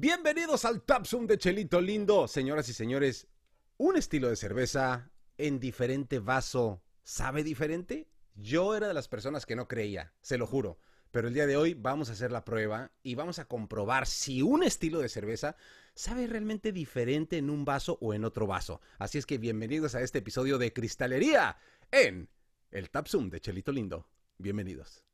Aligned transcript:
Bienvenidos 0.00 0.64
al 0.64 0.82
Tapsum 0.82 1.26
de 1.26 1.38
Chelito 1.38 1.80
Lindo, 1.80 2.28
señoras 2.28 2.68
y 2.68 2.72
señores. 2.72 3.26
Un 3.78 3.96
estilo 3.96 4.28
de 4.28 4.36
cerveza 4.36 5.10
en 5.38 5.58
diferente 5.58 6.20
vaso. 6.20 6.84
¿Sabe 7.02 7.42
diferente? 7.42 8.08
Yo 8.36 8.76
era 8.76 8.86
de 8.86 8.94
las 8.94 9.08
personas 9.08 9.44
que 9.44 9.56
no 9.56 9.66
creía, 9.66 10.14
se 10.20 10.38
lo 10.38 10.46
juro. 10.46 10.78
Pero 11.10 11.26
el 11.26 11.34
día 11.34 11.48
de 11.48 11.56
hoy 11.56 11.74
vamos 11.74 12.08
a 12.08 12.12
hacer 12.12 12.30
la 12.30 12.44
prueba 12.44 12.92
y 13.02 13.16
vamos 13.16 13.40
a 13.40 13.46
comprobar 13.46 14.06
si 14.06 14.40
un 14.40 14.62
estilo 14.62 15.00
de 15.00 15.08
cerveza 15.08 15.56
sabe 15.96 16.28
realmente 16.28 16.70
diferente 16.70 17.36
en 17.36 17.50
un 17.50 17.64
vaso 17.64 17.98
o 18.00 18.14
en 18.14 18.24
otro 18.24 18.46
vaso. 18.46 18.80
Así 19.00 19.18
es 19.18 19.26
que 19.26 19.38
bienvenidos 19.38 19.96
a 19.96 20.02
este 20.02 20.18
episodio 20.18 20.58
de 20.58 20.72
Cristalería 20.72 21.56
en 21.90 22.28
el 22.70 22.88
Tapsum 22.90 23.30
de 23.30 23.40
Chelito 23.40 23.72
Lindo. 23.72 24.08
Bienvenidos. 24.36 25.07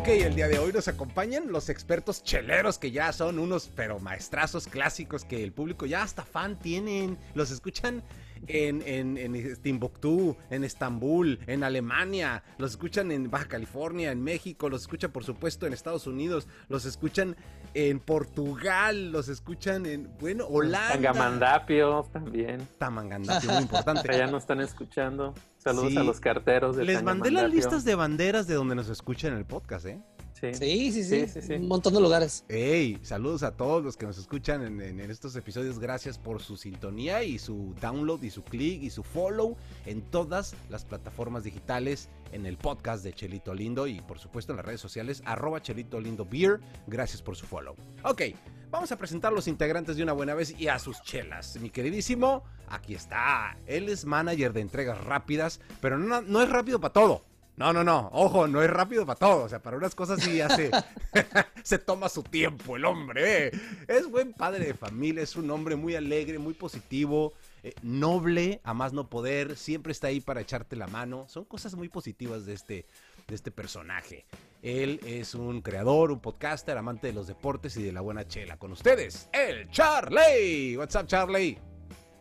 Ok, 0.00 0.08
el 0.08 0.34
día 0.34 0.48
de 0.48 0.58
hoy 0.58 0.72
nos 0.72 0.88
acompañan 0.88 1.52
los 1.52 1.68
expertos 1.68 2.24
cheleros 2.24 2.78
que 2.78 2.90
ya 2.90 3.12
son 3.12 3.38
unos 3.38 3.70
pero 3.76 4.00
maestrazos 4.00 4.66
clásicos 4.66 5.26
que 5.26 5.44
el 5.44 5.52
público 5.52 5.84
ya 5.84 6.02
hasta 6.02 6.24
fan 6.24 6.58
tienen. 6.58 7.18
Los 7.34 7.50
escuchan 7.50 8.02
en, 8.46 8.80
en, 8.86 9.18
en 9.18 9.56
Timbuktu, 9.60 10.38
en 10.48 10.64
Estambul, 10.64 11.38
en 11.46 11.64
Alemania, 11.64 12.42
los 12.56 12.70
escuchan 12.70 13.12
en 13.12 13.30
Baja 13.30 13.48
California, 13.48 14.10
en 14.10 14.24
México, 14.24 14.70
los 14.70 14.80
escuchan 14.80 15.12
por 15.12 15.22
supuesto 15.22 15.66
en 15.66 15.74
Estados 15.74 16.06
Unidos, 16.06 16.48
los 16.70 16.86
escuchan 16.86 17.36
en 17.74 18.00
Portugal, 18.00 19.12
los 19.12 19.28
escuchan 19.28 19.84
en, 19.84 20.10
bueno, 20.18 20.46
Holanda. 20.48 20.94
Tangamandapio 20.94 22.08
también. 22.10 22.66
Tamangandapio, 22.78 23.50
muy 23.52 23.62
importante. 23.64 24.08
Ya 24.16 24.28
nos 24.28 24.44
están 24.44 24.62
escuchando. 24.62 25.34
Saludos 25.60 25.94
a 25.98 26.02
los 26.02 26.20
carteros 26.20 26.74
de 26.74 26.86
Les 26.86 27.02
mandé 27.02 27.30
las 27.30 27.52
listas 27.52 27.84
de 27.84 27.94
banderas 27.94 28.46
de 28.46 28.54
donde 28.54 28.74
nos 28.74 28.88
escuchan 28.88 29.32
en 29.32 29.38
el 29.38 29.44
podcast, 29.44 29.84
¿eh? 29.84 30.00
Sí. 30.40 30.54
Sí, 30.54 31.04
sí, 31.04 31.26
sí, 31.28 31.52
Un 31.54 31.68
montón 31.68 31.92
de 31.92 32.00
lugares. 32.00 32.44
Hey, 32.48 32.98
saludos 33.02 33.42
a 33.42 33.56
todos 33.56 33.84
los 33.84 33.98
que 33.98 34.06
nos 34.06 34.16
escuchan 34.16 34.62
en, 34.62 34.80
en, 34.80 35.10
estos 35.10 35.36
episodios. 35.36 35.78
Gracias 35.78 36.16
por 36.16 36.40
su 36.40 36.56
sintonía 36.56 37.22
y 37.22 37.38
su 37.38 37.74
download 37.80 38.22
y 38.22 38.30
su 38.30 38.42
click 38.42 38.82
y 38.82 38.88
su 38.88 39.02
follow 39.02 39.56
en 39.84 40.00
todas 40.00 40.54
las 40.70 40.86
plataformas 40.86 41.44
digitales, 41.44 42.08
en 42.32 42.46
el 42.46 42.56
podcast 42.56 43.04
de 43.04 43.12
Chelito 43.12 43.52
Lindo 43.52 43.86
y 43.86 44.00
por 44.00 44.18
supuesto 44.18 44.52
en 44.52 44.56
las 44.56 44.64
redes 44.64 44.80
sociales, 44.80 45.22
arroba 45.26 45.60
Chelito 45.60 46.00
Lindo 46.00 46.24
Beer. 46.24 46.60
Gracias 46.86 47.20
por 47.20 47.36
su 47.36 47.44
follow. 47.44 47.74
Ok, 48.04 48.22
vamos 48.70 48.90
a 48.92 48.96
presentar 48.96 49.34
los 49.34 49.46
integrantes 49.46 49.96
de 49.96 50.02
una 50.02 50.14
buena 50.14 50.32
vez 50.32 50.58
y 50.58 50.68
a 50.68 50.78
sus 50.78 51.02
chelas. 51.02 51.58
Mi 51.60 51.68
queridísimo, 51.68 52.44
aquí 52.68 52.94
está. 52.94 53.58
Él 53.66 53.90
es 53.90 54.06
manager 54.06 54.54
de 54.54 54.62
entregas 54.62 55.04
rápidas, 55.04 55.60
pero 55.82 55.98
no, 55.98 56.22
no 56.22 56.40
es 56.40 56.48
rápido 56.48 56.80
para 56.80 56.94
todo. 56.94 57.29
No, 57.60 57.74
no, 57.74 57.84
no. 57.84 58.08
Ojo, 58.14 58.48
no 58.48 58.62
es 58.62 58.70
rápido 58.70 59.04
para 59.04 59.18
todo. 59.18 59.44
O 59.44 59.48
sea, 59.50 59.60
para 59.60 59.76
unas 59.76 59.94
cosas 59.94 60.22
sí 60.22 60.40
hace. 60.40 60.70
se 61.62 61.78
toma 61.78 62.08
su 62.08 62.22
tiempo 62.22 62.74
el 62.74 62.86
hombre. 62.86 63.48
¿eh? 63.48 63.50
Es 63.86 64.10
buen 64.10 64.32
padre 64.32 64.64
de 64.64 64.72
familia, 64.72 65.22
es 65.22 65.36
un 65.36 65.50
hombre 65.50 65.76
muy 65.76 65.94
alegre, 65.94 66.38
muy 66.38 66.54
positivo, 66.54 67.34
eh, 67.62 67.74
noble, 67.82 68.62
a 68.64 68.72
más 68.72 68.94
no 68.94 69.10
poder. 69.10 69.58
Siempre 69.58 69.92
está 69.92 70.06
ahí 70.06 70.22
para 70.22 70.40
echarte 70.40 70.74
la 70.74 70.86
mano. 70.86 71.26
Son 71.28 71.44
cosas 71.44 71.74
muy 71.74 71.90
positivas 71.90 72.46
de 72.46 72.54
este, 72.54 72.86
de 73.28 73.34
este 73.34 73.50
personaje. 73.50 74.24
Él 74.62 74.98
es 75.04 75.34
un 75.34 75.60
creador, 75.60 76.12
un 76.12 76.20
podcaster, 76.20 76.78
amante 76.78 77.08
de 77.08 77.12
los 77.12 77.26
deportes 77.26 77.76
y 77.76 77.82
de 77.82 77.92
la 77.92 78.00
buena 78.00 78.26
chela. 78.26 78.56
Con 78.56 78.72
ustedes, 78.72 79.28
el 79.34 79.68
Charlie. 79.68 80.78
What's 80.78 80.94
up, 80.94 81.06
Charlie? 81.06 81.58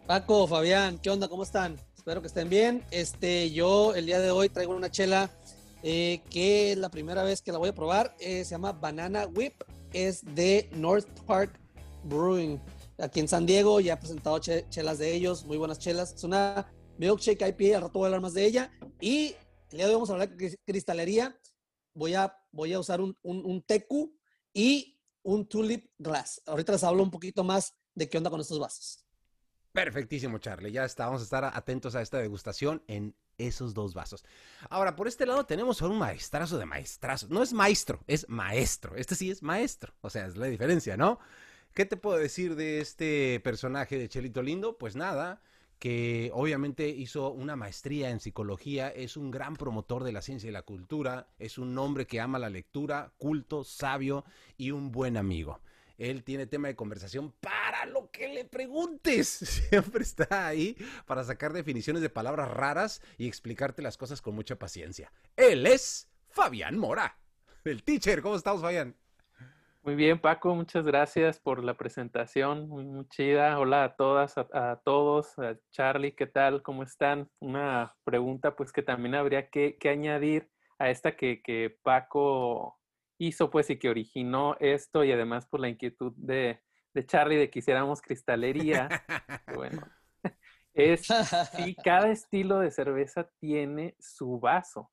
Paco, 0.06 0.48
Fabián, 0.50 0.98
¿qué 0.98 1.10
onda? 1.10 1.30
¿Cómo 1.30 1.44
están? 1.44 1.78
Espero 2.10 2.22
que 2.22 2.28
estén 2.28 2.50
bien. 2.50 2.84
Este, 2.90 3.52
yo 3.52 3.94
el 3.94 4.08
día 4.08 4.20
de 4.20 4.32
hoy 4.32 4.50
traigo 4.50 4.76
una 4.76 4.90
chela 4.90 5.30
eh, 5.84 6.24
que 6.32 6.72
es 6.72 6.78
la 6.80 6.90
primera 6.90 7.22
vez 7.22 7.44
que 7.44 7.52
la 7.52 7.60
voy 7.60 7.70
a 7.70 7.76
probar. 7.76 8.16
Eh, 8.20 8.44
se 8.44 8.50
llama 8.50 8.72
Banana 8.72 9.28
Whip. 9.28 9.54
Es 9.94 10.26
de 10.34 10.72
North 10.74 11.08
Park 11.28 11.60
Brewing. 12.06 12.60
Aquí 12.98 13.20
en 13.20 13.28
San 13.28 13.46
Diego 13.46 13.80
ya 13.80 13.94
he 13.94 13.98
presentado 13.98 14.40
chelas 14.40 14.98
de 14.98 15.14
ellos, 15.14 15.46
muy 15.46 15.58
buenas 15.58 15.78
chelas. 15.78 16.14
Es 16.16 16.24
una 16.24 16.74
milkshake 16.98 17.44
IPA, 17.48 17.76
al 17.76 17.82
rato 17.84 18.00
voy 18.00 18.06
a 18.06 18.08
hablar 18.08 18.22
más 18.22 18.34
de 18.34 18.44
ella. 18.44 18.72
Y 19.00 19.36
el 19.70 19.78
día 19.78 19.86
de 19.86 19.90
hoy 19.90 19.94
vamos 19.94 20.10
a 20.10 20.14
hablar 20.14 20.36
de 20.36 20.58
cristalería. 20.66 21.40
Voy 21.94 22.16
a, 22.16 22.36
voy 22.52 22.74
a 22.74 22.80
usar 22.80 23.02
un, 23.02 23.16
un, 23.22 23.46
un 23.46 23.62
tecu 23.62 24.18
y 24.52 25.00
un 25.22 25.48
tulip 25.48 25.86
glass. 26.00 26.42
Ahorita 26.48 26.72
les 26.72 26.84
hablo 26.84 27.04
un 27.04 27.12
poquito 27.12 27.44
más 27.44 27.76
de 27.94 28.10
qué 28.10 28.18
onda 28.18 28.32
con 28.32 28.42
estos 28.42 28.58
vasos. 28.58 29.06
Perfectísimo, 29.72 30.40
Charlie. 30.40 30.72
Ya 30.72 30.86
está. 30.86 31.06
Vamos 31.06 31.22
a 31.22 31.26
estar 31.26 31.46
atentos 31.46 31.96
a 31.96 32.02
esta 32.02 32.18
degustación 32.18 32.84
en 32.88 33.16
esos 33.38 33.74
dos 33.74 33.94
vasos. 33.94 34.26
Ahora, 34.70 34.96
por 34.96 35.08
este 35.08 35.26
lado 35.26 35.46
tenemos 35.46 35.82
a 35.82 35.88
un 35.88 35.98
maestrazo 35.98 36.58
de 36.58 36.66
maestrazos. 36.66 37.30
No 37.30 37.42
es 37.44 37.54
maestro, 37.54 38.04
es 38.08 38.28
maestro. 38.30 38.96
Este 38.96 39.16
sí 39.16 39.32
es 39.32 39.44
maestro. 39.44 39.94
O 40.02 40.10
sea, 40.10 40.26
es 40.26 40.38
la 40.38 40.48
diferencia, 40.48 40.98
¿no? 40.98 41.20
¿Qué 41.74 41.86
te 41.86 41.98
puedo 41.98 42.18
decir 42.18 42.56
de 42.56 42.82
este 42.82 43.40
personaje 43.42 43.98
de 43.98 44.10
Chelito 44.10 44.42
Lindo? 44.42 44.78
Pues 44.78 44.96
nada, 44.96 45.42
que 45.78 46.32
obviamente 46.34 46.90
hizo 46.90 47.32
una 47.32 47.56
maestría 47.56 48.10
en 48.10 48.20
psicología, 48.20 48.90
es 48.90 49.16
un 49.16 49.32
gran 49.32 49.56
promotor 49.56 50.04
de 50.04 50.12
la 50.12 50.22
ciencia 50.22 50.50
y 50.50 50.52
la 50.52 50.64
cultura, 50.64 51.30
es 51.38 51.58
un 51.58 51.78
hombre 51.78 52.06
que 52.06 52.20
ama 52.20 52.40
la 52.40 52.50
lectura, 52.50 53.14
culto, 53.18 53.64
sabio 53.64 54.26
y 54.58 54.72
un 54.72 54.92
buen 54.92 55.16
amigo. 55.16 55.62
Él 56.00 56.24
tiene 56.24 56.48
tema 56.48 56.70
de 56.70 56.78
conversación 56.78 57.34
para 57.42 57.86
lo 57.86 58.10
que 58.10 58.30
le 58.30 58.46
preguntes. 58.46 59.28
Siempre 59.70 60.02
está 60.02 60.48
ahí 60.48 60.78
para 61.06 61.26
sacar 61.26 61.52
definiciones 61.52 62.02
de 62.02 62.10
palabras 62.10 62.50
raras 62.50 63.02
y 63.18 63.28
explicarte 63.28 63.82
las 63.82 63.98
cosas 63.98 64.22
con 64.22 64.34
mucha 64.34 64.58
paciencia. 64.58 65.12
Él 65.36 65.68
es 65.68 66.10
Fabián 66.30 66.78
Mora, 66.78 67.18
el 67.66 67.84
teacher. 67.84 68.22
¿Cómo 68.22 68.36
estamos, 68.36 68.62
Fabián? 68.62 68.96
Muy 69.84 69.96
bien, 69.96 70.20
Paco, 70.20 70.56
muchas 70.56 70.86
gracias 70.86 71.40
por 71.40 71.64
la 71.64 71.74
presentación, 71.74 72.70
muy, 72.70 73.06
chida. 73.10 73.60
Hola 73.60 73.84
a 73.84 73.96
todas, 73.96 74.38
a, 74.38 74.82
todos, 74.86 75.38
a 75.38 75.58
Charlie, 75.72 76.14
¿qué 76.14 76.28
tal? 76.28 76.62
¿Cómo 76.62 76.84
están? 76.84 77.30
Una 77.40 77.94
pregunta 78.06 78.56
pues 78.56 78.72
que 78.72 78.84
también 78.84 79.16
habría 79.16 79.50
que, 79.50 79.78
añadir 79.84 80.50
a 80.78 80.90
esta 80.90 81.18
que, 81.18 81.42
que 81.42 81.78
Paco 81.82 82.79
hizo 83.20 83.52
pues 83.52 83.70
y 83.70 83.78
que 83.78 83.90
originó 83.90 84.56
esto 84.60 85.04
y 85.04 85.12
además 85.12 85.46
por 85.46 85.60
la 85.60 85.70
inquietud 85.70 86.14
de, 86.16 86.62
de 86.94 87.06
Charlie 87.06 87.36
de 87.36 87.50
que 87.50 87.60
hiciéramos 87.60 88.02
cristalería, 88.02 88.90
bueno, 89.54 89.82
es 90.74 91.08
si 91.56 91.76
cada 91.76 92.10
estilo 92.10 92.60
de 92.60 92.72
cerveza 92.72 93.30
tiene 93.40 93.96
su 94.00 94.40
vaso. 94.40 94.90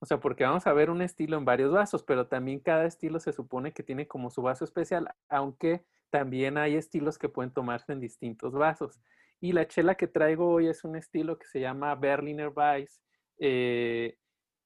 O 0.00 0.06
sea, 0.06 0.20
porque 0.20 0.44
vamos 0.44 0.66
a 0.66 0.72
ver 0.72 0.90
un 0.90 1.02
estilo 1.02 1.36
en 1.36 1.44
varios 1.44 1.72
vasos, 1.72 2.04
pero 2.04 2.28
también 2.28 2.60
cada 2.60 2.84
estilo 2.84 3.18
se 3.18 3.32
supone 3.32 3.72
que 3.72 3.82
tiene 3.82 4.06
como 4.06 4.30
su 4.30 4.42
vaso 4.42 4.64
especial, 4.64 5.12
aunque 5.28 5.84
también 6.10 6.56
hay 6.56 6.76
estilos 6.76 7.18
que 7.18 7.28
pueden 7.28 7.52
tomarse 7.52 7.92
en 7.92 8.00
distintos 8.00 8.52
vasos. 8.52 9.00
Y 9.40 9.52
la 9.52 9.66
chela 9.66 9.96
que 9.96 10.06
traigo 10.06 10.50
hoy 10.50 10.68
es 10.68 10.84
un 10.84 10.96
estilo 10.96 11.38
que 11.38 11.46
se 11.46 11.60
llama 11.60 11.94
Berliner 11.94 12.52
Weiss. 12.54 13.00
Eh, 13.38 14.16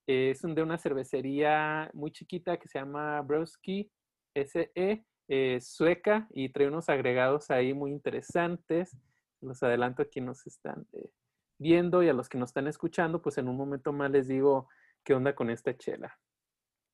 es 0.07 0.43
de 0.43 0.63
una 0.63 0.79
cervecería 0.79 1.91
muy 1.93 2.11
chiquita 2.11 2.59
que 2.59 2.69
se 2.69 2.79
llama 2.79 3.21
Broski 3.23 3.91
SE, 4.35 5.05
eh, 5.29 5.61
sueca, 5.61 6.29
y 6.31 6.49
trae 6.51 6.69
unos 6.69 6.89
agregados 6.89 7.51
ahí 7.51 7.75
muy 7.75 7.91
interesantes. 7.91 8.97
Los 9.41 9.63
adelanto 9.63 10.03
a 10.03 10.07
quienes 10.07 10.29
nos 10.29 10.47
están 10.47 10.87
eh, 10.93 11.11
viendo 11.59 12.03
y 12.03 12.09
a 12.09 12.13
los 12.13 12.29
que 12.29 12.39
nos 12.39 12.51
están 12.51 12.67
escuchando, 12.67 13.23
pues 13.23 13.39
en 13.39 13.49
un 13.49 13.57
momento 13.57 13.93
más 13.93 14.11
les 14.11 14.29
digo 14.29 14.69
qué 15.05 15.15
onda 15.15 15.35
con 15.35 15.51
esta 15.51 15.77
chela. 15.77 16.19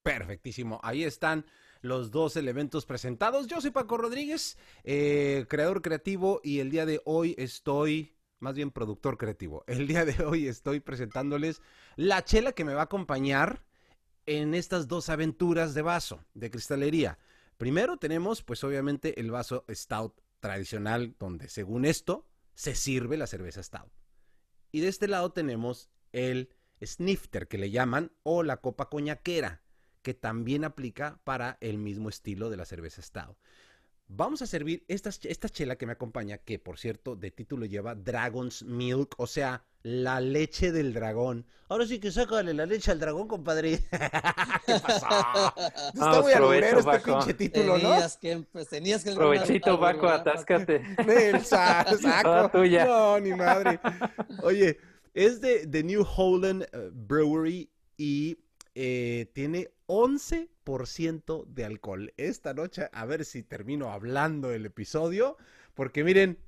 Perfectísimo. 0.02 0.80
Ahí 0.82 1.04
están 1.04 1.44
los 1.80 2.10
dos 2.10 2.36
elementos 2.36 2.86
presentados. 2.86 3.46
Yo 3.46 3.60
soy 3.60 3.70
Paco 3.70 3.98
Rodríguez, 3.98 4.58
eh, 4.84 5.46
creador 5.48 5.82
creativo, 5.82 6.40
y 6.42 6.60
el 6.60 6.70
día 6.70 6.86
de 6.86 7.00
hoy 7.04 7.34
estoy 7.38 8.17
más 8.40 8.54
bien 8.54 8.70
productor 8.70 9.18
creativo. 9.18 9.64
El 9.66 9.86
día 9.86 10.04
de 10.04 10.24
hoy 10.24 10.46
estoy 10.46 10.80
presentándoles 10.80 11.62
la 11.96 12.24
chela 12.24 12.52
que 12.52 12.64
me 12.64 12.74
va 12.74 12.82
a 12.82 12.84
acompañar 12.84 13.64
en 14.26 14.54
estas 14.54 14.88
dos 14.88 15.08
aventuras 15.08 15.74
de 15.74 15.82
vaso, 15.82 16.24
de 16.34 16.50
cristalería. 16.50 17.18
Primero 17.56 17.96
tenemos, 17.96 18.42
pues 18.42 18.62
obviamente, 18.62 19.18
el 19.20 19.30
vaso 19.30 19.64
stout 19.70 20.20
tradicional, 20.40 21.16
donde 21.18 21.48
según 21.48 21.84
esto 21.84 22.26
se 22.54 22.74
sirve 22.74 23.16
la 23.16 23.26
cerveza 23.26 23.62
stout. 23.62 23.90
Y 24.70 24.80
de 24.80 24.88
este 24.88 25.08
lado 25.08 25.32
tenemos 25.32 25.88
el 26.12 26.50
snifter, 26.84 27.48
que 27.48 27.58
le 27.58 27.70
llaman, 27.70 28.12
o 28.22 28.42
la 28.42 28.58
copa 28.58 28.88
coñaquera, 28.88 29.62
que 30.02 30.14
también 30.14 30.64
aplica 30.64 31.20
para 31.24 31.58
el 31.60 31.78
mismo 31.78 32.08
estilo 32.08 32.50
de 32.50 32.56
la 32.56 32.64
cerveza 32.64 33.02
stout. 33.02 33.36
Vamos 34.10 34.40
a 34.40 34.46
servir 34.46 34.84
esta, 34.88 35.10
esta 35.10 35.50
chela 35.50 35.76
que 35.76 35.84
me 35.84 35.92
acompaña, 35.92 36.38
que 36.38 36.58
por 36.58 36.78
cierto 36.78 37.14
de 37.14 37.30
título 37.30 37.66
lleva 37.66 37.94
Dragon's 37.94 38.62
Milk, 38.62 39.14
o 39.18 39.26
sea, 39.26 39.64
la 39.82 40.18
leche 40.20 40.72
del 40.72 40.94
dragón. 40.94 41.44
Ahora 41.68 41.86
sí 41.86 42.00
que 42.00 42.10
sácale 42.10 42.54
la 42.54 42.64
leche 42.64 42.90
al 42.90 43.00
dragón, 43.00 43.28
compadre. 43.28 43.80
¿Qué 44.66 44.80
pasó? 44.80 45.54
Está 45.92 46.22
muy 46.22 46.32
alburero 46.32 46.78
este 46.78 47.00
pinche 47.00 47.34
título, 47.34 47.74
¿no? 47.74 47.90
Tenías 47.90 48.16
que, 48.16 48.44
pues, 48.50 48.68
tenías 48.68 49.04
que 49.04 49.12
Provechito, 49.12 49.78
Paco, 49.78 50.08
atáscate. 50.08 50.82
Saco. 51.44 52.50
tuya. 52.50 52.86
No, 52.86 53.20
ni 53.20 53.34
madre. 53.34 53.78
Oye, 54.42 54.78
es 55.12 55.42
de 55.42 55.66
The 55.66 55.82
New 55.82 56.06
Holland 56.16 56.62
eh, 56.62 56.90
Brewery 56.92 57.70
y 57.98 58.38
eh, 58.74 59.30
tiene 59.34 59.70
11% 59.88 61.44
de 61.46 61.64
alcohol. 61.64 62.12
Esta 62.16 62.54
noche, 62.54 62.88
a 62.92 63.04
ver 63.06 63.24
si 63.24 63.42
termino 63.42 63.90
hablando 63.90 64.52
el 64.52 64.66
episodio, 64.66 65.36
porque 65.74 66.04
miren, 66.04 66.38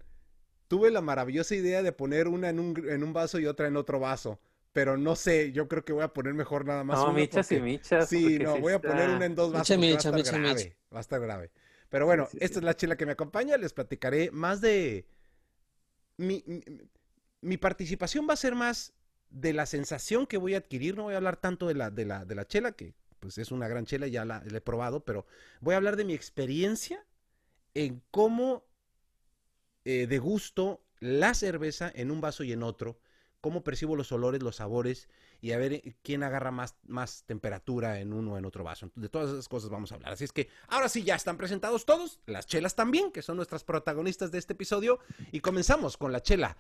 tuve 0.69 0.91
la 0.91 1.01
maravillosa 1.01 1.55
idea 1.57 1.83
de 1.83 1.93
poner 1.93 2.29
una 2.29 2.49
en 2.51 2.61
un, 2.61 2.89
en 2.89 3.03
un 3.03 3.13
vaso 3.13 3.39
y 3.41 3.47
otra 3.47 3.67
en 3.67 3.77
otro 3.77 3.99
vaso. 3.99 4.39
Pero 4.73 4.97
no 4.97 5.17
sé, 5.17 5.51
yo 5.51 5.67
creo 5.67 5.85
que 5.85 5.93
voy 5.93 6.05
a 6.05 6.13
poner 6.13 6.33
mejor 6.35 6.65
nada 6.65 6.85
más. 6.85 6.99
No, 6.99 7.07
una 7.07 7.15
michas 7.15 7.47
porque- 7.49 7.57
y 7.57 7.61
michas. 7.63 8.09
Sí, 8.09 8.39
no, 8.39 8.55
sí 8.55 8.61
voy 8.61 8.73
a 8.75 8.79
poner 8.81 9.11
una 9.11 9.27
en 9.27 9.35
dos 9.35 9.53
vasos. 9.53 9.77
Micha, 9.79 10.11
va 10.13 10.17
a 10.19 10.21
estar 10.21 10.39
micha, 10.41 10.53
grave. 10.55 10.77
Va 10.95 10.99
a 10.99 11.01
estar 11.01 11.21
grave. 11.21 11.51
Pero 11.89 12.07
bueno, 12.07 12.27
Sí, 12.31 12.39
sí, 12.39 12.45
esta 12.45 12.55
sí. 12.55 12.59
es 12.61 12.65
la 12.65 12.77
chela 12.77 12.97
que 12.97 13.05
me 13.05 13.13
acompaña. 13.13 13.57
Les 13.57 13.73
platicaré 13.73 14.31
más 14.31 14.61
de. 14.61 15.07
Mi, 16.19 16.45
mi, 16.47 16.63
mi 17.41 17.57
participación 17.57 18.29
va 18.29 18.35
a 18.35 18.37
ser 18.37 18.55
más 18.55 18.93
de 19.31 19.53
la 19.55 19.67
sensación 19.67 20.27
que 20.27 20.37
voy 20.37 20.55
a 20.55 20.59
adquirir. 20.59 20.97
No 20.97 21.05
voy 21.05 21.15
a 21.15 21.17
hablar 21.17 21.37
tanto 21.37 21.67
de 21.67 21.75
la, 21.75 21.91
de 21.91 22.05
la, 22.05 22.25
de 22.25 22.35
la 22.37 22.47
chela, 22.47 22.71
que 22.71 22.95
pues 23.21 23.39
es 23.39 23.53
una 23.53 23.69
gran 23.69 23.87
chela, 23.87 24.07
ya 24.09 24.25
la, 24.25 24.43
he 24.51 24.61
probado, 24.61 25.05
pero 25.05 25.27
voy 25.61 25.75
a 25.75 25.77
hablar 25.77 25.97
de 25.97 26.05
mi 26.05 26.15
experiencia 26.15 27.05
en 27.75 28.03
cómo 28.11 28.65
eh, 29.85 30.07
degusto 30.09 30.83
la 30.99 31.35
cerveza 31.35 31.91
en 31.95 32.11
un 32.11 32.21
vaso 32.21 32.43
y 32.45 32.53
en 32.53 32.63
otro, 32.63 32.99
cómo 33.41 33.63
percibo 33.63 33.97
los 33.97 34.13
olores, 34.13 34.43
los 34.43 34.57
sabores 34.57 35.09
y 35.41 35.53
a 35.53 35.59
ver 35.59 35.73
eh, 35.73 35.97
quién 36.03 36.23
agarra 36.23 36.51
más, 36.51 36.77
más 36.87 37.25
temperatura 37.25 38.01
en 38.01 38.13
uno 38.13 38.33
o 38.33 38.39
en 38.39 38.45
otro 38.45 38.65
vaso. 38.65 38.91
De 38.95 39.09
todas 39.09 39.31
esas 39.31 39.49
cosas 39.49 39.71
vamos 39.71 39.93
a 39.93 39.97
hablar. 39.97 40.13
Así 40.13 40.25
es 40.25 40.33
que 40.33 40.49
ahora 40.69 40.89
sí 40.89 41.03
ya 41.03 41.15
están 41.15 41.37
presentados 41.37 41.87
todos, 41.87 42.21
las 42.27 42.47
chelas 42.47 42.75
también, 42.75 43.13
que 43.13 43.23
son 43.23 43.37
nuestras 43.37 43.65
protagonistas 43.65 44.31
de 44.31 44.39
este 44.39 44.55
episodio, 44.55 44.99
y 45.33 45.41
comenzamos 45.41 45.97
con 45.97 46.13
la 46.13 46.23
chela 46.23 46.57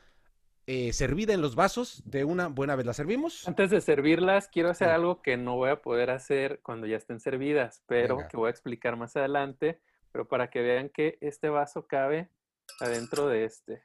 eh, 0.72 0.92
servida 0.92 1.34
en 1.34 1.40
los 1.40 1.56
vasos 1.56 2.00
de 2.04 2.22
una 2.22 2.46
buena 2.46 2.76
vez 2.76 2.86
la 2.86 2.92
servimos. 2.92 3.48
Antes 3.48 3.70
de 3.70 3.80
servirlas, 3.80 4.46
quiero 4.46 4.70
hacer 4.70 4.86
Sí. 4.86 4.94
algo 4.94 5.20
que 5.20 5.36
no 5.36 5.56
voy 5.56 5.70
a 5.70 5.82
poder 5.82 6.10
hacer 6.10 6.60
cuando 6.62 6.86
ya 6.86 6.96
estén 6.96 7.18
servidas, 7.18 7.82
pero 7.88 8.18
Venga. 8.18 8.28
que 8.28 8.36
voy 8.36 8.46
a 8.46 8.50
explicar 8.50 8.94
más 8.96 9.16
adelante, 9.16 9.80
pero 10.12 10.28
para 10.28 10.48
que 10.48 10.60
vean 10.62 10.88
que 10.88 11.18
este 11.22 11.48
vaso 11.48 11.88
cabe 11.88 12.30
adentro 12.78 13.26
de 13.26 13.46
este. 13.46 13.82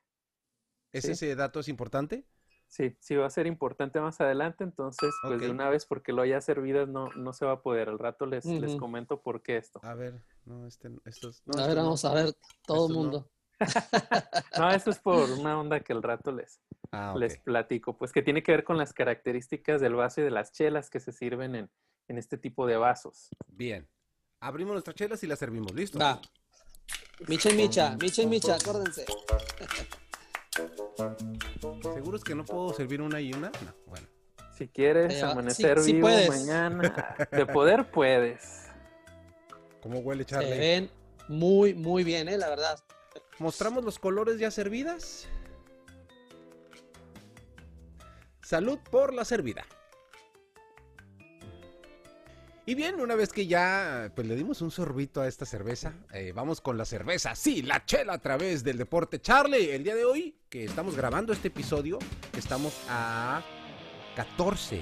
¿Es 0.92 1.06
sí. 1.06 1.14
ese 1.14 1.36
dato 1.36 1.60
es 1.60 1.70
importante? 1.70 2.24
Sí, 2.68 2.96
sí 3.00 3.16
va 3.16 3.26
a 3.26 3.32
ser 3.32 3.48
importante 3.48 4.00
más 4.00 4.22
adelante, 4.22 4.64
entonces, 4.64 5.12
pues 5.24 5.40
de 5.40 5.50
una 5.50 5.70
vez, 5.70 5.88
porque 5.88 6.14
lo 6.14 6.22
haya 6.22 6.40
servidas, 6.40 6.88
no, 6.88 7.10
no 7.16 7.34
se 7.34 7.46
va 7.48 7.54
a 7.54 7.62
poder. 7.64 7.90
Al 7.90 7.98
rato 7.98 8.28
les, 8.28 8.46
les 8.46 8.76
comento 8.76 9.24
por 9.24 9.42
qué 9.42 9.58
esto. 9.58 9.80
A 9.82 9.96
ver, 9.96 10.22
no, 10.46 10.68
este, 10.68 10.92
estos, 11.06 11.42
no, 11.48 11.64
a 11.64 11.66
ver, 11.68 11.78
no. 11.78 11.84
vamos 11.84 12.06
a 12.06 12.14
ver, 12.14 12.36
todo 12.68 12.88
el 12.88 12.94
no. 12.94 13.00
mundo. 13.00 13.32
No, 14.60 14.70
esto 14.72 14.90
es 14.90 15.00
por 15.00 15.30
una 15.32 15.60
onda 15.60 15.80
que 15.80 15.94
al 15.94 16.04
rato 16.04 16.32
les, 16.32 16.60
Ah, 16.98 17.14
les 17.18 17.38
platico, 17.40 17.98
pues 17.98 18.12
que 18.14 18.22
tiene 18.22 18.42
que 18.42 18.54
ver 18.54 18.64
con 18.64 18.78
las 18.78 18.94
características 18.94 19.82
del 19.82 19.96
vaso 19.96 20.22
y 20.22 20.24
de 20.24 20.32
las 20.32 20.54
chelas 20.54 20.90
que 20.90 21.00
se 21.02 21.12
sirven 21.12 21.56
en, 21.56 21.70
en 22.08 22.18
este 22.18 22.38
tipo 22.38 22.66
de 22.66 22.78
vasos. 22.78 23.30
Bien. 23.48 23.86
Abrimos 24.40 24.74
nuestras 24.74 24.96
chelas 24.96 25.22
y 25.24 25.28
las 25.28 25.40
servimos. 25.40 25.74
¿Listo? 25.74 26.00
Va. 26.00 26.22
Micha 27.28 27.50
y 27.50 27.56
micha, 27.56 27.98
micha 28.02 28.22
y 28.22 28.28
micha, 28.28 28.56
acuérdense. 28.56 29.06
¿Seguros 31.94 32.24
que 32.24 32.36
no 32.36 32.46
puedo 32.46 32.74
servir 32.74 33.02
una 33.02 33.20
y 33.20 33.34
una? 33.34 33.50
No, 33.50 33.74
bueno. 33.88 34.08
Si 34.58 34.68
quieres 34.70 35.22
amanecer 35.22 35.80
sí- 35.80 35.86
sí 35.86 35.94
vivo 35.94 36.08
puedes. 36.08 36.30
mañana, 36.30 37.16
de 37.32 37.46
poder 37.46 37.92
puedes. 37.92 38.68
¿Cómo 39.82 40.00
huele, 40.00 40.24
Se 40.24 40.30
Charlie? 40.30 40.58
ven 40.58 40.90
muy, 41.28 41.74
muy 41.74 42.04
bien, 42.06 42.30
eh, 42.30 42.38
la 42.38 42.48
verdad. 42.50 42.80
¿Mostramos 43.40 43.84
los 43.84 44.00
colores 44.00 44.40
ya 44.40 44.50
servidas? 44.52 45.28
Salud 48.46 48.78
por 48.92 49.12
la 49.12 49.26
servida. 49.26 49.66
Y 52.68 52.76
bien, 52.76 53.00
una 53.02 53.16
vez 53.16 53.32
que 53.32 53.48
ya 53.48 54.12
pues 54.16 54.28
le 54.28 54.36
dimos 54.36 54.62
un 54.62 54.70
sorbito 54.70 55.22
a 55.22 55.28
esta 55.28 55.46
cerveza, 55.48 55.94
eh, 56.14 56.32
vamos 56.36 56.62
con 56.62 56.78
la 56.78 56.86
cerveza, 56.86 57.34
sí, 57.36 57.64
la 57.64 57.86
chela 57.86 58.14
a 58.14 58.18
través 58.20 58.64
del 58.64 58.78
deporte. 58.78 59.20
Charlie, 59.20 59.72
el 59.72 59.84
día 59.84 59.96
de 59.96 60.06
hoy 60.06 60.36
que 60.50 60.64
estamos 60.64 60.96
grabando 60.96 61.34
este 61.34 61.48
episodio, 61.48 61.98
estamos 62.38 62.74
a 62.90 63.44
14 64.16 64.82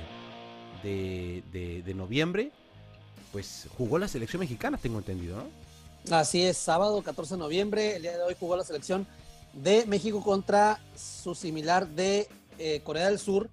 de, 0.84 1.44
de- 1.54 1.84
de 1.84 1.94
noviembre, 1.94 2.52
pues 3.34 3.68
jugó 3.78 3.98
la 3.98 4.08
selección 4.10 4.42
mexicana, 4.42 4.78
tengo 4.78 4.98
entendido, 5.00 5.38
¿no? 5.38 6.18
Así 6.18 6.44
es, 6.44 6.58
sábado 6.58 7.02
14 7.02 7.36
de 7.36 7.40
noviembre, 7.40 7.96
el 7.96 8.02
día 8.02 8.18
de 8.18 8.24
hoy 8.24 8.36
jugó 8.38 8.56
la 8.58 8.64
selección 8.66 9.08
de 9.54 9.86
México 9.86 10.22
contra 10.24 10.80
su 10.96 11.34
similar 11.36 11.88
de 11.88 12.28
eh, 12.58 12.82
Corea 12.84 13.08
del 13.08 13.20
Sur. 13.20 13.50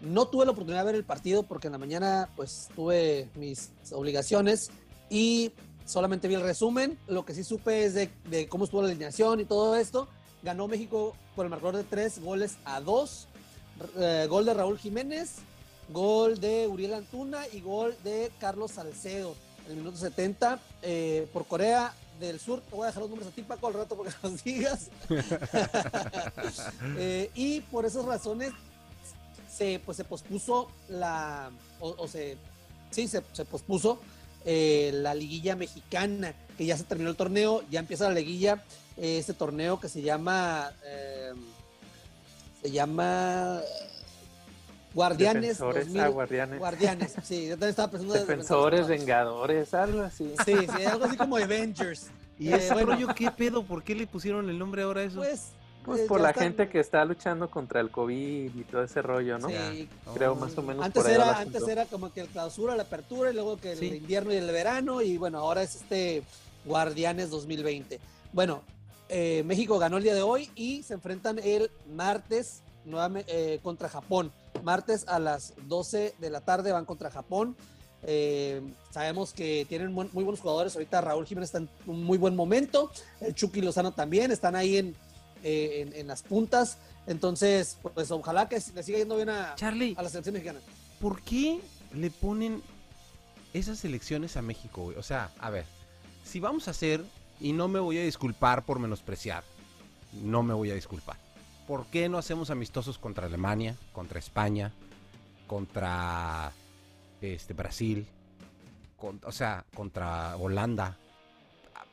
No 0.00 0.28
tuve 0.28 0.44
la 0.44 0.52
oportunidad 0.52 0.82
de 0.82 0.86
ver 0.86 0.94
el 0.94 1.04
partido 1.04 1.42
porque 1.42 1.68
en 1.68 1.72
la 1.72 1.78
mañana 1.78 2.28
pues 2.36 2.68
tuve 2.74 3.28
mis 3.34 3.72
obligaciones 3.92 4.70
y 5.10 5.52
solamente 5.84 6.28
vi 6.28 6.34
el 6.34 6.42
resumen. 6.42 6.98
Lo 7.08 7.24
que 7.24 7.34
sí 7.34 7.42
supe 7.42 7.84
es 7.84 7.94
de, 7.94 8.10
de 8.30 8.48
cómo 8.48 8.64
estuvo 8.64 8.82
la 8.82 8.88
alineación 8.88 9.40
y 9.40 9.44
todo 9.44 9.76
esto. 9.76 10.08
Ganó 10.42 10.68
México 10.68 11.16
por 11.34 11.46
el 11.46 11.50
marcador 11.50 11.76
de 11.76 11.84
tres 11.84 12.20
goles 12.20 12.58
a 12.64 12.80
dos. 12.80 13.26
Eh, 13.96 14.26
gol 14.28 14.44
de 14.44 14.54
Raúl 14.54 14.78
Jiménez, 14.78 15.36
gol 15.90 16.40
de 16.40 16.66
Uriel 16.66 16.94
Antuna 16.94 17.46
y 17.52 17.60
gol 17.60 17.96
de 18.02 18.30
Carlos 18.40 18.72
Salcedo 18.72 19.34
en 19.66 19.72
el 19.72 19.78
minuto 19.78 19.98
70 19.98 20.58
eh, 20.82 21.28
por 21.32 21.46
Corea 21.46 21.94
del 22.18 22.40
Sur. 22.40 22.60
Te 22.60 22.74
voy 22.74 22.84
a 22.84 22.86
dejar 22.86 23.02
los 23.02 23.10
números 23.10 23.32
a 23.32 23.34
ti, 23.34 23.42
Paco, 23.42 23.66
al 23.68 23.74
rato 23.74 23.96
porque 23.96 24.12
los 24.22 24.42
digas. 24.42 24.88
Eh, 26.96 27.30
y 27.34 27.60
por 27.60 27.84
esas 27.86 28.04
razones 28.04 28.52
se, 29.50 29.80
pues, 29.84 29.96
se 29.96 30.04
pospuso 30.04 30.70
la, 30.88 31.50
o, 31.80 31.94
o 31.98 32.08
se, 32.08 32.36
sí, 32.90 33.08
se, 33.08 33.22
se 33.32 33.44
pospuso 33.44 34.00
eh, 34.44 34.90
la 34.94 35.14
liguilla 35.14 35.56
mexicana, 35.56 36.34
que 36.56 36.66
ya 36.66 36.76
se 36.76 36.84
terminó 36.84 37.10
el 37.10 37.16
torneo, 37.16 37.62
ya 37.70 37.80
empieza 37.80 38.08
la 38.08 38.14
liguilla, 38.14 38.64
eh, 38.96 39.18
este 39.18 39.34
torneo 39.34 39.80
que 39.80 39.88
se 39.88 40.02
llama, 40.02 40.72
se 42.62 42.70
llama 42.70 43.60
Guardianes 44.94 45.58
Defensores, 45.58 45.84
2000, 45.86 46.00
ah, 46.02 46.08
guardianes. 46.08 46.58
Guardianes, 46.58 47.14
sí, 47.22 47.44
yo 47.44 47.50
también 47.50 47.70
estaba 47.70 47.90
pensando 47.90 48.14
de 48.14 48.20
Defensores, 48.20 48.80
defensores. 48.80 48.88
vengadores, 49.06 49.74
algo 49.74 50.00
así. 50.02 50.32
Sí, 50.44 50.54
sí, 50.76 50.84
algo 50.84 51.04
así 51.04 51.16
como 51.16 51.36
Avengers. 51.36 52.08
¿Y 52.38 52.48
Eh, 52.52 52.56
ese 52.56 52.72
bueno. 52.72 52.92
rollo 52.92 53.08
qué 53.14 53.30
pedo? 53.30 53.62
¿Por 53.64 53.82
qué 53.82 53.94
le 53.94 54.06
pusieron 54.06 54.48
el 54.48 54.58
nombre 54.58 54.82
ahora 54.82 55.00
a 55.02 55.04
eso? 55.04 55.16
Pues, 55.18 55.48
Pues 55.84 56.00
eh, 56.02 56.06
por 56.06 56.20
la 56.20 56.30
están- 56.30 56.44
gente 56.44 56.68
que 56.68 56.80
está 56.80 57.04
luchando 57.04 57.50
contra 57.50 57.80
el 57.80 57.90
COVID 57.90 58.54
y 58.54 58.64
todo 58.64 58.82
ese 58.82 59.00
rollo, 59.00 59.38
¿no? 59.38 59.48
Sí, 59.48 59.88
Creo 60.14 60.32
Oh. 60.32 60.36
más 60.36 60.56
o 60.58 60.62
menos 60.62 60.84
Antes 60.84 61.02
por 61.02 61.10
era, 61.12 61.30
asunto. 61.30 61.58
antes 61.58 61.68
era 61.68 61.86
como 61.86 62.12
que 62.12 62.20
el 62.20 62.28
clausura, 62.28 62.76
la 62.76 62.82
apertura, 62.82 63.30
y 63.30 63.34
luego 63.34 63.56
que 63.58 63.72
el 63.72 63.78
Sí. 63.78 63.86
invierno 63.96 64.32
y 64.32 64.36
el 64.36 64.46
verano, 64.50 65.00
y 65.00 65.16
bueno, 65.16 65.38
ahora 65.38 65.62
es 65.62 65.76
este 65.76 66.22
Guardianes 66.66 67.30
2020. 67.30 68.00
Bueno, 68.32 68.62
eh, 69.08 69.42
México 69.46 69.78
ganó 69.78 69.96
el 69.96 70.02
día 70.02 70.14
de 70.14 70.20
hoy 70.22 70.50
y 70.54 70.82
se 70.82 70.92
enfrentan 70.94 71.38
el 71.38 71.70
martes 71.94 72.60
nuevamente 72.84 73.54
eh, 73.54 73.58
contra 73.62 73.88
Japón. 73.88 74.30
Martes 74.62 75.06
a 75.08 75.18
las 75.18 75.54
12 75.66 76.14
de 76.18 76.30
la 76.30 76.40
tarde 76.40 76.72
van 76.72 76.84
contra 76.84 77.10
Japón. 77.10 77.56
Eh, 78.02 78.62
sabemos 78.90 79.32
que 79.32 79.66
tienen 79.68 79.92
muy 79.92 80.08
buenos 80.12 80.40
jugadores. 80.40 80.74
Ahorita 80.74 81.00
Raúl 81.00 81.26
Jiménez 81.26 81.48
está 81.48 81.58
en 81.58 81.68
un 81.86 82.04
muy 82.04 82.18
buen 82.18 82.36
momento. 82.36 82.90
El 83.20 83.34
Chucky 83.34 83.60
Lozano 83.60 83.92
también. 83.92 84.30
Están 84.30 84.56
ahí 84.56 84.76
en, 84.76 84.94
eh, 85.42 85.86
en, 85.86 86.00
en 86.00 86.06
las 86.06 86.22
puntas. 86.22 86.78
Entonces, 87.06 87.78
pues 87.94 88.10
ojalá 88.10 88.48
que 88.48 88.62
le 88.74 88.82
siga 88.82 88.98
yendo 88.98 89.16
bien 89.16 89.30
a, 89.30 89.54
Charlie, 89.54 89.94
a 89.96 90.02
la 90.02 90.10
selección 90.10 90.34
mexicana. 90.34 90.60
¿por 91.00 91.22
qué 91.22 91.60
le 91.94 92.10
ponen 92.10 92.62
esas 93.54 93.84
elecciones 93.84 94.36
a 94.36 94.42
México, 94.42 94.82
güey? 94.82 94.96
O 94.96 95.02
sea, 95.02 95.30
a 95.38 95.50
ver, 95.50 95.64
si 96.24 96.40
vamos 96.40 96.68
a 96.68 96.72
hacer, 96.72 97.02
y 97.40 97.52
no 97.52 97.68
me 97.68 97.80
voy 97.80 97.98
a 97.98 98.02
disculpar 98.02 98.64
por 98.64 98.78
menospreciar, 98.78 99.42
no 100.22 100.42
me 100.42 100.54
voy 100.54 100.70
a 100.70 100.74
disculpar. 100.74 101.16
¿Por 101.68 101.84
qué 101.88 102.08
no 102.08 102.16
hacemos 102.16 102.48
amistosos 102.48 102.96
contra 102.96 103.26
Alemania, 103.26 103.76
contra 103.92 104.18
España, 104.18 104.72
contra 105.46 106.50
este 107.20 107.52
Brasil, 107.52 108.06
o 109.22 109.32
sea, 109.32 109.66
contra 109.74 110.34
Holanda? 110.38 110.96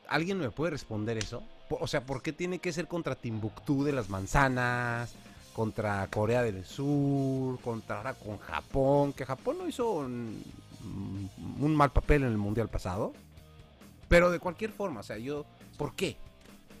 ¿Alguien 0.08 0.38
me 0.38 0.50
puede 0.50 0.70
responder 0.70 1.18
eso? 1.18 1.42
O 1.68 1.86
sea, 1.86 2.06
¿por 2.06 2.22
qué 2.22 2.32
tiene 2.32 2.58
que 2.58 2.72
ser 2.72 2.88
contra 2.88 3.16
Timbuktu 3.16 3.84
de 3.84 3.92
las 3.92 4.08
manzanas? 4.08 5.12
Contra 5.52 6.06
Corea 6.06 6.42
del 6.42 6.64
Sur, 6.64 7.60
contra 7.60 7.98
ahora 7.98 8.14
con 8.14 8.38
Japón, 8.38 9.12
que 9.12 9.26
Japón 9.26 9.58
no 9.58 9.68
hizo 9.68 9.90
un, 9.90 10.42
un 11.60 11.76
mal 11.76 11.92
papel 11.92 12.22
en 12.22 12.30
el 12.30 12.38
Mundial 12.38 12.70
pasado. 12.70 13.12
Pero 14.08 14.30
de 14.30 14.38
cualquier 14.38 14.70
forma, 14.72 15.00
o 15.00 15.02
sea, 15.02 15.18
yo, 15.18 15.44
¿por 15.76 15.94
qué? 15.94 16.16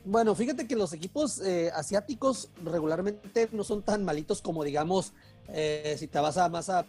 Bueno, 0.06 0.36
fíjate 0.36 0.68
que 0.68 0.76
los 0.76 0.92
equipos 0.92 1.40
eh, 1.40 1.72
asiáticos 1.74 2.48
regularmente 2.64 3.48
no 3.50 3.64
son 3.64 3.82
tan 3.82 4.04
malitos 4.04 4.40
como, 4.40 4.62
digamos, 4.62 5.12
eh, 5.48 5.96
si 5.98 6.06
te 6.06 6.20
vas 6.20 6.36
a 6.36 6.48
más 6.48 6.70
a, 6.70 6.86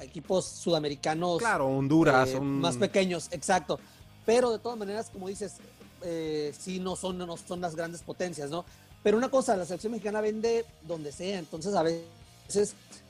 equipos 0.00 0.44
sudamericanos 0.44 1.38
Claro, 1.38 1.66
Honduras, 1.66 2.28
eh, 2.28 2.40
más 2.40 2.76
pequeños, 2.76 3.28
exacto. 3.32 3.80
Pero 4.24 4.52
de 4.52 4.60
todas 4.60 4.78
maneras, 4.78 5.10
como 5.10 5.26
dices, 5.26 5.54
eh, 6.02 6.54
sí 6.56 6.78
no 6.78 6.94
son, 6.94 7.18
no 7.18 7.36
son 7.36 7.60
las 7.60 7.74
grandes 7.74 8.02
potencias, 8.02 8.48
¿no? 8.48 8.64
Pero 9.02 9.16
una 9.18 9.28
cosa, 9.28 9.56
la 9.56 9.64
selección 9.64 9.90
mexicana 9.90 10.20
vende 10.20 10.64
donde 10.86 11.10
sea, 11.10 11.40
entonces 11.40 11.74
a 11.74 11.82
veces 11.82 12.06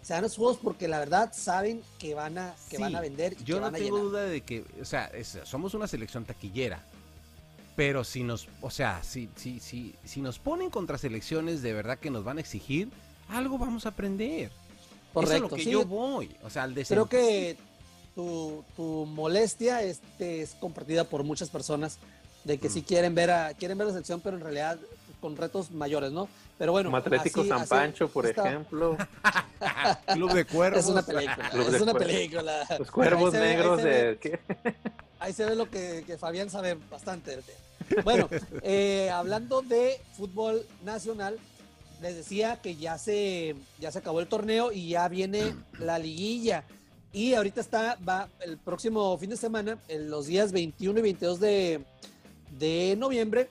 se 0.01 0.15
dan 0.15 0.23
los 0.23 0.35
juegos 0.35 0.57
porque 0.63 0.89
la 0.89 0.99
verdad 0.99 1.31
saben 1.37 1.83
que 1.99 2.15
van 2.15 2.39
a, 2.39 2.55
que 2.71 2.79
van 2.79 2.97
a 2.97 3.03
vender. 3.03 3.35
Y 3.35 3.45
Yo 3.45 3.57
que 3.57 3.61
no 3.61 3.71
van 3.71 3.75
tengo 3.75 3.99
duda 3.99 4.23
de 4.23 4.41
que, 4.41 4.65
o 4.81 4.85
sea, 4.87 5.07
es- 5.09 5.39
somos 5.45 5.75
una 5.75 5.87
selección 5.87 6.25
taquillera. 6.25 6.83
Pero 7.77 8.05
si 8.05 8.23
nos, 8.23 8.49
o 8.61 8.71
sea, 8.71 9.03
si, 9.03 9.29
si, 9.37 9.59
si, 9.61 9.95
si 10.05 10.21
nos 10.21 10.39
ponen 10.39 10.69
contra 10.71 10.99
selecciones 10.99 11.63
de 11.63 11.73
verdad 11.73 11.99
que 11.99 12.11
nos 12.11 12.23
van 12.25 12.37
a 12.39 12.41
exigir, 12.41 12.89
algo 13.29 13.57
vamos 13.59 13.87
a 13.87 13.91
aprender. 13.91 14.51
Eso 14.51 14.53
es 14.53 15.13
Correcto. 15.13 15.49
lo 15.49 15.57
que 15.57 15.65
sí, 15.65 15.71
yo 15.71 15.85
voy. 15.87 16.35
O 16.43 16.51
sea, 16.51 16.65
al 16.65 16.75
creo 16.75 17.07
que 17.09 17.57
tu, 18.15 18.63
tu 18.77 19.07
molestia 19.07 19.83
este, 19.83 20.43
es 20.43 20.55
compartida 20.55 21.05
por 21.05 21.23
muchas 21.25 21.49
personas 21.49 21.99
de 22.45 22.59
que 22.59 22.69
Mm. 22.69 22.73
sí 22.73 22.83
quieren 22.83 23.15
ver 23.15 23.31
a 23.31 23.55
quieren 23.55 23.79
ver 23.79 23.87
la 23.87 23.93
selección, 23.95 24.21
pero 24.21 24.37
en 24.37 24.43
realidad 24.43 24.79
con 25.21 25.37
retos 25.37 25.71
mayores, 25.71 26.11
¿no? 26.13 26.29
Pero 26.59 26.73
bueno, 26.73 26.89
Como 26.89 26.97
Atlético 26.99 27.41
así- 27.41 27.49
San 27.49 27.61
así 27.61 27.71
Pancho, 27.71 28.09
por 28.09 28.27
está. 28.27 28.49
ejemplo. 28.49 28.97
Club 30.13 30.33
de 30.33 30.45
Cuervos. 30.45 30.81
Es 30.81 30.87
una 30.91 31.03
película, 31.03 31.51
Club 31.51 31.63
es 31.75 31.81
una 31.81 31.93
Cuervos. 31.93 32.03
película. 32.13 32.67
Los 32.79 32.91
cuervos 32.91 33.33
negros 33.33 33.83
ve. 33.83 33.91
de... 34.05 34.19
¿qué? 34.19 34.41
Ahí 35.23 35.33
se 35.33 35.45
ve 35.45 35.55
lo 35.55 35.71
que, 35.71 36.03
que 36.05 36.19
Fabián 36.19 36.51
sabe 36.51 36.77
bastante. 36.91 37.39
Bueno, 38.03 38.29
eh, 38.63 39.09
hablando 39.09 39.63
de 39.63 40.01
fútbol 40.17 40.67
nacional, 40.85 41.39
les 42.01 42.17
decía 42.17 42.61
que 42.61 42.75
ya 42.75 42.99
se, 42.99 43.55
ya 43.79 43.93
se 43.93 44.01
acabó 44.01 44.19
el 44.19 44.27
torneo 44.27 44.73
y 44.73 44.89
ya 44.89 45.07
viene 45.07 45.55
la 45.79 46.01
liguilla. 46.01 46.65
Y 47.13 47.35
ahorita 47.35 47.61
está, 47.61 47.97
va 48.07 48.29
el 48.41 48.59
próximo 48.59 49.17
fin 49.17 49.31
de 49.31 49.37
semana, 49.37 49.79
en 49.87 50.11
los 50.11 50.27
días 50.27 50.51
21 50.51 50.99
y 50.99 51.03
22 51.03 51.39
de, 51.39 51.85
de 52.59 52.97
noviembre, 52.99 53.49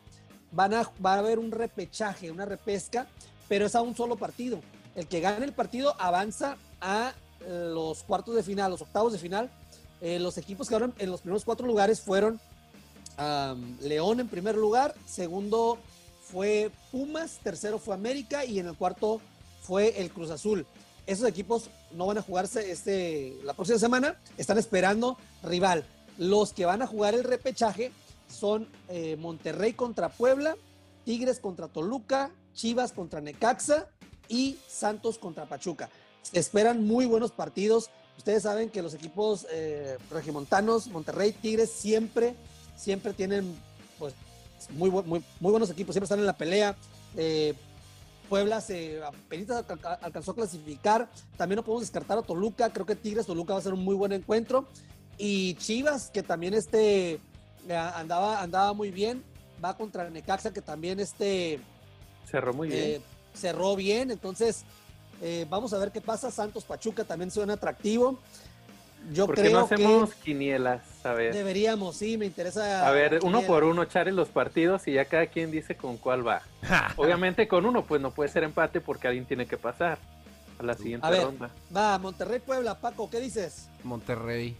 van 0.51 0.73
a, 0.73 0.91
va 1.03 1.13
a 1.13 1.19
haber 1.19 1.39
un 1.39 1.51
repechaje, 1.51 2.31
una 2.31 2.43
repesca, 2.43 3.07
pero 3.47 3.65
es 3.65 3.75
a 3.75 3.81
un 3.81 3.95
solo 3.95 4.17
partido. 4.17 4.59
El 4.93 5.07
que 5.07 5.21
gane 5.21 5.45
el 5.45 5.53
partido 5.53 5.95
avanza 5.99 6.57
a 6.81 7.13
los 7.47 8.03
cuartos 8.03 8.35
de 8.35 8.43
final, 8.43 8.71
los 8.71 8.81
octavos 8.81 9.13
de 9.13 9.19
final. 9.19 9.49
Eh, 10.01 10.19
los 10.19 10.37
equipos 10.37 10.67
que 10.67 10.71
quedaron 10.71 10.93
en 10.97 11.11
los 11.11 11.21
primeros 11.21 11.45
cuatro 11.45 11.67
lugares 11.67 12.01
fueron 12.01 12.39
León 13.81 14.19
en 14.19 14.27
primer 14.27 14.55
lugar, 14.55 14.95
segundo 15.05 15.77
fue 16.23 16.71
Pumas, 16.91 17.39
tercero 17.43 17.77
fue 17.77 17.93
América 17.93 18.45
y 18.45 18.57
en 18.57 18.65
el 18.65 18.75
cuarto 18.75 19.21
fue 19.61 20.01
el 20.01 20.11
Cruz 20.11 20.31
Azul. 20.31 20.65
Esos 21.05 21.27
equipos 21.27 21.69
no 21.91 22.07
van 22.07 22.17
a 22.17 22.21
jugarse 22.21 22.71
este, 22.71 23.37
la 23.43 23.53
próxima 23.53 23.77
semana, 23.79 24.19
están 24.37 24.57
esperando 24.57 25.17
rival. 25.43 25.85
Los 26.17 26.53
que 26.53 26.65
van 26.65 26.81
a 26.81 26.87
jugar 26.87 27.13
el 27.13 27.23
repechaje 27.23 27.91
son 28.27 28.67
eh, 28.87 29.17
Monterrey 29.17 29.73
contra 29.73 30.09
Puebla, 30.09 30.55
Tigres 31.05 31.39
contra 31.39 31.67
Toluca, 31.67 32.31
Chivas 32.53 32.91
contra 32.91 33.21
Necaxa 33.21 33.87
y 34.27 34.57
Santos 34.67 35.17
contra 35.17 35.47
Pachuca. 35.47 35.89
Se 36.21 36.39
esperan 36.39 36.85
muy 36.85 37.05
buenos 37.05 37.31
partidos. 37.31 37.89
Ustedes 38.17 38.43
saben 38.43 38.69
que 38.69 38.81
los 38.81 38.93
equipos 38.93 39.47
eh, 39.51 39.97
regimontanos, 40.11 40.87
Monterrey, 40.87 41.31
Tigres, 41.31 41.71
siempre, 41.71 42.35
siempre 42.75 43.13
tienen 43.13 43.55
pues, 43.97 44.13
muy, 44.71 44.89
muy, 44.91 45.03
muy 45.03 45.23
buenos 45.51 45.69
equipos, 45.71 45.93
siempre 45.95 46.05
están 46.05 46.19
en 46.19 46.25
la 46.27 46.37
pelea. 46.37 46.75
Eh, 47.17 47.53
Puebla 48.29 48.61
se 48.61 49.03
apenas 49.03 49.49
alca- 49.57 49.99
alcanzó 50.01 50.31
a 50.31 50.35
clasificar. 50.35 51.09
También 51.35 51.57
no 51.57 51.63
podemos 51.63 51.81
descartar 51.81 52.17
a 52.17 52.21
Toluca. 52.21 52.71
Creo 52.71 52.85
que 52.85 52.95
Tigres 52.95 53.25
Toluca 53.25 53.53
va 53.53 53.59
a 53.59 53.63
ser 53.63 53.73
un 53.73 53.83
muy 53.83 53.95
buen 53.95 54.13
encuentro. 54.13 54.67
Y 55.17 55.55
Chivas, 55.55 56.09
que 56.11 56.23
también 56.23 56.53
este, 56.53 57.13
eh, 57.67 57.75
andaba, 57.95 58.41
andaba 58.41 58.71
muy 58.73 58.89
bien, 58.89 59.21
va 59.63 59.75
contra 59.75 60.09
Necaxa, 60.09 60.53
que 60.53 60.61
también 60.61 60.99
este, 61.01 61.59
Cerró 62.29 62.53
muy 62.53 62.69
bien. 62.69 62.81
eh, 62.83 63.01
cerró 63.33 63.75
bien. 63.75 64.11
Entonces, 64.11 64.63
eh, 65.21 65.45
vamos 65.49 65.73
a 65.73 65.77
ver 65.77 65.91
qué 65.91 66.01
pasa. 66.01 66.31
Santos 66.31 66.63
Pachuca 66.65 67.03
también 67.03 67.31
suena 67.31 67.53
atractivo. 67.53 68.19
Yo 69.13 69.25
¿Por 69.25 69.33
qué 69.35 69.41
creo 69.43 69.53
no 69.59 69.65
hacemos 69.65 70.13
que 70.13 70.21
quinielas? 70.21 70.81
A 71.03 71.13
ver. 71.13 71.33
deberíamos, 71.33 71.95
sí, 71.97 72.17
me 72.17 72.27
interesa. 72.27 72.87
A 72.87 72.91
ver, 72.91 73.13
uno 73.23 73.39
quiniela. 73.39 73.47
por 73.47 73.63
uno, 73.63 73.81
echarle 73.81 74.11
los 74.11 74.29
partidos 74.29 74.87
y 74.87 74.93
ya 74.93 75.05
cada 75.05 75.25
quien 75.25 75.49
dice 75.49 75.75
con 75.75 75.97
cuál 75.97 76.27
va. 76.27 76.43
Obviamente 76.97 77.47
con 77.47 77.65
uno, 77.65 77.83
pues 77.83 77.99
no 77.99 78.11
puede 78.11 78.29
ser 78.29 78.43
empate 78.43 78.79
porque 78.79 79.07
alguien 79.07 79.25
tiene 79.25 79.47
que 79.47 79.57
pasar 79.57 79.97
a 80.59 80.63
la 80.63 80.75
siguiente 80.75 81.07
A 81.07 81.09
ver. 81.09 81.23
ronda. 81.23 81.49
Va, 81.75 81.97
Monterrey 81.97 82.39
Puebla, 82.41 82.79
Paco, 82.79 83.09
¿qué 83.09 83.19
dices? 83.19 83.69
Monterrey. 83.83 84.55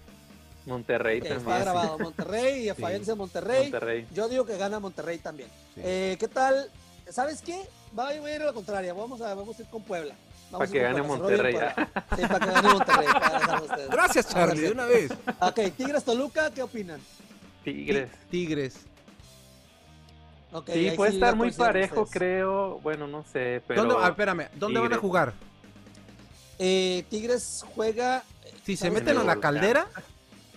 Monterrey 0.65 1.19
Ok, 1.19 1.27
también. 1.27 1.47
está 1.47 1.59
grabado. 1.59 1.99
Monterrey 1.99 2.63
y 2.65 2.69
a 2.69 2.75
Sí. 2.75 2.81
Fabián 2.81 3.03
Monterrey. 3.17 3.61
Monterrey. 3.63 4.07
Yo 4.11 4.27
digo 4.27 4.45
que 4.47 4.57
gana 4.57 4.79
Monterrey 4.79 5.19
también. 5.19 5.49
Sí. 5.75 5.81
Eh, 5.83 6.17
¿Qué 6.19 6.27
tal? 6.27 6.67
¿Sabes 7.09 7.43
qué? 7.43 7.61
Va, 7.97 8.05
voy 8.19 8.31
a 8.31 8.35
ir 8.37 8.41
a 8.41 8.45
la 8.45 8.53
contraria. 8.53 8.91
Vamos 8.93 9.21
a, 9.21 9.35
vamos 9.35 9.57
a 9.59 9.61
ir 9.61 9.67
con 9.69 9.83
Puebla. 9.83 10.15
Para 10.51 10.67
que 10.71 10.79
gane 10.79 11.01
Monterrey. 11.01 11.53
Puebla. 11.53 11.89
Sí, 12.15 12.21
para 12.27 12.39
que 12.39 12.51
gane 12.51 12.69
Monterrey. 12.69 13.07
para. 13.07 13.85
Gracias, 13.89 14.27
Charlie, 14.29 14.61
de 14.61 14.71
una 14.71 14.85
vez. 14.85 15.11
Ok, 15.39 15.59
Tigres 15.77 16.03
Toluca, 16.03 16.51
¿qué 16.51 16.61
opinan? 16.63 16.99
Tigres. 17.63 18.09
Tigres. 18.29 18.75
Ok, 20.53 20.69
Sí, 20.73 20.91
puede 20.97 21.11
sí 21.11 21.17
estar 21.17 21.35
muy 21.35 21.51
parejo, 21.51 22.01
ustedes. 22.01 22.17
creo. 22.19 22.79
Bueno, 22.79 23.07
no 23.07 23.23
sé, 23.23 23.61
pero. 23.67 23.81
¿Dónde, 23.85 23.95
ah, 23.99 24.09
espérame, 24.09 24.47
¿dónde 24.55 24.79
van 24.79 24.87
a 24.87 24.89
Tigres. 24.89 24.99
jugar? 24.99 25.33
Eh, 26.59 27.05
Tigres 27.09 27.63
juega. 27.75 28.23
Si 28.65 28.75
se 28.75 28.87
¿Sabes 28.87 28.93
meten 29.01 29.17
a 29.17 29.23
la 29.23 29.37
caldera, 29.37 29.87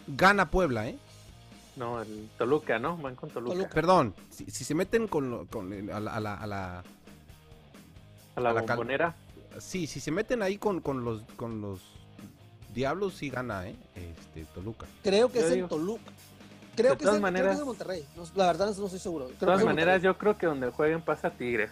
gana 0.08 0.50
Puebla, 0.50 0.88
¿eh? 0.88 0.98
No, 1.76 2.02
el 2.02 2.28
Toluca, 2.38 2.78
¿no? 2.78 2.96
Van 2.96 3.14
con 3.16 3.30
Toluca. 3.30 3.54
Toluca. 3.54 3.70
Perdón, 3.70 4.14
si, 4.30 4.44
si 4.50 4.64
se 4.64 4.74
meten 4.74 5.06
con, 5.08 5.30
lo- 5.30 5.46
con 5.46 5.72
a, 5.90 6.00
la, 6.00 6.14
a 6.14 6.20
la- 6.20 6.34
a 6.34 6.46
la- 6.46 6.78
A 8.36 8.40
la 8.40 8.50
a 8.50 8.52
la 8.52 8.64
cal- 8.64 8.76
bombonera. 8.76 9.14
Sí, 9.60 9.86
si 9.86 10.00
se 10.00 10.10
meten 10.10 10.42
ahí 10.42 10.58
con, 10.58 10.80
con 10.80 11.04
los 11.04 11.22
con 11.36 11.60
los 11.60 11.80
Diablos, 12.74 13.14
sí 13.14 13.30
gana, 13.30 13.68
¿eh? 13.68 13.76
Este, 13.94 14.44
Toluca. 14.54 14.86
Creo 15.02 15.30
que 15.30 15.38
Yo 15.40 15.44
es 15.46 15.50
en 15.52 15.56
digo- 15.58 15.68
Toluca. 15.68 16.10
Creo 16.76 16.90
De 16.92 16.96
que, 16.98 17.04
es 17.04 17.06
todas 17.06 17.16
en, 17.16 17.20
creo 17.20 17.20
que 17.20 17.20
maneras- 17.20 17.54
es 17.54 17.60
en 17.60 17.66
Monterrey. 17.66 18.04
No, 18.16 18.24
la 18.34 18.46
verdad 18.46 18.74
no 18.76 18.84
estoy 18.86 18.98
seguro. 18.98 19.28
De 19.28 19.34
todas 19.34 19.64
maneras, 19.64 20.02
yo 20.02 20.18
creo 20.18 20.36
que 20.36 20.46
donde 20.46 20.70
jueguen 20.70 21.00
pasa 21.02 21.30
Tigres. 21.30 21.70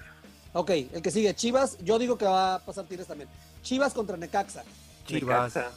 Ok, 0.53 0.71
el 0.71 1.03
que 1.03 1.11
sigue, 1.11 1.35
Chivas. 1.35 1.77
Yo 1.79 1.99
digo 1.99 2.17
que 2.17 2.25
va 2.25 2.55
a 2.57 2.59
pasar 2.61 2.85
Tigres 2.85 3.09
también. 3.09 3.29
Chivas 3.63 3.93
contra 3.95 4.17
Necaxa. 4.17 4.63
Chivas. 5.07 5.55
Necaxa. 5.57 5.71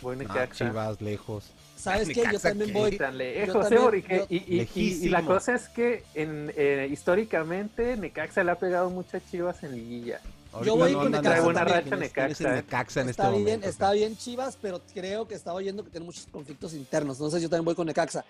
Voy 0.00 0.14
Ah, 0.14 0.18
Necaxa. 0.20 0.54
Chivas, 0.68 1.00
lejos. 1.02 1.50
¿Sabes 1.76 2.08
qué? 2.08 2.22
Yo 2.32 2.38
también 2.40 2.72
voy. 2.72 2.96
Tan 2.96 3.12
Yo 3.12 3.18
lejos, 3.18 3.68
también- 3.68 3.80
¿eh? 3.82 3.84
Porque- 3.84 4.16
yo- 4.18 4.26
y, 4.30 4.36
y- 4.60 4.68
y- 4.74 5.06
y 5.06 5.08
la 5.10 5.22
cosa 5.26 5.54
es 5.54 5.68
que 5.68 6.04
en, 6.14 6.50
eh, 6.56 6.88
históricamente 6.90 7.96
Necaxa 7.98 8.44
le 8.44 8.52
ha 8.52 8.58
pegado 8.58 8.88
muchas 8.88 9.22
chivas 9.30 9.62
en 9.62 9.72
liguilla. 9.72 10.20
Ahorita 10.52 10.72
voy 10.74 10.92
no 10.92 10.98
con 10.98 11.12
Necaxa 11.12 11.36
en- 11.38 11.44
buena 11.44 11.64
racha 11.64 11.82
¿Quién 11.82 12.02
es- 12.02 12.12
quién 12.12 12.26
es 12.30 12.40
el 12.40 12.46
Necaxa, 12.46 12.50
¿eh? 12.50 12.54
Necaxa 12.56 13.00
en 13.02 13.08
Está 13.08 13.22
este 13.24 13.32
bien, 13.36 13.44
momento? 13.44 13.68
está 13.68 13.92
bien 13.92 14.16
Chivas, 14.16 14.58
pero 14.60 14.80
creo 14.92 15.28
que 15.28 15.34
estaba 15.34 15.56
oyendo 15.56 15.84
que 15.84 15.90
tiene 15.90 16.06
muchos 16.06 16.26
conflictos 16.26 16.74
internos. 16.74 17.18
Entonces 17.18 17.40
yo 17.42 17.48
también 17.48 17.64
voy 17.66 17.74
con 17.74 17.86
Necaxa. 17.86 18.24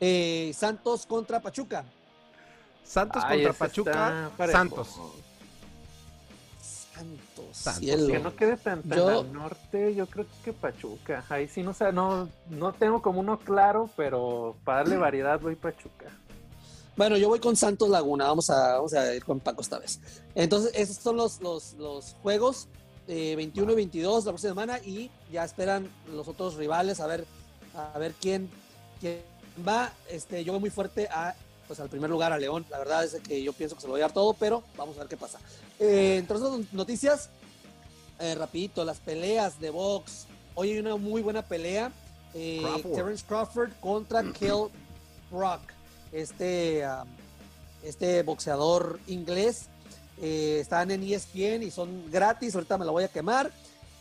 Eh, 0.00 0.52
Santos 0.54 1.04
contra 1.06 1.40
Pachuca. 1.40 1.84
Santos 2.84 3.22
Ay, 3.26 3.38
contra 3.42 3.52
Pachuca. 3.66 4.30
Santos. 4.52 4.88
Santos, 6.94 7.56
Santos. 7.56 7.80
cielo. 7.80 8.06
Que 8.06 8.18
no 8.20 8.36
quede 8.36 8.56
tan, 8.56 8.82
tan 8.82 8.96
Yo- 8.98 9.20
al 9.20 9.32
norte, 9.32 9.94
yo 9.96 10.06
creo 10.06 10.26
que 10.44 10.52
Pachuca. 10.52 11.24
Ahí 11.28 11.48
sí, 11.48 11.62
no, 11.62 11.74
sé, 11.74 11.92
no, 11.92 12.28
no 12.50 12.72
tengo 12.72 13.02
como 13.02 13.18
uno 13.20 13.38
claro, 13.40 13.90
pero 13.96 14.54
para 14.64 14.78
darle 14.78 14.96
variedad 14.98 15.40
voy 15.40 15.56
Pachuca. 15.56 16.06
Bueno, 16.96 17.16
yo 17.16 17.28
voy 17.28 17.40
con 17.40 17.56
Santos 17.56 17.88
Laguna. 17.88 18.26
Vamos 18.26 18.50
a, 18.50 18.74
vamos 18.74 18.94
a 18.94 19.14
ir 19.14 19.24
con 19.24 19.40
Paco 19.40 19.62
esta 19.62 19.78
vez. 19.78 20.00
Entonces, 20.34 20.70
esos 20.74 20.96
son 20.96 21.16
los, 21.16 21.40
los, 21.40 21.74
los 21.74 22.14
juegos 22.22 22.68
eh, 23.08 23.34
21 23.36 23.72
y 23.72 23.74
22 23.74 24.24
la 24.24 24.30
próxima 24.30 24.50
semana 24.50 24.78
y 24.78 25.10
ya 25.32 25.44
esperan 25.44 25.90
los 26.12 26.26
otros 26.28 26.54
rivales 26.54 27.00
a 27.00 27.06
ver, 27.06 27.26
a 27.74 27.98
ver 27.98 28.14
quién, 28.20 28.48
quién 29.00 29.22
va. 29.66 29.92
Este, 30.08 30.44
yo 30.44 30.52
voy 30.52 30.60
muy 30.60 30.70
fuerte 30.70 31.08
a, 31.10 31.34
pues, 31.66 31.80
al 31.80 31.88
primer 31.88 32.10
lugar, 32.10 32.32
a 32.32 32.38
León. 32.38 32.64
La 32.70 32.78
verdad 32.78 33.04
es 33.04 33.14
que 33.16 33.42
yo 33.42 33.52
pienso 33.52 33.74
que 33.74 33.82
se 33.82 33.88
lo 33.88 33.94
voy 33.94 34.00
a 34.00 34.04
dar 34.04 34.12
todo, 34.12 34.32
pero 34.34 34.62
vamos 34.76 34.96
a 34.96 35.00
ver 35.00 35.08
qué 35.08 35.16
pasa. 35.16 35.40
Eh, 35.80 36.16
entonces, 36.18 36.72
noticias, 36.72 37.28
eh, 38.20 38.36
rapidito, 38.36 38.84
las 38.84 39.00
peleas 39.00 39.58
de 39.58 39.70
box. 39.70 40.26
Hoy 40.54 40.70
hay 40.70 40.78
una 40.78 40.94
muy 40.94 41.22
buena 41.22 41.42
pelea. 41.42 41.90
Eh, 42.34 42.60
Crawford. 42.62 42.94
Terence 42.94 43.24
Crawford 43.26 43.72
contra 43.80 44.22
Kell 44.38 44.68
Brock 45.32 45.73
este, 46.14 46.86
um, 46.86 47.08
este 47.82 48.22
boxeador 48.22 48.98
inglés. 49.06 49.66
Eh, 50.22 50.58
están 50.60 50.90
en 50.92 51.02
ESPN 51.02 51.62
y 51.64 51.70
son 51.70 52.10
gratis. 52.10 52.54
Ahorita 52.54 52.78
me 52.78 52.84
la 52.84 52.92
voy 52.92 53.04
a 53.04 53.08
quemar. 53.08 53.50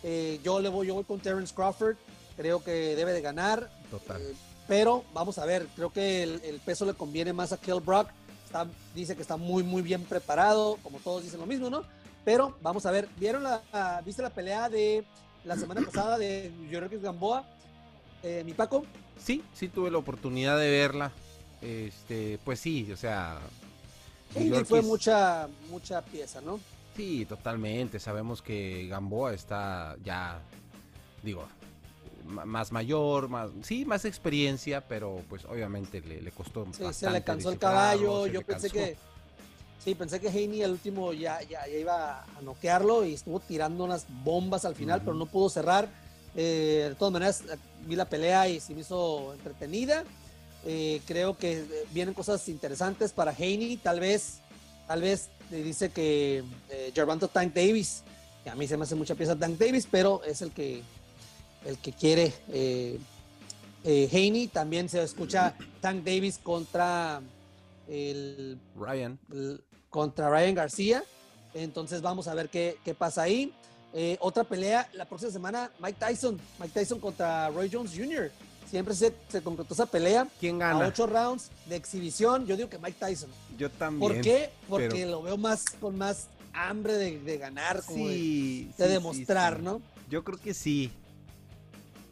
Eh, 0.03 0.39
yo 0.43 0.59
le 0.59 0.69
voy, 0.69 0.87
yo 0.87 0.93
voy 0.93 1.03
con 1.03 1.19
Terence 1.19 1.53
Crawford. 1.53 1.95
Creo 2.37 2.63
que 2.63 2.95
debe 2.95 3.13
de 3.13 3.21
ganar. 3.21 3.69
Total. 3.89 4.21
Eh, 4.21 4.33
pero 4.67 5.03
vamos 5.13 5.37
a 5.39 5.45
ver, 5.45 5.67
creo 5.75 5.91
que 5.91 6.23
el, 6.23 6.41
el 6.45 6.59
peso 6.59 6.85
le 6.85 6.93
conviene 6.93 7.33
más 7.33 7.51
a 7.51 7.57
Kell 7.57 7.79
Brock. 7.81 8.09
Está- 8.45 8.67
dice 8.95 9.15
que 9.15 9.21
está 9.23 9.35
muy, 9.35 9.63
muy 9.63 9.81
bien 9.81 10.03
preparado, 10.03 10.77
como 10.83 10.99
todos 10.99 11.23
dicen 11.23 11.39
lo 11.39 11.45
mismo, 11.47 11.69
¿no? 11.69 11.83
Pero 12.23 12.55
vamos 12.61 12.85
a 12.85 12.91
ver, 12.91 13.09
¿vieron 13.17 13.43
la, 13.43 14.01
viste 14.05 14.21
la 14.21 14.29
pelea 14.29 14.69
de 14.69 15.03
la 15.43 15.57
semana 15.57 15.81
pasada 15.85 16.17
de 16.17 16.51
Jorge 16.71 16.97
Gamboa? 16.99 17.43
Mi 18.45 18.53
Paco, 18.53 18.85
Sí, 19.21 19.43
sí 19.53 19.67
tuve 19.67 19.91
la 19.91 19.97
oportunidad 19.97 20.57
de 20.57 20.69
verla. 20.71 21.11
Este, 21.63 22.39
pues 22.43 22.59
sí, 22.59 22.91
o 22.91 22.97
sea. 22.97 23.39
Fue 24.65 24.81
mucha, 24.81 25.47
mucha 25.69 26.01
pieza, 26.01 26.41
¿no? 26.41 26.59
Sí, 26.95 27.25
totalmente. 27.25 27.99
Sabemos 27.99 28.41
que 28.41 28.87
Gamboa 28.87 29.33
está 29.33 29.95
ya, 30.03 30.41
digo, 31.21 31.47
más 32.25 32.71
mayor, 32.71 33.29
más, 33.29 33.49
sí, 33.61 33.85
más 33.85 34.05
experiencia, 34.05 34.81
pero 34.81 35.21
pues 35.29 35.45
obviamente 35.45 36.01
le, 36.01 36.31
costó. 36.31 36.67
Sí, 36.71 36.83
se 36.91 37.09
le 37.09 37.23
cansó 37.23 37.51
el 37.51 37.59
caballo. 37.59 38.27
Yo 38.27 38.41
pensé 38.41 38.69
que, 38.69 38.97
sí, 39.83 39.95
pensé 39.95 40.19
que 40.19 40.29
Heine 40.29 40.63
el 40.63 40.71
último 40.71 41.13
ya, 41.13 41.41
ya, 41.43 41.67
iba 41.67 42.23
a 42.23 42.41
noquearlo 42.41 43.05
y 43.05 43.13
estuvo 43.13 43.39
tirando 43.39 43.83
unas 43.83 44.05
bombas 44.23 44.65
al 44.65 44.75
final, 44.75 45.01
pero 45.01 45.13
no 45.13 45.25
pudo 45.25 45.49
cerrar. 45.49 45.87
Eh, 46.35 46.87
de 46.89 46.95
todas 46.95 47.13
maneras, 47.13 47.43
vi 47.85 47.95
la 47.95 48.09
pelea 48.09 48.47
y 48.47 48.59
se 48.59 48.73
me 48.73 48.81
hizo 48.81 49.33
entretenida. 49.33 50.03
Eh, 50.65 51.01
creo 51.05 51.37
que 51.37 51.65
vienen 51.91 52.13
cosas 52.13 52.47
interesantes 52.49 53.11
para 53.11 53.31
Haney. 53.31 53.77
Tal 53.77 53.99
vez, 53.99 54.39
tal 54.87 55.01
vez 55.01 55.29
dice 55.49 55.91
que 55.91 56.43
eh, 56.69 56.93
Tank 57.31 57.53
Davis, 57.53 58.03
que 58.43 58.49
a 58.49 58.55
mí 58.55 58.67
se 58.67 58.77
me 58.77 58.83
hace 58.83 58.95
mucha 58.95 59.15
pieza 59.15 59.35
Tank 59.35 59.57
Davis, 59.57 59.87
pero 59.89 60.23
es 60.23 60.41
el 60.41 60.51
que, 60.51 60.81
el 61.65 61.77
que 61.77 61.91
quiere 61.91 62.33
eh, 62.49 62.97
eh 63.83 64.09
Haney. 64.11 64.47
También 64.47 64.89
se 64.89 65.03
escucha 65.03 65.55
Tank 65.81 66.03
Davis 66.03 66.39
contra 66.41 67.21
el 67.87 68.57
Ryan. 68.77 69.19
contra 69.89 70.29
Ryan 70.29 70.55
García. 70.55 71.03
Entonces 71.53 72.01
vamos 72.01 72.27
a 72.27 72.33
ver 72.33 72.49
qué, 72.49 72.77
qué 72.83 72.93
pasa 72.93 73.23
ahí. 73.23 73.53
Eh, 73.95 74.17
otra 74.21 74.43
pelea 74.43 74.89
la 74.93 75.05
próxima 75.05 75.31
semana, 75.31 75.69
Mike 75.79 75.97
Tyson. 75.99 76.39
Mike 76.59 76.73
Tyson 76.73 76.99
contra 76.99 77.49
Roy 77.49 77.69
Jones 77.71 77.91
Jr. 77.95 78.31
Siempre 78.73 78.95
se, 78.95 79.13
se 79.29 79.43
concretó 79.43 79.75
esa 79.75 79.85
pelea. 79.85 80.27
¿Quién 80.39 80.57
gana? 80.57 80.85
A 80.85 80.87
ocho 80.87 81.05
rounds 81.05 81.51
de 81.67 81.75
exhibición. 81.75 82.47
Yo 82.47 82.57
digo 82.57 82.69
que 82.69 82.79
Mike 82.79 82.97
Tyson. 82.99 83.29
Yo 83.55 83.69
también. 83.69 83.99
¿Por 84.11 84.19
qué? 84.19 84.49
Porque 84.67 85.05
lo 85.05 85.21
veo 85.21 85.37
más 85.37 85.65
con 85.79 85.95
más 85.95 86.25
hambre 86.53 86.93
de, 86.93 87.37
ganar, 87.37 87.83
como 87.85 88.07
de, 88.07 88.73
demostrar, 88.75 89.61
¿no? 89.61 89.79
Yo 90.09 90.23
creo 90.23 90.39
que 90.39 90.55
sí. 90.55 90.91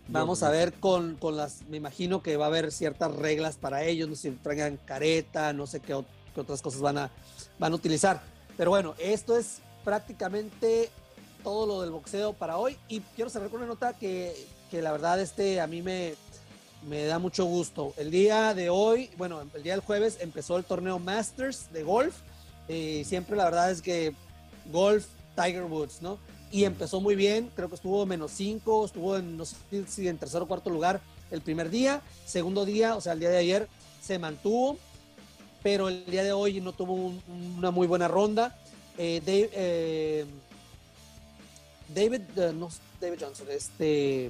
Vamos 0.07 0.43
a 0.43 0.51
ver 0.51 0.73
con, 0.73 1.15
con, 1.15 1.35
las, 1.35 1.63
me 1.67 1.77
imagino 1.77 2.21
que 2.21 2.37
va 2.37 2.45
a 2.45 2.49
haber 2.49 2.71
ciertas 2.71 3.11
reglas 3.11 3.55
para 3.55 3.83
ellos, 3.83 4.07
no 4.07 4.15
sé 4.15 4.29
si 4.29 4.35
traigan 4.35 4.77
careta, 4.85 5.53
no 5.53 5.65
sé 5.65 5.79
qué, 5.79 5.95
otras 5.95 6.61
cosas 6.61 6.81
van 6.81 6.99
a, 6.99 7.11
van 7.57 7.73
a 7.73 7.75
utilizar. 7.75 8.21
Pero 8.55 8.69
bueno, 8.69 8.93
esto 8.99 9.35
es 9.35 9.61
prácticamente 9.83 10.91
todo 11.43 11.65
lo 11.65 11.81
del 11.81 11.89
boxeo 11.89 12.33
para 12.33 12.57
hoy 12.57 12.77
y 12.87 12.99
quiero 13.15 13.31
cerrar 13.31 13.49
con 13.49 13.61
una 13.61 13.67
nota 13.67 13.93
que, 13.93 14.45
que 14.69 14.83
la 14.83 14.91
verdad 14.91 15.19
este 15.19 15.59
a 15.59 15.65
mí 15.65 15.81
me, 15.81 16.13
me 16.88 17.05
da 17.05 17.19
mucho 17.19 17.45
gusto. 17.45 17.93
El 17.97 18.11
día 18.11 18.53
de 18.53 18.69
hoy, 18.69 19.09
bueno, 19.17 19.41
el 19.53 19.63
día 19.63 19.73
del 19.73 19.81
jueves 19.81 20.17
empezó 20.19 20.57
el 20.57 20.63
torneo 20.63 21.00
Masters 21.00 21.71
de 21.71 21.83
golf. 21.83 22.15
y 22.67 23.03
siempre 23.03 23.35
la 23.35 23.45
verdad 23.45 23.71
es 23.71 23.81
que 23.81 24.13
golf, 24.71 25.05
Tiger 25.35 25.63
Woods, 25.63 26.01
¿no? 26.01 26.17
Y 26.51 26.65
empezó 26.65 27.00
muy 27.00 27.15
bien, 27.15 27.50
creo 27.55 27.69
que 27.69 27.75
estuvo 27.75 28.05
menos 28.05 28.31
5, 28.31 28.85
estuvo 28.85 29.17
en, 29.17 29.38
no 29.38 29.45
sé 29.45 29.55
si 29.88 30.07
en 30.07 30.17
tercer 30.17 30.41
o 30.41 30.47
cuarto 30.47 30.69
lugar 30.69 31.01
el 31.31 31.41
primer 31.41 31.69
día. 31.69 32.01
Segundo 32.25 32.65
día, 32.65 32.95
o 32.95 33.01
sea, 33.01 33.13
el 33.13 33.19
día 33.19 33.29
de 33.29 33.38
ayer, 33.38 33.67
se 34.01 34.19
mantuvo, 34.19 34.77
pero 35.63 35.88
el 35.88 36.05
día 36.05 36.23
de 36.23 36.33
hoy 36.33 36.59
no 36.59 36.73
tuvo 36.73 37.13
una 37.57 37.71
muy 37.71 37.88
buena 37.88 38.07
ronda. 38.07 38.57
Eh, 38.97 39.21
eh, 39.25 40.25
David, 41.93 42.21
eh, 42.35 42.51
no, 42.53 42.69
David 43.00 43.19
Johnson, 43.21 43.47
este, 43.50 44.29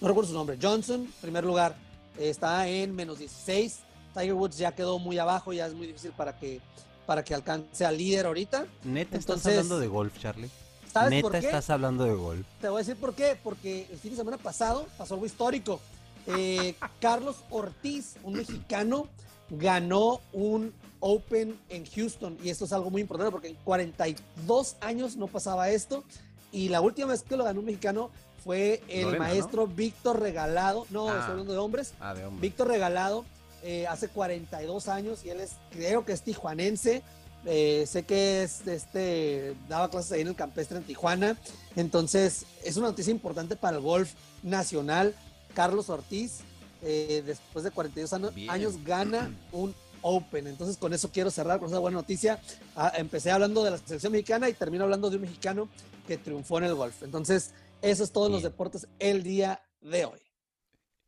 no 0.00 0.08
recuerdo 0.08 0.28
su 0.28 0.34
nombre, 0.34 0.58
Johnson, 0.60 1.10
primer 1.20 1.44
lugar, 1.44 1.74
está 2.18 2.68
en 2.68 2.94
menos 2.94 3.18
16. 3.18 3.80
Tiger 4.14 4.34
Woods 4.34 4.58
ya 4.58 4.72
quedó 4.72 4.98
muy 4.98 5.18
abajo, 5.18 5.52
ya 5.52 5.66
es 5.66 5.74
muy 5.74 5.86
difícil 5.86 6.12
para 6.12 6.36
que, 6.36 6.60
para 7.06 7.24
que 7.24 7.34
alcance 7.34 7.84
al 7.84 7.96
líder 7.96 8.26
ahorita. 8.26 8.66
Neta, 8.84 9.16
estás 9.16 9.46
hablando 9.46 9.78
de 9.78 9.86
golf, 9.86 10.18
Charlie. 10.18 10.50
¿sabes 10.92 11.10
Neta, 11.10 11.22
por 11.22 11.32
qué? 11.32 11.46
estás 11.46 11.70
hablando 11.70 12.04
de 12.04 12.14
golf. 12.14 12.46
Te 12.60 12.68
voy 12.68 12.76
a 12.76 12.84
decir 12.84 12.96
por 12.96 13.14
qué. 13.14 13.38
Porque 13.42 13.86
el 13.90 13.98
fin 13.98 14.12
de 14.12 14.18
semana 14.18 14.38
pasado 14.38 14.86
pasó 14.98 15.14
algo 15.14 15.26
histórico. 15.26 15.80
Eh, 16.26 16.74
Carlos 17.00 17.36
Ortiz, 17.50 18.16
un 18.22 18.34
mexicano, 18.34 19.08
ganó 19.50 20.20
un 20.32 20.72
Open 21.00 21.58
en 21.68 21.84
Houston. 21.86 22.38
Y 22.42 22.50
esto 22.50 22.64
es 22.66 22.72
algo 22.72 22.90
muy 22.90 23.00
importante 23.00 23.32
porque 23.32 23.48
en 23.48 23.56
42 23.64 24.76
años 24.80 25.16
no 25.16 25.26
pasaba 25.26 25.70
esto. 25.70 26.04
Y 26.52 26.68
la 26.68 26.80
última 26.80 27.08
vez 27.08 27.22
que 27.22 27.36
lo 27.36 27.44
ganó 27.44 27.60
un 27.60 27.66
mexicano 27.66 28.10
fue 28.42 28.82
el 28.88 29.18
maestro 29.18 29.66
Víctor 29.66 30.20
Regalado, 30.20 30.86
no, 30.90 31.08
ah. 31.08 31.18
estoy 31.18 31.30
hablando 31.32 31.52
de 31.52 31.58
hombres, 31.58 31.94
ah, 32.00 32.14
de 32.14 32.24
hombres. 32.24 32.40
Víctor 32.40 32.68
Regalado, 32.68 33.24
eh, 33.62 33.86
hace 33.86 34.08
42 34.08 34.88
años 34.88 35.24
y 35.24 35.30
él 35.30 35.40
es, 35.40 35.52
creo 35.70 36.04
que 36.04 36.12
es 36.12 36.22
tijuanense, 36.22 37.02
eh, 37.44 37.84
sé 37.88 38.04
que 38.04 38.42
es, 38.42 38.66
este, 38.66 39.56
daba 39.68 39.90
clases 39.90 40.12
ahí 40.12 40.20
en 40.20 40.28
el 40.28 40.36
campestre 40.36 40.78
en 40.78 40.84
Tijuana, 40.84 41.36
entonces 41.76 42.46
es 42.64 42.76
una 42.76 42.88
noticia 42.88 43.10
importante 43.10 43.56
para 43.56 43.76
el 43.76 43.82
golf 43.82 44.12
nacional. 44.42 45.14
Carlos 45.54 45.90
Ortiz, 45.90 46.40
eh, 46.82 47.22
después 47.26 47.64
de 47.64 47.70
42 47.70 48.12
años, 48.12 48.32
años, 48.48 48.84
gana 48.84 49.30
un 49.52 49.74
Open. 50.02 50.48
Entonces, 50.48 50.76
con 50.76 50.92
eso 50.92 51.10
quiero 51.12 51.30
cerrar 51.30 51.60
con 51.60 51.68
esa 51.68 51.78
buena 51.78 51.98
noticia. 51.98 52.40
Ah, 52.74 52.92
empecé 52.96 53.30
hablando 53.30 53.62
de 53.62 53.70
la 53.70 53.78
selección 53.78 54.12
mexicana 54.12 54.48
y 54.48 54.52
termino 54.52 54.84
hablando 54.84 55.08
de 55.08 55.16
un 55.16 55.22
mexicano 55.22 55.68
que 56.06 56.18
triunfó 56.18 56.58
en 56.58 56.64
el 56.64 56.74
golf. 56.74 57.02
Entonces, 57.02 57.52
eso 57.82 58.04
es 58.04 58.12
todos 58.12 58.30
los 58.30 58.42
deportes 58.42 58.88
el 58.98 59.22
día 59.22 59.62
de 59.80 60.04
hoy. 60.04 60.20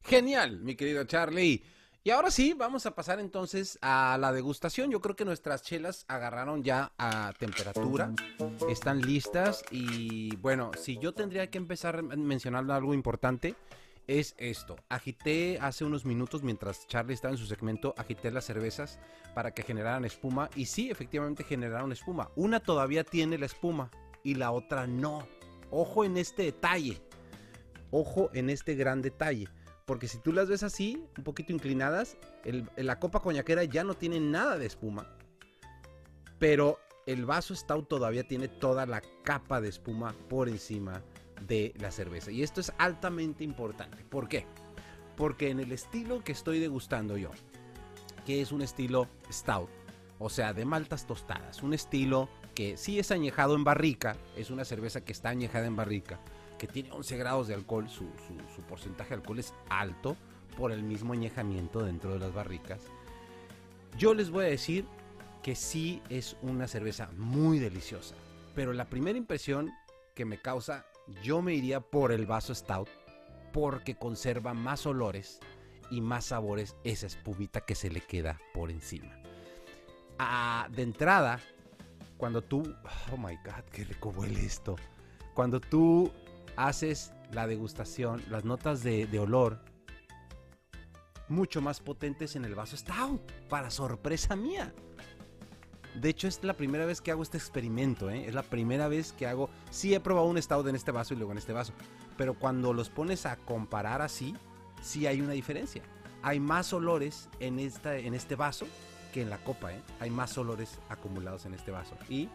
Genial, 0.03 0.61
mi 0.61 0.75
querido 0.77 1.05
Charlie. 1.05 1.65
Y 2.07 2.11
ahora 2.11 2.31
sí, 2.31 2.53
vamos 2.53 2.85
a 2.85 2.95
pasar 2.95 3.19
entonces 3.19 3.79
a 3.81 4.19
la 4.21 4.31
degustación. 4.31 4.91
Yo 4.91 5.01
creo 5.01 5.17
que 5.17 5.25
nuestras 5.25 5.63
chelas 5.63 6.05
agarraron 6.07 6.63
ya 6.63 6.93
a 6.99 7.33
temperatura, 7.39 8.13
están 8.69 9.01
listas 9.01 9.65
y 9.71 10.37
bueno, 10.37 10.73
si 10.79 10.99
yo 10.99 11.15
tendría 11.15 11.49
que 11.49 11.57
empezar 11.57 12.03
mencionando 12.03 12.75
algo 12.75 12.93
importante, 12.93 13.55
es 14.07 14.35
esto. 14.37 14.77
Agité 14.91 15.59
hace 15.63 15.87
unos 15.87 16.05
minutos 16.05 16.43
mientras 16.43 16.87
Charlie 16.89 17.15
estaba 17.15 17.33
en 17.33 17.39
su 17.39 17.47
segmento, 17.47 17.95
agité 17.97 18.31
las 18.31 18.45
cervezas 18.45 18.99
para 19.35 19.55
que 19.55 19.63
generaran 19.63 20.05
espuma 20.05 20.51
y 20.55 20.67
sí, 20.67 20.91
efectivamente 20.91 21.43
generaron 21.43 21.91
espuma. 21.91 22.31
Una 22.37 22.61
todavía 22.61 23.05
tiene 23.05 23.39
la 23.39 23.47
espuma 23.47 23.91
y 24.23 24.35
la 24.35 24.51
otra 24.51 24.87
no. 24.87 25.27
Ojo 25.71 26.05
en 26.05 26.17
este 26.17 26.45
detalle. 26.45 27.01
Ojo 27.91 28.31
en 28.33 28.51
este 28.51 28.75
gran 28.75 29.03
detalle. 29.03 29.49
Porque 29.85 30.09
si 30.09 30.19
tú 30.19 30.33
las 30.33 30.49
ves 30.49 30.63
así, 30.63 31.05
un 31.19 31.25
poquito 31.25 31.53
inclinadas, 31.53 32.17
la 32.77 32.99
copa 32.99 33.21
coñaquera 33.21 33.65
ya 33.65 33.85
no 33.85 33.95
tiene 33.95 34.19
nada 34.19 34.57
de 34.57 34.67
espuma. 34.67 35.07
Pero 36.39 36.79
el 37.07 37.27
vaso 37.27 37.55
stout 37.55 37.89
todavía 37.89 38.27
tiene 38.27 38.49
toda 38.49 38.87
la 38.87 39.03
capa 39.23 39.61
de 39.61 39.69
espuma 39.69 40.15
por 40.29 40.49
encima 40.49 41.03
de 41.47 41.75
la 41.79 41.91
cerveza. 41.91 42.31
Y 42.31 42.43
esto 42.43 42.61
es 42.61 42.73
altamente 42.79 43.45
importante. 43.45 44.05
¿Por 44.05 44.29
qué? 44.29 44.47
Porque 45.17 45.51
en 45.51 45.61
el 45.61 45.73
estilo 45.73 46.25
que 46.25 46.33
estoy 46.33 46.59
degustando 46.59 47.17
yo, 47.17 47.31
que 48.25 48.41
es 48.41 48.53
un 48.53 48.63
estilo 48.63 49.09
stout, 49.31 49.69
o 50.19 50.31
sea, 50.31 50.55
de 50.55 50.65
maltas 50.65 51.07
tostadas, 51.07 51.63
un 51.63 51.75
estilo 51.75 52.29
que 52.55 52.77
sí 52.77 52.99
es 52.99 53.11
añejado 53.11 53.55
en 53.55 53.65
barrica, 53.65 54.17
es 54.37 54.51
una 54.51 54.65
cerveza 54.65 55.05
que 55.05 55.13
está 55.13 55.31
añejada 55.31 55.67
en 55.67 55.77
barrica, 55.77 56.21
que 56.59 56.67
tiene 56.67 56.93
11 56.93 57.17
grados 57.17 57.49
de 57.49 57.55
alcohol, 57.55 57.89
su, 57.89 58.07
porcentaje 58.69 59.11
de 59.11 59.17
alcohol 59.17 59.39
es 59.39 59.53
alto 59.69 60.17
por 60.57 60.73
el 60.73 60.83
mismo 60.83 61.13
añejamiento 61.13 61.85
dentro 61.85 62.13
de 62.13 62.21
las 62.21 62.33
barricas. 62.33 62.81
Yo 63.99 64.15
les 64.15 64.31
voy 64.31 64.45
a 64.45 64.49
decir 64.49 64.87
que 65.43 65.55
sí 65.55 66.01
es 66.09 66.37
una 66.43 66.69
cerveza 66.69 67.11
muy 67.17 67.59
deliciosa, 67.59 68.15
pero 68.55 68.73
la 68.73 68.87
primera 68.87 69.19
impresión 69.19 69.73
que 70.15 70.25
me 70.25 70.39
causa, 70.39 70.87
yo 71.23 71.43
me 71.43 71.55
iría 71.55 71.81
por 71.81 72.13
el 72.13 72.27
vaso 72.27 72.55
stout, 72.55 72.89
porque 73.53 73.97
conserva 73.97 74.55
más 74.55 74.87
olores 74.87 75.41
y 75.91 76.01
más 76.01 76.27
sabores 76.27 76.77
esa 76.83 77.07
espumita 77.07 77.61
que 77.61 77.75
se 77.75 77.91
le 77.91 78.01
queda 78.01 78.41
por 78.53 78.71
encima. 78.71 79.17
Ah, 80.19 80.69
de 80.71 80.83
entrada, 80.83 81.41
cuando 82.17 82.43
tú, 82.43 82.63
oh 83.13 83.17
my 83.17 83.37
god, 83.45 83.65
qué 83.73 83.85
rico 83.85 84.11
huele 84.11 84.45
esto. 84.45 84.77
Cuando 85.35 85.61
tú 85.61 86.11
haces 86.57 87.13
la 87.33 87.47
degustación, 87.47 88.23
las 88.31 88.45
notas 88.45 88.83
de, 88.83 89.09
olor 89.19 89.61
mucho 91.29 91.61
más 91.61 91.81
potentes 91.81 92.37
en 92.37 92.45
el 92.45 92.55
vaso 92.55 92.77
stout, 92.77 93.21
para 93.49 93.71
sorpresa 93.71 94.37
mía. 94.37 94.73
De 95.95 96.09
hecho, 96.11 96.29
es 96.29 96.43
la 96.43 96.55
primera 96.55 96.87
vez 96.87 97.01
que 97.01 97.11
hago 97.11 97.23
este 97.23 97.39
experimento, 97.39 98.11
¿eh? 98.11 98.27
es 98.27 98.35
la 98.35 98.43
primera 98.43 98.89
vez 98.89 99.13
que 99.13 99.27
hago. 99.27 99.49
Sí, 99.71 99.95
he 99.95 100.01
probado 100.01 100.27
un 100.27 100.41
stout 100.41 100.67
en 100.67 100.77
este 100.77 100.91
vaso 100.91 101.15
y 101.15 101.17
luego 101.17 101.33
en 101.33 101.39
este 101.39 101.53
vaso, 101.53 101.73
pero 102.17 102.35
cuando 102.35 102.73
los 102.73 102.91
pones 102.91 103.27
a 103.27 103.37
comparar 103.37 104.03
así, 104.03 104.35
sí 104.83 105.07
hay 105.07 105.21
una 105.21 105.33
diferencia. 105.33 105.83
Hay 106.23 106.41
más 106.41 106.73
olores 106.73 107.29
en, 107.41 107.59
esta, 107.59 107.97
en 107.97 108.15
este 108.15 108.35
vaso 108.35 108.67
que 109.15 109.23
en 109.23 109.31
la 109.31 109.39
copa, 109.39 109.73
¿eh? 109.73 109.81
Hay 110.01 110.11
más 110.11 110.37
olores 110.39 110.81
acumulados 110.89 111.47
en 111.47 111.55
este 111.55 111.71
vaso. 111.71 111.97
Y 112.09 112.29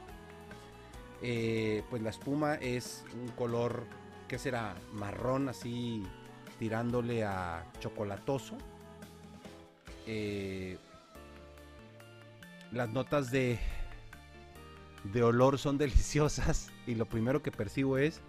eh, 1.21 1.83
pues 1.89 2.01
la 2.01 2.09
espuma 2.09 2.55
es 2.55 3.03
un 3.13 3.27
color, 3.31 3.83
que 4.29 4.39
será? 4.39 4.75
Marrón, 4.93 5.49
así 5.49 6.03
tirándole 6.57 7.25
a 7.25 7.65
chocolatoso. 7.81 8.57
Eh, 10.07 10.77
las 12.71 12.87
notas 12.87 13.29
de 13.29 13.59
de 15.03 15.21
olor 15.21 15.57
son 15.57 15.77
deliciosas 15.77 16.71
y 16.87 16.95
lo 16.95 17.05
primero 17.07 17.43
que 17.43 17.51
percibo 17.51 17.97
es 17.97 18.21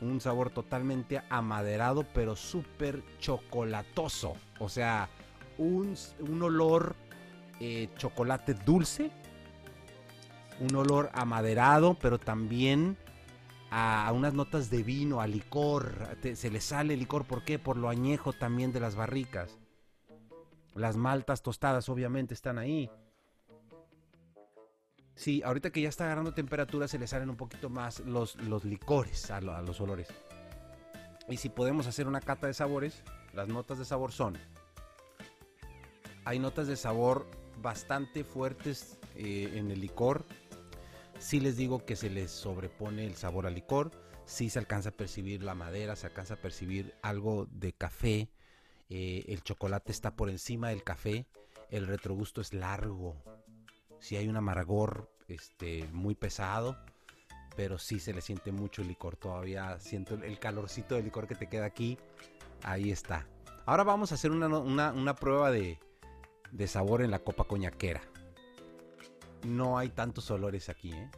un 0.00 0.20
sabor 0.20 0.50
totalmente 0.50 1.22
amaderado 1.30 2.04
pero 2.12 2.34
súper 2.34 3.04
chocolatoso. 3.20 4.34
O 4.58 4.68
sea, 4.68 5.08
un, 5.56 5.94
un 6.18 6.42
olor 6.42 6.96
eh, 7.60 7.88
chocolate 7.96 8.54
dulce, 8.54 9.10
un 10.60 10.74
olor 10.74 11.10
amaderado 11.12 11.94
pero 12.00 12.18
también 12.18 12.96
a, 13.70 14.10
unas 14.12 14.34
notas 14.34 14.70
de 14.70 14.82
vino, 14.82 15.20
a 15.20 15.26
licor. 15.26 16.16
Se 16.34 16.50
le 16.50 16.60
sale 16.60 16.96
licor, 16.96 17.24
¿por 17.26 17.44
qué? 17.44 17.58
Por 17.58 17.76
lo 17.76 17.88
añejo 17.88 18.32
también 18.32 18.72
de 18.72 18.80
las 18.80 18.94
barricas. 18.94 19.58
Las 20.74 20.96
maltas 20.96 21.42
tostadas 21.42 21.88
obviamente 21.88 22.34
están 22.34 22.58
ahí. 22.58 22.90
Sí, 25.14 25.42
ahorita 25.42 25.70
que 25.70 25.80
ya 25.80 25.88
está 25.88 26.04
agarrando 26.04 26.34
temperatura 26.34 26.88
se 26.88 26.98
le 26.98 27.06
salen 27.06 27.30
un 27.30 27.36
poquito 27.36 27.70
más 27.70 28.00
los, 28.00 28.36
los 28.36 28.64
licores 28.64 29.30
a 29.30 29.40
los 29.40 29.80
olores. 29.80 30.08
Y 31.28 31.38
si 31.38 31.48
podemos 31.48 31.86
hacer 31.86 32.06
una 32.06 32.20
cata 32.20 32.46
de 32.46 32.54
sabores, 32.54 33.02
las 33.32 33.48
notas 33.48 33.78
de 33.78 33.84
sabor 33.84 34.12
son... 34.12 34.38
Hay 36.24 36.38
notas 36.38 36.66
de 36.66 36.76
sabor 36.76 37.26
bastante 37.62 38.24
fuertes 38.24 38.98
eh, 39.14 39.52
en 39.54 39.70
el 39.70 39.80
licor. 39.80 40.24
Sí 41.18 41.40
les 41.40 41.56
digo 41.56 41.84
que 41.84 41.96
se 41.96 42.10
les 42.10 42.30
sobrepone 42.30 43.04
el 43.06 43.14
sabor 43.16 43.46
al 43.46 43.54
licor. 43.54 43.90
Sí 44.26 44.50
se 44.50 44.58
alcanza 44.58 44.90
a 44.90 44.92
percibir 44.92 45.42
la 45.42 45.54
madera, 45.54 45.96
se 45.96 46.06
alcanza 46.08 46.34
a 46.34 46.40
percibir 46.40 46.94
algo 47.02 47.46
de 47.50 47.72
café. 47.72 48.28
eh, 48.88 49.24
el 49.28 49.42
chocolate 49.42 49.90
está 49.90 50.14
por 50.14 50.30
encima 50.30 50.68
del 50.68 50.84
café. 50.84 51.26
El 51.70 51.86
retrogusto 51.86 52.40
es 52.40 52.52
largo. 52.54 53.16
Sí 53.98 54.16
hay 54.16 54.28
un 54.28 54.36
amargor 54.36 55.10
este, 55.28 55.88
muy 55.92 56.14
pesado. 56.14 56.76
Pero 57.56 57.78
sí 57.78 57.98
se 57.98 58.12
le 58.12 58.20
siente 58.20 58.52
mucho 58.52 58.82
el 58.82 58.88
licor. 58.88 59.16
Todavía 59.16 59.80
siento 59.80 60.14
el- 60.14 60.38
calorcito 60.38 60.94
del 60.94 61.04
licor 61.06 61.26
que 61.26 61.34
te 61.34 61.48
queda 61.48 61.64
aquí. 61.64 61.96
Ahí 62.62 62.90
está. 62.92 63.26
Ahora 63.64 63.82
vamos 63.82 64.12
a 64.12 64.16
hacer 64.16 64.30
una- 64.30 64.92
una 64.92 65.14
prueba 65.14 65.50
de, 65.50 65.78
de 66.52 66.66
sabor 66.68 67.02
en 67.02 67.10
la 67.10 67.18
copa 67.18 67.44
coñaquera. 67.44 68.02
No 69.44 69.78
hay 69.78 69.90
tantos 69.90 70.30
olores 70.30 70.68
aquí, 70.68 70.92
¿eh? 70.92 71.10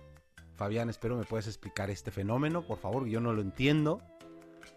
Fabián, 0.56 0.90
espero 0.90 1.16
me 1.16 1.24
puedas 1.24 1.46
explicar 1.46 1.88
este 1.88 2.10
fenómeno, 2.10 2.62
por 2.62 2.78
favor, 2.78 3.06
yo 3.06 3.20
no 3.20 3.32
lo 3.32 3.40
entiendo. 3.40 4.02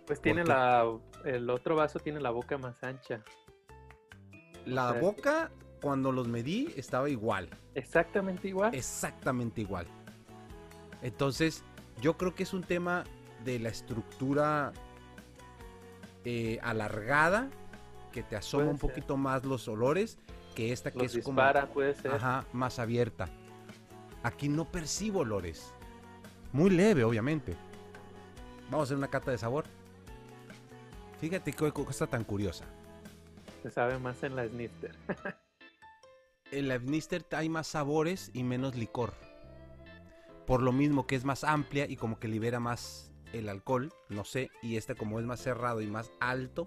Pues 0.06 0.22
tiene 0.22 0.44
la, 0.46 0.86
el 1.26 1.50
otro 1.50 1.76
vaso 1.76 2.00
tiene 2.00 2.20
la 2.22 2.30
boca 2.30 2.58
más 2.58 2.82
ancha. 2.84 3.24
La 4.66 4.92
sea, 4.92 5.02
boca, 5.02 5.52
cuando 5.82 6.12
los 6.12 6.28
medí, 6.28 6.72
estaba 6.78 7.10
igual, 7.10 7.50
Exactamente 7.74 8.48
igual. 8.48 8.76
exactamente 8.76 9.62
igual. 9.62 9.88
Entonces, 11.02 11.64
yo 12.00 12.16
creo 12.16 12.36
que 12.36 12.44
es 12.44 12.54
un 12.54 12.64
tema 12.64 13.04
de 13.44 13.58
la 13.58 13.70
estructura 13.70 14.72
eh, 16.26 16.60
alargada, 16.62 17.50
que 18.12 18.22
te 18.22 18.36
asoma 18.36 18.66
Puede 18.66 18.74
un 18.74 18.80
ser. 18.80 18.90
poquito 18.90 19.18
más 19.18 19.46
los 19.46 19.68
olores, 19.68 20.20
que 20.54 20.72
esta 20.72 20.92
que 20.92 21.00
Los 21.00 21.16
es 21.16 21.24
como... 21.24 21.42
dispara, 21.42 21.68
puede 21.68 21.94
ser. 21.96 22.12
Ajá, 22.12 22.46
más 22.54 22.80
abierta. 22.80 23.30
Aquí 24.24 24.50
no 24.50 24.66
percibo 24.72 25.22
olores. 25.22 25.74
Muy 26.52 26.70
leve, 26.70 27.04
obviamente. 27.04 27.56
Vamos 28.70 28.82
a 28.82 28.84
hacer 28.84 28.98
una 28.98 29.10
cata 29.10 29.32
de 29.32 29.38
sabor. 29.38 29.66
Fíjate 31.20 31.54
qué 31.54 31.72
cosa 31.72 32.08
tan 32.08 32.24
curiosa. 32.24 32.66
Se 33.64 33.70
sabe 33.70 33.98
más 34.00 34.24
en 34.24 34.36
la 34.36 34.48
snifter. 34.48 34.96
En 36.52 36.68
la 36.68 36.78
Bnister 36.78 37.26
hay 37.32 37.48
más 37.48 37.66
sabores 37.66 38.30
y 38.34 38.44
menos 38.44 38.76
licor. 38.76 39.14
Por 40.46 40.62
lo 40.62 40.74
mismo 40.74 41.08
que 41.08 41.16
es 41.16 41.24
más 41.24 41.46
amplia 41.46 41.86
y 41.90 41.96
como 41.96 42.20
que 42.20 42.28
libera 42.28 42.60
más 42.60 43.10
el 43.32 43.48
alcohol, 43.48 43.94
no 44.10 44.26
sé. 44.26 44.50
Y 44.62 44.76
este 44.76 44.96
como 44.96 45.22
es 45.22 45.26
más 45.26 45.40
cerrado 45.40 45.80
y 45.80 45.88
más 45.88 46.12
alto, 46.20 46.66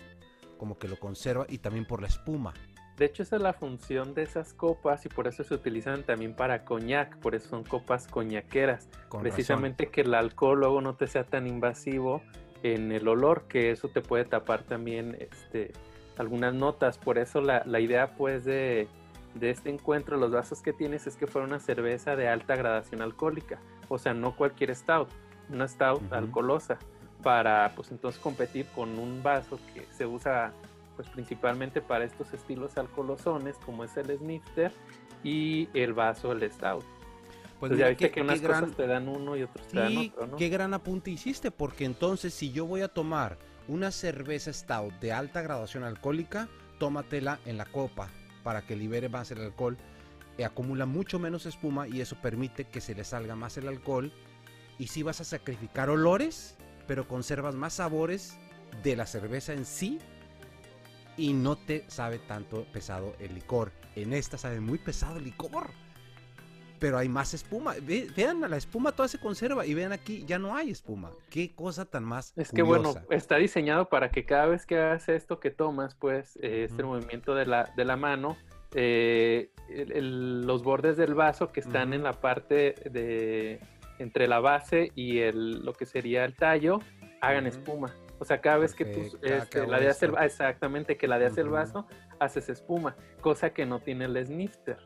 como 0.56 0.78
que 0.78 0.88
lo 0.88 0.98
conserva 0.98 1.44
y 1.50 1.58
también 1.58 1.84
por 1.84 2.00
la 2.00 2.08
espuma. 2.08 2.54
De 2.96 3.06
hecho, 3.06 3.24
esa 3.24 3.36
es 3.36 3.42
la 3.42 3.52
función 3.52 4.14
de 4.14 4.22
esas 4.22 4.52
copas 4.52 5.04
y 5.04 5.08
por 5.08 5.26
eso 5.26 5.42
se 5.42 5.54
utilizan 5.54 6.04
también 6.04 6.34
para 6.34 6.64
coñac. 6.64 7.16
Por 7.18 7.34
eso 7.34 7.48
son 7.48 7.64
copas 7.64 8.06
coñaqueras. 8.06 8.88
Con 9.08 9.20
Precisamente 9.20 9.88
que 9.88 10.02
el 10.02 10.14
alcohol 10.14 10.60
luego 10.60 10.80
no 10.80 10.94
te 10.94 11.08
sea 11.08 11.24
tan 11.24 11.46
invasivo 11.48 12.22
en 12.62 12.92
el 12.92 13.08
olor, 13.08 13.44
que 13.48 13.70
eso 13.70 13.88
te 13.88 14.00
puede 14.00 14.24
tapar 14.24 14.62
también 14.62 15.16
este, 15.18 15.72
algunas 16.16 16.54
notas. 16.54 16.96
Por 16.98 17.18
eso 17.18 17.40
la, 17.40 17.62
la 17.66 17.80
idea 17.80 18.14
pues 18.14 18.44
de, 18.44 18.86
de 19.34 19.50
este 19.50 19.70
encuentro, 19.70 20.16
los 20.16 20.30
vasos 20.30 20.62
que 20.62 20.72
tienes, 20.72 21.08
es 21.08 21.16
que 21.16 21.26
fuera 21.26 21.48
una 21.48 21.58
cerveza 21.58 22.14
de 22.14 22.28
alta 22.28 22.54
gradación 22.54 23.02
alcohólica. 23.02 23.58
O 23.88 23.98
sea, 23.98 24.14
no 24.14 24.36
cualquier 24.36 24.74
stout, 24.74 25.08
una 25.50 25.66
stout 25.66 26.00
Ujú. 26.02 26.14
alcoholosa. 26.14 26.78
Para 27.24 27.72
pues 27.74 27.90
entonces 27.90 28.20
competir 28.20 28.66
con 28.74 28.98
un 28.98 29.22
vaso 29.22 29.58
que 29.72 29.86
se 29.92 30.04
usa 30.06 30.52
pues 30.96 31.08
principalmente 31.08 31.80
para 31.80 32.04
estos 32.04 32.32
estilos 32.32 32.76
alcoholosones 32.78 33.56
como 33.64 33.84
es 33.84 33.96
el 33.96 34.16
snifter 34.16 34.72
y 35.22 35.68
el 35.74 35.92
vaso 35.92 36.32
el 36.32 36.50
stout. 36.50 36.84
Pues 37.60 37.72
Entonces 37.72 37.78
ya 37.78 37.88
viste 37.88 38.06
qué- 38.08 38.12
que 38.12 38.20
unas 38.20 38.40
gran- 38.40 38.60
cosas 38.62 38.76
te 38.76 38.86
dan 38.86 39.08
uno 39.08 39.36
y 39.36 39.42
otros 39.42 39.66
te 39.68 39.78
dan 39.78 39.88
Sí, 39.92 40.12
otro, 40.14 40.26
¿no? 40.26 40.36
qué 40.36 40.48
gran 40.48 40.74
apunte 40.74 41.10
hiciste, 41.10 41.50
porque 41.50 41.84
entonces 41.84 42.34
si 42.34 42.52
yo 42.52 42.66
voy 42.66 42.82
a 42.82 42.88
tomar 42.88 43.38
una 43.68 43.90
cerveza 43.90 44.52
stout 44.52 44.92
de 45.00 45.12
alta 45.12 45.40
graduación 45.42 45.84
alcohólica, 45.84 46.48
tómatela 46.78 47.38
en 47.46 47.56
la 47.56 47.64
copa 47.64 48.10
para 48.42 48.62
que 48.66 48.76
libere 48.76 49.08
más 49.08 49.30
el 49.30 49.40
alcohol, 49.40 49.78
eh, 50.36 50.44
acumula 50.44 50.84
mucho 50.84 51.18
menos 51.18 51.46
espuma 51.46 51.88
y 51.88 52.00
eso 52.00 52.16
permite 52.20 52.64
que 52.66 52.80
se 52.80 52.94
le 52.94 53.04
salga 53.04 53.36
más 53.36 53.56
el 53.56 53.68
alcohol 53.68 54.12
y 54.78 54.88
si 54.88 55.02
vas 55.02 55.20
a 55.20 55.24
sacrificar 55.24 55.88
olores, 55.88 56.56
pero 56.86 57.08
conservas 57.08 57.54
más 57.54 57.74
sabores 57.74 58.36
de 58.82 58.96
la 58.96 59.06
cerveza 59.06 59.52
en 59.54 59.64
sí 59.64 60.00
y 61.16 61.32
no 61.32 61.56
te 61.56 61.84
sabe 61.88 62.18
tanto 62.18 62.64
pesado 62.72 63.14
el 63.20 63.34
licor. 63.34 63.72
En 63.96 64.12
esta 64.12 64.38
sabe 64.38 64.60
muy 64.60 64.78
pesado 64.78 65.18
el 65.18 65.24
licor 65.24 65.68
pero 66.80 66.98
hay 66.98 67.08
más 67.08 67.32
espuma. 67.32 67.74
Ve- 67.80 68.08
vean, 68.14 68.42
la 68.42 68.56
espuma 68.58 68.92
toda 68.92 69.08
se 69.08 69.18
conserva 69.18 69.64
y 69.64 69.72
vean 69.72 69.92
aquí, 69.92 70.22
ya 70.26 70.38
no 70.38 70.54
hay 70.54 70.68
espuma. 70.68 71.12
Qué 71.30 71.54
cosa 71.54 71.86
tan 71.86 72.04
más. 72.04 72.34
Es 72.36 72.50
que 72.52 72.60
bueno, 72.60 72.92
está 73.08 73.36
diseñado 73.36 73.88
para 73.88 74.10
que 74.10 74.26
cada 74.26 74.46
vez 74.46 74.66
que 74.66 74.76
hagas 74.76 75.08
esto 75.08 75.40
que 75.40 75.50
tomas, 75.50 75.94
pues 75.94 76.36
eh, 76.42 76.64
este 76.68 76.82
movimiento 76.82 77.34
de 77.34 77.46
la, 77.46 77.72
de 77.74 77.84
la 77.86 77.96
mano, 77.96 78.36
eh, 78.74 79.50
el- 79.70 79.92
el- 79.92 80.40
los 80.46 80.62
bordes 80.62 80.98
del 80.98 81.14
vaso 81.14 81.52
que 81.52 81.60
están 81.60 81.94
en 81.94 82.02
la 82.02 82.20
parte 82.20 82.74
de 82.90 83.60
entre 83.98 84.28
la 84.28 84.40
base 84.40 84.90
y 84.94 85.20
el, 85.20 85.64
lo 85.64 85.72
que 85.72 85.86
sería 85.86 86.26
el 86.26 86.34
tallo, 86.34 86.80
hagan 87.22 87.46
espuma. 87.46 87.94
O 88.18 88.24
sea, 88.24 88.40
cada 88.40 88.58
vez 88.58 88.74
que 88.74 88.84
tú 88.84 89.00
este, 89.22 89.58
hago 89.60 89.70
ladeas 89.70 90.02
el, 90.02 90.10
esto. 90.10 90.22
exactamente 90.22 90.96
que 90.96 91.08
ladeas 91.08 91.36
el 91.38 91.46
Ujú. 91.46 91.54
vaso, 91.54 91.86
haces 92.20 92.48
espuma, 92.48 92.96
cosa 93.20 93.50
que 93.50 93.66
no 93.66 93.80
tiene 93.80 94.04
el 94.06 94.24
snifter. 94.24 94.78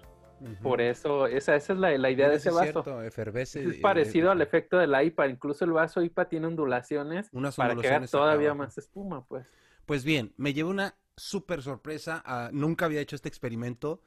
Por 0.62 0.80
eso, 0.80 1.26
esa, 1.26 1.56
esa 1.56 1.72
es 1.72 1.78
la, 1.78 1.96
la 1.98 2.10
idea 2.10 2.28
de 2.28 2.36
ese 2.36 2.50
es 2.50 2.54
vaso. 2.54 2.82
cierto, 2.84 3.02
Es 3.02 3.78
parecido 3.80 4.28
eh, 4.28 4.32
al 4.32 4.40
efecto 4.40 4.78
de 4.78 4.86
la 4.86 5.02
IPA, 5.02 5.28
incluso 5.28 5.64
el 5.64 5.72
vaso 5.72 6.00
IPA 6.00 6.28
tiene 6.28 6.46
ondulaciones 6.46 7.28
Unas 7.32 7.56
para 7.56 7.74
que 7.74 7.88
haga 7.88 8.06
todavía 8.06 8.54
más 8.54 8.78
espuma, 8.78 9.24
pues. 9.26 9.46
Pues 9.84 10.04
bien, 10.04 10.32
me 10.36 10.52
llevo 10.52 10.70
una 10.70 10.96
súper 11.16 11.62
sorpresa. 11.62 12.22
ah, 12.24 12.50
nunca 12.52 12.84
había 12.84 13.00
hecho 13.00 13.16
este 13.16 13.28
experimento. 13.28 14.00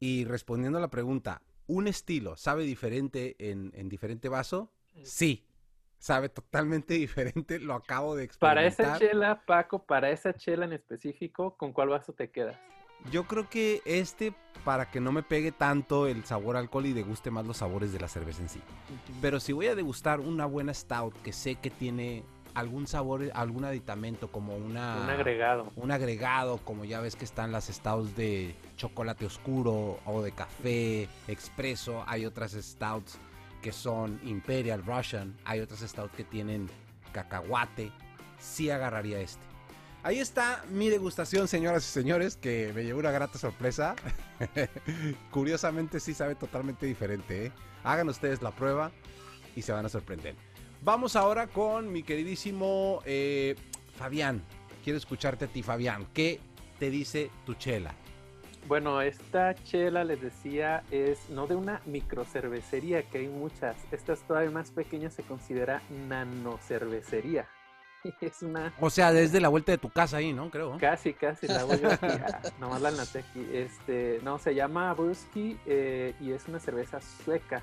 Y 0.00 0.24
respondiendo 0.24 0.78
a 0.78 0.80
la 0.80 0.90
pregunta, 0.90 1.42
¿un 1.66 1.88
estilo 1.88 2.36
sabe 2.36 2.64
diferente 2.64 3.36
en, 3.38 3.72
en 3.74 3.88
diferente 3.88 4.28
vaso? 4.28 4.72
Sí, 5.02 5.47
sabe 5.98 6.28
totalmente 6.28 6.94
diferente. 6.98 7.58
Lo 7.58 7.74
acabo 7.74 8.16
de 8.16 8.28
Para 8.38 8.64
experimentar. 8.66 9.02
esa 9.02 9.12
chela, 9.12 9.42
Paco, 9.46 9.84
para 9.84 10.10
esa 10.10 10.32
chela 10.34 10.64
en 10.64 10.72
específico, 10.72 11.56
¿con 11.56 11.72
cuál 11.72 11.88
vaso 11.90 12.12
te 12.12 12.30
quedas? 12.30 12.56
Yo 13.12 13.24
creo 13.24 13.48
que 13.48 13.80
este, 13.84 14.34
para 14.64 14.90
que 14.90 15.00
no 15.00 15.12
me 15.12 15.22
pegue 15.22 15.52
tanto 15.52 16.08
el 16.08 16.24
sabor 16.24 16.56
alcohol 16.56 16.86
y 16.86 16.92
deguste 16.92 17.30
más 17.30 17.46
los 17.46 17.58
sabores 17.58 17.92
de 17.92 18.00
la 18.00 18.08
cerveza 18.08 18.42
en 18.42 18.48
sí. 18.48 18.60
Pero 19.22 19.38
si 19.38 19.52
voy 19.52 19.68
a 19.68 19.76
degustar 19.76 20.18
una 20.18 20.46
buena 20.46 20.74
stout 20.74 21.14
que 21.22 21.32
sé 21.32 21.54
que 21.54 21.70
tiene 21.70 22.24
algún 22.54 22.88
sabor, 22.88 23.22
algún 23.34 23.64
aditamento 23.64 24.32
como 24.32 24.56
una... 24.56 24.96
Un 25.04 25.10
agregado. 25.10 25.72
un 25.76 25.92
agregado, 25.92 26.58
como 26.58 26.84
ya 26.84 27.00
ves 27.00 27.14
que 27.14 27.24
están 27.24 27.52
las 27.52 27.66
stouts 27.66 28.16
de 28.16 28.56
chocolate 28.76 29.26
oscuro 29.26 30.00
o 30.04 30.22
de 30.22 30.32
café 30.32 31.08
expreso, 31.28 32.02
hay 32.08 32.26
otras 32.26 32.52
stouts 32.52 33.16
que 33.62 33.72
son 33.72 34.20
Imperial 34.24 34.84
Russian, 34.84 35.36
hay 35.44 35.60
otras 35.60 35.80
stouts 35.80 36.14
que 36.14 36.24
tienen 36.24 36.68
cacahuate, 37.12 37.92
sí 38.38 38.70
agarraría 38.70 39.20
este. 39.20 39.42
Ahí 40.02 40.20
está 40.20 40.64
mi 40.70 40.88
degustación, 40.88 41.48
señoras 41.48 41.84
y 41.84 41.92
señores, 41.92 42.36
que 42.36 42.72
me 42.74 42.84
llevó 42.84 43.00
una 43.00 43.10
grata 43.10 43.36
sorpresa. 43.36 43.96
Curiosamente 45.30 45.98
sí 45.98 46.14
sabe 46.14 46.36
totalmente 46.36 46.86
diferente. 46.86 47.46
¿eh? 47.46 47.52
Hagan 47.82 48.08
ustedes 48.08 48.40
la 48.40 48.52
prueba 48.52 48.92
y 49.56 49.62
se 49.62 49.72
van 49.72 49.84
a 49.84 49.88
sorprender. 49.88 50.36
Vamos 50.82 51.16
ahora 51.16 51.48
con 51.48 51.92
mi 51.92 52.04
queridísimo 52.04 53.02
eh, 53.04 53.56
Fabián. 53.96 54.42
Quiero 54.84 54.96
escucharte 54.96 55.46
a 55.46 55.48
ti, 55.48 55.64
Fabián. 55.64 56.06
¿Qué 56.14 56.40
te 56.78 56.90
dice 56.90 57.30
tu 57.44 57.54
chela? 57.54 57.94
Bueno, 58.68 59.00
esta 59.00 59.54
chela, 59.54 60.04
les 60.04 60.20
decía, 60.20 60.82
es 60.90 61.30
no 61.30 61.46
de 61.46 61.54
una 61.54 61.80
microcervecería, 61.86 63.02
que 63.02 63.18
hay 63.18 63.28
muchas. 63.28 63.76
Esta 63.90 64.12
es 64.12 64.20
todavía 64.20 64.50
más 64.50 64.70
pequeña, 64.70 65.08
se 65.08 65.22
considera 65.22 65.80
nanocervecería. 66.08 67.48
Es 68.20 68.42
una... 68.42 68.72
O 68.80 68.90
sea, 68.90 69.10
desde 69.10 69.40
la 69.40 69.48
vuelta 69.48 69.72
de 69.72 69.78
tu 69.78 69.90
casa 69.90 70.18
ahí, 70.18 70.32
¿no? 70.32 70.50
Creo. 70.50 70.76
Casi, 70.78 71.14
casi, 71.14 71.48
la 71.48 71.64
voy 71.64 71.80
a 71.82 71.94
aquí. 71.94 72.06
Ah, 72.06 72.42
nomás 72.60 72.80
la 72.80 72.90
noté 72.92 73.20
aquí. 73.20 73.44
Este, 73.52 74.20
no, 74.22 74.38
se 74.38 74.54
llama 74.54 74.92
Brusky 74.94 75.58
eh, 75.66 76.14
y 76.20 76.30
es 76.30 76.46
una 76.46 76.60
cerveza 76.60 77.00
sueca. 77.00 77.62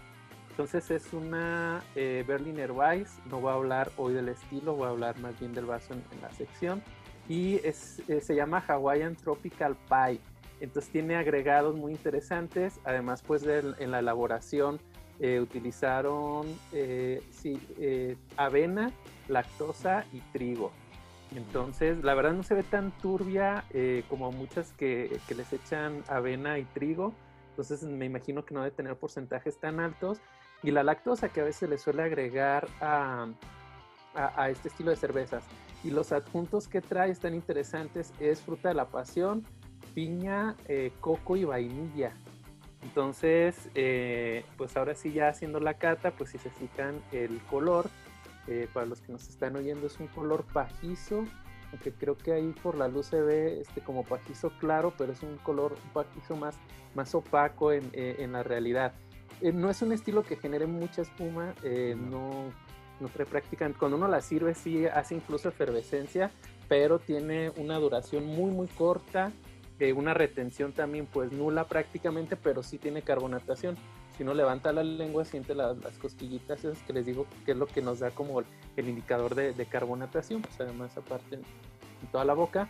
Entonces 0.50 0.90
es 0.92 1.14
una 1.14 1.84
eh, 1.96 2.26
Berliner 2.28 2.72
Weiss. 2.72 3.20
No 3.30 3.40
voy 3.40 3.52
a 3.52 3.56
hablar 3.56 3.92
hoy 3.96 4.14
del 4.14 4.30
estilo, 4.30 4.74
voy 4.74 4.88
a 4.88 4.90
hablar 4.90 5.20
más 5.20 5.40
bien 5.40 5.54
del 5.54 5.66
vaso 5.66 5.94
en, 5.94 6.04
la 6.22 6.32
sección. 6.34 6.82
Y 7.30 7.56
es, 7.64 8.02
eh, 8.10 8.22
se 8.22 8.36
llama 8.36 8.64
Hawaiian 8.68 9.16
Tropical 9.16 9.76
Pie. 9.88 10.20
Entonces 10.60 10.92
tiene 10.92 11.16
agregados 11.16 11.76
muy 11.76 11.92
interesantes. 11.92 12.80
Además, 12.84 13.22
pues 13.22 13.44
en 13.44 13.92
la 13.92 14.00
elaboración 14.00 14.80
utilizaron 15.42 16.48
sí, 17.32 17.60
avena 18.38 18.92
lactosa 19.28 20.06
y 20.12 20.20
trigo. 20.32 20.72
Entonces, 21.36 22.04
la 22.04 22.14
verdad 22.14 22.34
no 22.34 22.44
se 22.44 22.54
ve 22.54 22.64
tan 22.64 22.92
turbia 22.98 23.66
eh, 23.72 24.04
como 24.10 24.32
muchas 24.32 24.72
que, 24.74 25.20
les 25.36 25.54
echan 25.54 26.04
avena 26.08 26.60
y 26.60 26.66
trigo. 26.66 27.14
Entonces, 27.50 27.84
me 27.84 28.06
imagino 28.06 28.46
que 28.46 28.54
no 28.54 28.62
debe 28.62 28.76
tener 28.76 28.96
porcentajes 28.96 29.58
tan 29.58 29.80
altos. 29.80 30.20
Y 30.64 30.72
la 30.72 30.84
lactosa 30.84 31.30
que 31.30 31.42
a 31.42 31.44
veces 31.44 31.70
le 31.70 31.78
suele 31.78 32.04
agregar 32.04 32.68
a, 32.82 33.28
a, 34.14 34.50
este 34.50 34.70
estilo 34.70 34.92
de 34.92 34.98
cervezas. 34.98 35.44
Y 35.84 35.92
los 35.92 36.12
adjuntos 36.12 36.68
que 36.68 36.82
trae 36.82 37.12
están 37.12 37.34
interesantes. 37.34 38.14
Es 38.20 38.42
fruta 38.42 38.70
de 38.70 38.76
la 38.76 38.88
pasión, 38.88 39.44
piña, 39.96 40.56
eh, 40.68 40.92
coco 41.02 41.36
y 41.38 41.46
vainilla. 41.46 42.14
Entonces, 42.84 43.70
eh, 43.74 44.46
pues 44.58 44.78
ahora 44.78 44.94
sí 44.94 45.12
ya 45.12 45.30
haciendo 45.30 45.60
la 45.60 45.74
cata, 45.76 46.12
pues 46.12 46.30
si 46.30 46.38
se 46.38 46.52
fijan 46.52 47.02
el 47.12 47.42
color, 47.50 47.90
eh, 48.48 48.68
para 48.72 48.86
los 48.86 49.02
que 49.02 49.12
nos 49.12 49.28
están 49.28 49.56
oyendo 49.56 49.88
es 49.88 50.00
un 50.00 50.08
color 50.08 50.46
pajizo, 50.54 51.26
aunque 51.72 51.92
creo 51.92 52.16
que 52.16 52.32
ahí 52.32 52.54
por 52.62 52.78
la 52.78 52.88
luz 52.88 53.08
se 53.08 53.20
ve 53.20 53.60
este 53.62 53.82
como 53.82 54.04
pajizo 54.04 54.52
claro, 54.60 54.94
pero 54.96 55.14
es 55.14 55.24
un 55.24 55.38
color 55.38 55.76
pajizo 55.94 56.36
más, 56.36 56.56
más 56.94 57.16
opaco 57.16 57.72
en, 57.72 57.90
eh, 57.94 58.18
en 58.20 58.34
la 58.34 58.44
realidad. 58.44 58.94
Eh, 59.42 59.52
no 59.52 59.72
es 59.72 59.82
un 59.82 59.92
estilo 59.94 60.22
que 60.22 60.36
genere 60.36 60.68
mucha 60.68 61.02
espuma, 61.02 61.56
no, 61.98 62.52
no 63.00 63.08
trae 63.12 63.26
práctica. 63.26 63.70
Cuando 63.80 63.98
uno 63.98 64.08
la 64.08 64.22
sirve 64.22 64.54
sí 64.54 64.86
hace 64.86 65.16
incluso 65.16 65.50
efervescencia, 65.50 66.30
pero 66.70 67.00
tiene 67.00 67.50
una 67.58 67.80
duración 67.80 68.26
muy 68.28 68.52
muy 68.52 68.68
corta, 68.68 69.32
una 69.96 70.14
retención 70.14 70.72
también 70.74 71.06
pues 71.06 71.32
nula 71.32 71.66
prácticamente, 71.66 72.36
pero 72.36 72.64
sí 72.64 72.78
tiene 72.78 73.02
carbonatación 73.02 73.78
si 74.16 74.24
uno 74.24 74.34
levanta 74.34 74.72
la 74.72 74.84
lengua, 74.84 75.26
siente 75.26 75.54
las 75.56 75.98
cosquillitas 76.00 76.64
esas 76.64 76.82
que 76.84 76.94
les 76.94 77.06
digo 77.06 77.28
que 77.46 77.52
es 77.52 77.58
lo 77.58 77.66
que 77.66 77.82
nos 77.82 78.00
da 78.00 78.12
como 78.12 78.40
el, 78.40 78.90
indicador 78.90 79.36
de, 79.36 79.66
carbonatación, 79.66 80.42
pues 80.42 80.60
además 80.60 80.96
aparte 80.98 81.36
en, 81.36 81.44
toda 82.12 82.24
la 82.24 82.34
boca. 82.34 82.70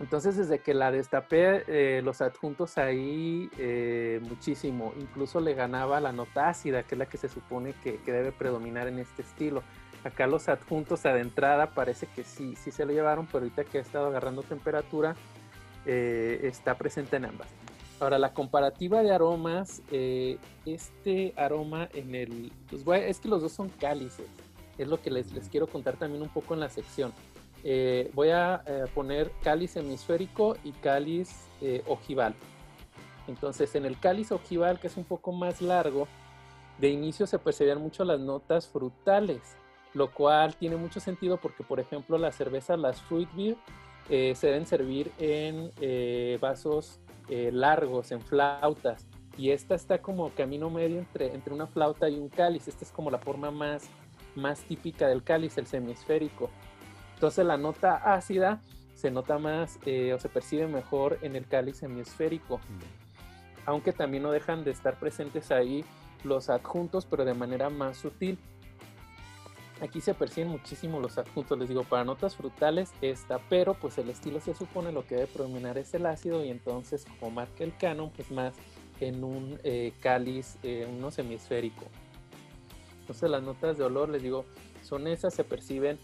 Entonces 0.00 0.36
desde 0.36 0.58
que 0.58 0.74
la 0.74 0.90
destapé, 0.90 1.64
eh, 1.68 2.02
los 2.02 2.20
adjuntos 2.20 2.76
ahí 2.76 3.48
eh, 3.56 4.20
muchísimo, 4.22 4.92
incluso 4.98 5.40
le 5.40 5.54
ganaba 5.54 6.00
la 6.00 6.12
nota 6.12 6.48
ácida, 6.48 6.82
que 6.82 6.96
es 6.96 6.98
la 6.98 7.06
que 7.06 7.18
se 7.18 7.28
supone 7.28 7.72
que, 7.82 7.98
debe 8.04 8.32
predominar 8.32 8.88
en 8.88 8.98
este 8.98 9.22
estilo. 9.22 9.62
Acá 10.04 10.26
los 10.26 10.48
adjuntos 10.48 11.02
de 11.04 11.20
entrada 11.20 11.70
parece 11.70 12.06
que 12.06 12.24
sí, 12.24 12.56
sí 12.56 12.70
se 12.70 12.84
lo 12.84 12.92
llevaron, 12.92 13.26
pero 13.26 13.38
ahorita 13.38 13.64
que 13.64 13.78
ha 13.78 13.80
estado 13.80 14.08
agarrando 14.08 14.42
temperatura, 14.42 15.16
eh, 15.86 16.40
está 16.42 16.76
presente 16.76 17.16
en 17.16 17.26
ambas. 17.26 17.48
Ahora, 18.00 18.18
la 18.18 18.34
comparativa 18.34 19.02
de 19.02 19.12
aromas, 19.12 19.82
eh, 19.90 20.38
este 20.66 21.32
aroma 21.36 21.88
en 21.94 22.14
el... 22.14 22.52
Pues, 22.84 23.04
es 23.08 23.20
que 23.20 23.28
los 23.28 23.40
dos 23.40 23.52
son 23.52 23.70
cálices, 23.70 24.26
es 24.76 24.86
lo 24.86 25.00
que 25.00 25.10
les, 25.10 25.32
les 25.32 25.48
quiero 25.48 25.66
contar 25.66 25.96
también 25.96 26.22
un 26.22 26.28
poco 26.28 26.54
en 26.54 26.60
la 26.60 26.68
sección. 26.68 27.12
Eh, 27.64 28.10
voy 28.14 28.30
a 28.30 28.62
poner 28.94 29.32
cáliz 29.42 29.76
hemisférico 29.76 30.56
y 30.62 30.72
cáliz 30.72 31.48
ojival. 31.86 32.34
Entonces, 33.28 33.74
en 33.74 33.86
el 33.86 33.98
cáliz 33.98 34.30
ojival, 34.30 34.78
que 34.78 34.86
es 34.86 34.96
un 34.96 35.04
poco 35.04 35.32
más 35.32 35.60
largo, 35.62 36.06
de 36.78 36.90
inicio 36.90 37.26
se 37.26 37.38
percibían 37.38 37.80
mucho 37.80 38.04
las 38.04 38.20
notas 38.20 38.68
frutales, 38.68 39.40
lo 39.94 40.12
cual 40.12 40.54
tiene 40.56 40.76
mucho 40.76 41.00
sentido 41.00 41.38
porque, 41.38 41.64
por 41.64 41.80
ejemplo, 41.80 42.18
las 42.18 42.36
cervezas, 42.36 42.78
las 42.78 43.00
fruit 43.02 43.28
beer, 43.34 43.56
se 44.08 44.46
deben 44.46 44.66
servir 44.66 45.12
en 45.18 45.70
vasos 46.40 47.00
eh, 47.28 47.50
largos, 47.52 48.12
en 48.12 48.20
flautas. 48.20 49.04
Y 49.36 49.50
esta 49.50 49.74
está 49.74 49.98
como 49.98 50.30
camino 50.30 50.70
medio 50.70 51.00
entre, 51.00 51.34
entre 51.34 51.52
una 51.52 51.66
flauta 51.66 52.08
y 52.08 52.18
un 52.18 52.28
cáliz. 52.28 52.68
Esta 52.68 52.84
es 52.84 52.92
como 52.92 53.10
la 53.10 53.18
forma 53.18 53.50
más, 53.50 53.88
más 54.36 54.60
típica 54.60 55.08
del 55.08 55.24
cáliz, 55.24 55.58
el 55.58 55.66
semisférico. 55.66 56.50
Entonces 57.14 57.44
la 57.44 57.56
nota 57.56 57.96
ácida 57.96 58.62
se 58.94 59.10
nota 59.10 59.38
más 59.38 59.78
eh, 59.86 60.14
o 60.14 60.18
se 60.18 60.28
percibe 60.28 60.68
mejor 60.68 61.18
en 61.22 61.34
el 61.34 61.46
cáliz 61.46 61.82
hemisférico. 61.82 62.58
Mm. 62.58 63.66
Aunque 63.66 63.92
también 63.92 64.22
no 64.22 64.30
dejan 64.30 64.62
de 64.62 64.70
estar 64.70 64.98
presentes 64.98 65.50
ahí 65.50 65.84
los 66.22 66.48
adjuntos, 66.48 67.06
pero 67.06 67.24
de 67.24 67.34
manera 67.34 67.70
más 67.70 67.98
sutil. 67.98 68.38
Aquí 69.80 70.00
se 70.00 70.14
perciben 70.14 70.48
muchísimo 70.48 71.00
los 71.00 71.18
adjuntos, 71.18 71.58
les 71.58 71.68
digo, 71.68 71.84
para 71.84 72.02
notas 72.02 72.34
frutales 72.34 72.92
esta, 73.02 73.38
pero 73.50 73.74
pues 73.74 73.98
el 73.98 74.08
estilo 74.08 74.40
se 74.40 74.54
supone 74.54 74.90
lo 74.90 75.06
que 75.06 75.16
debe 75.16 75.26
predominar 75.26 75.76
es 75.76 75.92
el 75.92 76.06
ácido 76.06 76.42
y 76.42 76.48
entonces 76.48 77.04
como 77.20 77.30
marca 77.30 77.62
el 77.62 77.76
canon, 77.76 78.10
pues 78.10 78.30
más 78.30 78.54
en 79.00 79.22
un 79.22 79.60
eh, 79.64 79.92
cáliz, 80.00 80.56
eh, 80.62 80.88
uno 80.90 81.10
semisférico. 81.10 81.84
Entonces 83.00 83.28
las 83.28 83.42
notas 83.42 83.76
de 83.76 83.84
olor, 83.84 84.08
les 84.08 84.22
digo, 84.22 84.46
son 84.82 85.06
esas, 85.06 85.34
se 85.34 85.44
perciben 85.44 85.98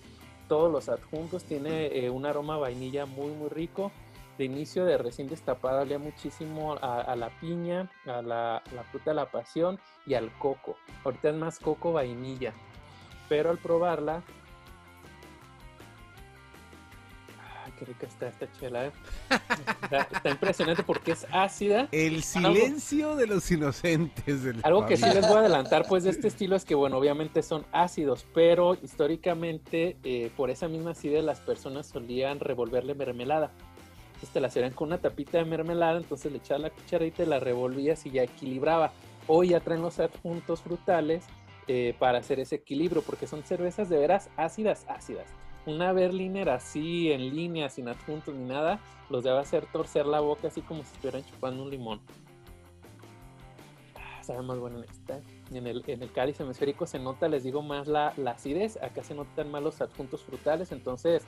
todos 0.49 0.71
los 0.71 0.91
adjuntos, 0.91 1.45
tiene 1.45 1.87
eh, 1.87 2.11
un 2.11 2.27
aroma 2.27 2.59
vainilla 2.59 3.07
muy 3.07 3.31
muy 3.31 3.49
rico. 3.49 3.91
De 4.37 4.45
inicio 4.45 4.85
de 4.85 4.99
recién 4.99 5.29
destapada 5.29 5.83
olía 5.83 5.99
muchísimo 5.99 6.75
a, 6.75 7.15
la 7.17 7.29
piña, 7.39 7.91
a 8.07 8.23
la, 8.23 8.63
la 8.75 8.83
fruta 8.85 9.11
de 9.11 9.15
la 9.15 9.31
pasión 9.31 9.79
y 10.07 10.15
al 10.15 10.33
coco. 10.39 10.77
Ahorita 11.05 11.29
es 11.29 11.35
más 11.35 11.59
coco 11.59 11.93
vainilla 11.93 12.55
pero 13.29 13.51
al 13.51 13.59
probarla, 13.59 14.23
ay, 17.65 17.73
qué 17.79 17.85
rica 17.85 18.07
está 18.07 18.29
esta 18.29 18.53
chela, 18.53 18.87
¿eh? 18.87 18.93
está, 20.13 20.31
impresionante 20.31 20.83
porque 20.83 21.13
es 21.13 21.27
ácida. 21.33 21.89
El 21.93 22.23
silencio 22.23 23.17
de 23.17 23.27
los 23.27 23.51
inocentes. 23.51 24.43
Del 24.43 24.61
algo 24.63 24.87
que 24.87 24.97
sí 24.97 25.05
les 25.07 25.27
voy 25.27 25.37
a 25.37 25.41
adelantar, 25.41 25.87
pues, 25.89 26.05
de 26.05 26.11
este 26.11 26.29
estilo 26.29 26.57
es 26.57 26.65
que, 26.65 26.75
bueno, 26.75 26.99
obviamente 26.99 27.43
son 27.43 27.65
ácidos, 27.73 28.27
pero 28.35 28.77
históricamente, 28.83 29.97
eh, 30.05 30.31
por 30.37 30.51
esa 30.51 30.69
misma 30.69 30.93
acidez, 30.93 31.25
las 31.25 31.41
personas 31.41 31.87
solían 31.87 32.41
revolverle 32.41 32.95
mermelada. 32.95 33.51
Entonces 34.23 34.35
te 34.35 34.41
la 34.41 34.49
hacían 34.49 34.73
con 34.73 34.89
una 34.89 34.99
tapita 34.99 35.39
de 35.39 35.45
mermelada, 35.45 35.97
entonces 35.97 36.31
le 36.31 36.39
echabas 36.39 36.63
la 36.63 36.71
cucharita 36.71 37.25
y 37.25 37.27
la 37.27 37.41
revolvías 37.41 38.07
y 38.07 38.11
ya 38.11 38.23
equilibraba. 38.23 38.93
Hoy 39.27 39.49
ya 39.49 39.61
traen 39.61 39.83
los 39.83 39.99
adjuntos 39.99 40.61
frutales 40.61 41.25
eh, 41.69 41.95
para 41.99 42.19
hacer 42.19 42.41
ese 42.41 42.57
equilibrio, 42.57 43.03
porque 43.03 43.27
son 43.27 43.43
cervezas 43.43 43.89
de 43.89 43.99
veras 43.99 44.31
ácidas, 44.37 44.85
ácidas. 44.89 45.27
Una 45.65 45.93
Berliner 45.93 46.51
así 46.51 47.13
en 47.13 47.35
línea, 47.35 47.69
sin 47.69 47.89
adjuntos 47.89 48.35
ni 48.35 48.45
nada, 48.45 48.81
los 49.11 49.23
debe 49.23 49.39
hacer 49.39 49.67
torcer 49.73 50.07
la 50.07 50.21
boca 50.21 50.49
así 50.49 50.61
como 50.61 50.83
si 50.83 50.93
estuvieran 50.95 51.25
chupando 51.25 51.63
un 51.63 51.71
limón. 51.71 52.01
Ah, 53.95 54.23
sabe 54.25 54.43
más 54.43 54.59
bueno 54.59 54.79
en 54.79 54.85
esta. 54.85 55.21
En 55.53 55.67
el, 55.67 55.85
en 55.87 56.03
el 56.03 56.11
cáliz 56.11 56.41
hemisférico 56.41 56.87
se 56.87 56.99
nota, 56.99 57.29
les 57.29 57.45
digo, 57.45 57.63
más 57.63 57.87
la, 57.87 58.13
la 58.17 58.33
acidez. 58.33 58.77
Acá 58.83 59.05
se 59.05 59.15
notan 59.15 59.51
más 59.51 59.63
los 59.63 59.81
adjuntos 59.81 60.25
frutales. 60.25 60.73
Entonces, 60.73 61.23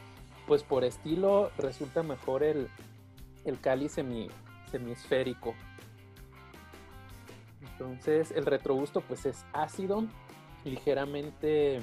pues 0.46 0.62
por 0.62 0.82
estilo 0.82 1.50
resulta 1.58 2.02
mejor 2.02 2.42
el, 2.42 2.68
el 3.44 3.60
cáliz 3.60 3.92
semi, 3.92 4.28
semisférico. 4.70 5.54
Entonces 7.62 8.30
el 8.30 8.46
retrogusto 8.46 9.00
pues 9.00 9.26
es 9.26 9.44
ácido, 9.52 10.04
ligeramente 10.64 11.80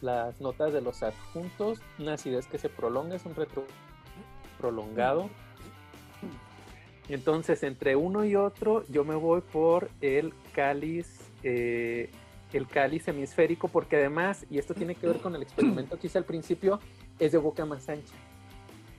las 0.00 0.40
notas 0.40 0.72
de 0.72 0.80
los 0.80 1.02
adjuntos, 1.02 1.80
una 1.98 2.14
acidez 2.14 2.46
que 2.46 2.58
se 2.58 2.68
prolonga, 2.68 3.16
es 3.16 3.24
un 3.24 3.34
retro 3.34 3.64
prolongado. 4.58 5.30
Entonces, 7.08 7.62
entre 7.62 7.96
uno 7.96 8.24
y 8.24 8.36
otro, 8.36 8.84
yo 8.88 9.04
me 9.04 9.14
voy 9.14 9.40
por 9.40 9.90
el 10.00 10.32
cáliz, 10.52 11.20
eh, 11.42 12.10
el 12.52 12.66
cáliz 12.66 13.08
hemisférico, 13.08 13.68
porque 13.68 13.96
además, 13.96 14.46
y 14.50 14.58
esto 14.58 14.74
tiene 14.74 14.94
que 14.94 15.06
ver 15.06 15.20
con 15.20 15.34
el 15.34 15.42
experimento 15.42 15.98
que 15.98 16.06
hice 16.06 16.18
al 16.18 16.24
principio, 16.24 16.78
es 17.18 17.32
de 17.32 17.38
boca 17.38 17.64
más 17.66 17.88
ancha. 17.88 18.14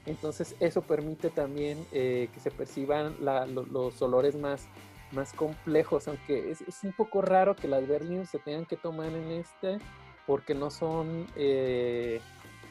Entonces, 0.06 0.56
eso 0.60 0.82
permite 0.82 1.32
también 1.32 1.84
eh, 1.92 2.30
que 2.34 2.40
se 2.40 2.52
perciban 2.52 3.16
los 3.22 4.02
olores 4.02 4.36
más, 4.36 4.68
más 5.16 5.34
complejos, 5.34 6.08
aunque 6.08 6.52
es, 6.52 6.62
un 6.84 6.94
poco 6.94 7.22
raro 7.22 7.56
que 7.56 7.68
las 7.68 7.88
Berliner 7.88 8.28
se 8.28 8.40
tengan 8.40 8.66
que 8.66 8.76
tomar 8.76 9.08
en 9.08 9.32
este, 9.32 9.80
porque 10.28 10.54
no 10.54 10.70
son, 10.70 11.28
eh, 11.36 12.20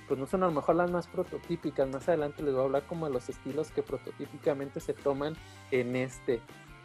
pues 0.07 0.21
no 0.21 0.27
son 0.27 0.43
a 0.43 0.47
lo 0.47 0.53
mejor 0.53 0.77
las 0.77 0.91
más 0.91 1.07
prototípicas. 1.07 1.89
Más 1.89 2.09
adelante 2.09 2.43
les 2.43 2.53
voy 2.53 2.63
a 2.63 2.65
hablar 2.67 2.83
como 2.87 3.07
de 3.07 3.13
los 3.13 3.29
estilos 3.29 3.71
que 3.71 3.83
prototípicamente 3.83 4.81
se 4.81 4.93
toman 4.93 5.35
en 5.71 5.97
este. 5.97 6.41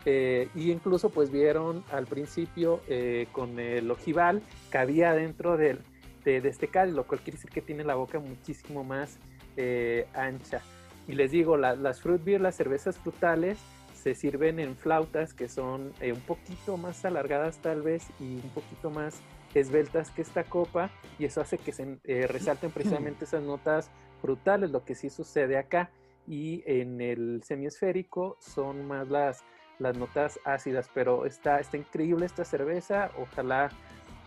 Eh, 0.05 0.47
y 0.55 0.71
incluso 0.71 1.09
pues 1.09 1.29
vieron 1.29 1.83
al 1.91 2.07
principio 2.07 2.81
eh, 2.87 3.27
con 3.33 3.59
el 3.59 3.91
ojival 3.91 4.41
que 4.71 4.77
había 4.77 5.13
dentro 5.13 5.57
del, 5.57 5.79
de, 6.23 6.37
este 6.37 6.67
cáliz, 6.67 6.93
lo 6.93 7.05
cual 7.05 7.21
quiere 7.21 7.37
decir 7.37 7.51
que 7.51 7.61
tiene 7.61 7.83
la 7.83 7.95
boca 7.95 8.19
muchísimo 8.19 8.83
más 8.83 9.17
eh, 9.57 10.07
ancha. 10.13 10.61
Y 11.07 11.13
les 11.13 11.31
digo, 11.31 11.57
las 11.57 12.01
fruit 12.01 12.23
beer, 12.23 12.39
las 12.39 12.55
cervezas 12.55 12.97
frutales, 12.97 13.57
se 14.01 14.15
sirven 14.15 14.59
en 14.59 14.75
flautas 14.75 15.33
que 15.33 15.47
son 15.47 15.93
un 16.01 16.21
poquito 16.21 16.77
más 16.77 17.03
alargadas 17.05 17.57
tal 17.57 17.81
vez 17.81 18.07
y 18.19 18.35
un 18.35 18.49
poquito 18.53 18.89
más 18.89 19.19
esbeltas 19.53 20.11
que 20.11 20.21
esta 20.21 20.43
copa 20.43 20.89
y 21.17 21.25
eso 21.25 21.41
hace 21.41 21.57
que 21.57 21.71
se 21.71 21.99
resalten 22.27 22.71
precisamente 22.71 23.25
esas 23.25 23.43
notas 23.43 23.89
frutales, 24.21 24.71
lo 24.71 24.85
que 24.85 24.95
sí 24.95 25.09
sucede 25.09 25.57
acá. 25.57 25.89
Y 26.27 26.61
en 26.65 27.01
el 27.01 27.41
semiesférico 27.43 28.37
son 28.39 28.85
más 28.87 29.09
las 29.09 29.43
las 29.79 29.97
notas 29.97 30.39
ácidas, 30.43 30.89
pero 30.93 31.25
está, 31.25 31.59
está 31.59 31.77
increíble 31.77 32.25
esta 32.25 32.45
cerveza, 32.45 33.11
ojalá 33.17 33.71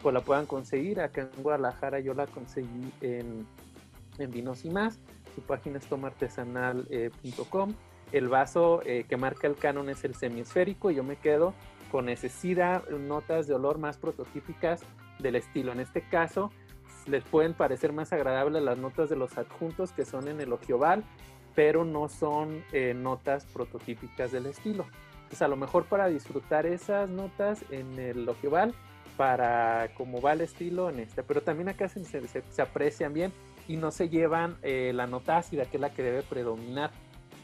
pues 0.02 0.12
la 0.12 0.20
puedan 0.20 0.46
conseguir, 0.46 1.00
acá 1.00 1.28
en 1.36 1.42
Guadalajara 1.42 2.00
yo 2.00 2.14
la 2.14 2.26
conseguí 2.26 2.92
en, 3.02 3.46
en 4.18 4.30
Vinos 4.30 4.64
y 4.64 4.70
Más, 4.70 4.98
su 5.34 5.42
página 5.42 5.78
es 5.78 5.86
tomartesanal.com, 5.86 7.70
eh, 7.70 7.74
el 8.12 8.28
vaso 8.28 8.82
eh, 8.84 9.04
que 9.08 9.16
marca 9.16 9.46
el 9.46 9.56
canon 9.56 9.88
es 9.88 10.04
el 10.04 10.14
semiesférico 10.14 10.90
y 10.90 10.96
yo 10.96 11.04
me 11.04 11.16
quedo 11.16 11.54
con 11.90 12.06
necesidad 12.06 12.88
notas 12.88 13.46
de 13.46 13.54
olor 13.54 13.78
más 13.78 13.98
prototípicas 13.98 14.80
del 15.18 15.36
estilo, 15.36 15.72
en 15.72 15.80
este 15.80 16.02
caso 16.02 16.50
les 17.06 17.24
pueden 17.24 17.54
parecer 17.54 17.92
más 17.92 18.12
agradables 18.12 18.62
las 18.62 18.78
notas 18.78 19.10
de 19.10 19.16
los 19.16 19.36
adjuntos 19.36 19.92
que 19.92 20.04
son 20.04 20.28
en 20.28 20.40
el 20.40 20.52
ojioval, 20.52 21.04
pero 21.54 21.84
no 21.84 22.08
son 22.08 22.62
eh, 22.72 22.94
notas 22.94 23.44
prototípicas 23.46 24.32
del 24.32 24.46
estilo. 24.46 24.86
A 25.40 25.48
lo 25.48 25.56
mejor 25.56 25.86
para 25.86 26.08
disfrutar 26.08 26.66
esas 26.66 27.08
notas 27.08 27.64
en 27.70 27.98
el 27.98 28.28
ojival, 28.28 28.74
para 29.16 29.88
como 29.94 30.20
va 30.20 30.34
el 30.34 30.42
estilo 30.42 30.90
en 30.90 31.00
este, 31.00 31.22
pero 31.22 31.40
también 31.40 31.70
acá 31.70 31.88
se, 31.88 32.04
se, 32.04 32.62
aprecian 32.62 33.14
bien 33.14 33.32
y 33.66 33.76
no 33.76 33.90
se 33.90 34.10
llevan 34.10 34.56
eh, 34.62 34.92
la 34.94 35.06
nota 35.06 35.38
ácida, 35.38 35.64
que 35.64 35.78
es 35.78 35.80
la 35.80 35.90
que 35.90 36.02
debe 36.02 36.22
predominar. 36.22 36.90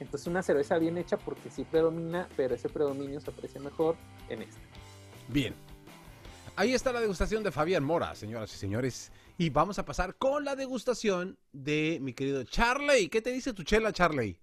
Entonces 0.01 0.27
una 0.27 0.43
cerveza 0.43 0.79
bien 0.79 0.97
hecha 0.99 1.17
porque 1.17 1.51
sí 1.51 1.65
predomina, 1.65 2.29
pero 2.37 2.55
ese 2.55 2.69
predominio 2.69 3.21
se 3.21 3.31
aprecia 3.31 3.61
mejor 3.61 3.97
en 4.29 4.43
esta. 4.43 4.61
Bien. 5.29 5.55
Ahí 6.57 6.75
está 6.75 6.93
la 6.93 7.01
degustación 7.01 7.45
de 7.45 7.53
Fabián 7.53 7.85
Mora, 7.85 8.15
señoras 8.15 8.53
y 8.53 8.57
señores. 8.57 9.13
Y 9.37 9.51
vamos 9.51 9.79
a 9.79 9.85
pasar 9.85 10.17
con 10.17 10.45
la 10.45 10.57
degustación 10.57 11.39
de 11.53 11.99
mi 12.01 12.15
querido 12.15 12.43
Charley. 12.43 13.09
¿Qué 13.09 13.23
te 13.23 13.31
dice 13.31 13.53
tu 13.53 13.63
chela, 13.63 13.93
Charley? 13.93 14.41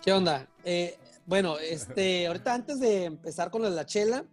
¿Qué 0.00 0.12
onda? 0.12 0.48
Eh, 0.62 0.96
bueno, 1.26 1.58
este, 1.58 2.26
ahorita 2.28 2.54
antes 2.54 2.78
de 2.78 3.04
empezar 3.04 3.50
con 3.50 3.62
la 3.62 3.84
chela, 3.84 4.24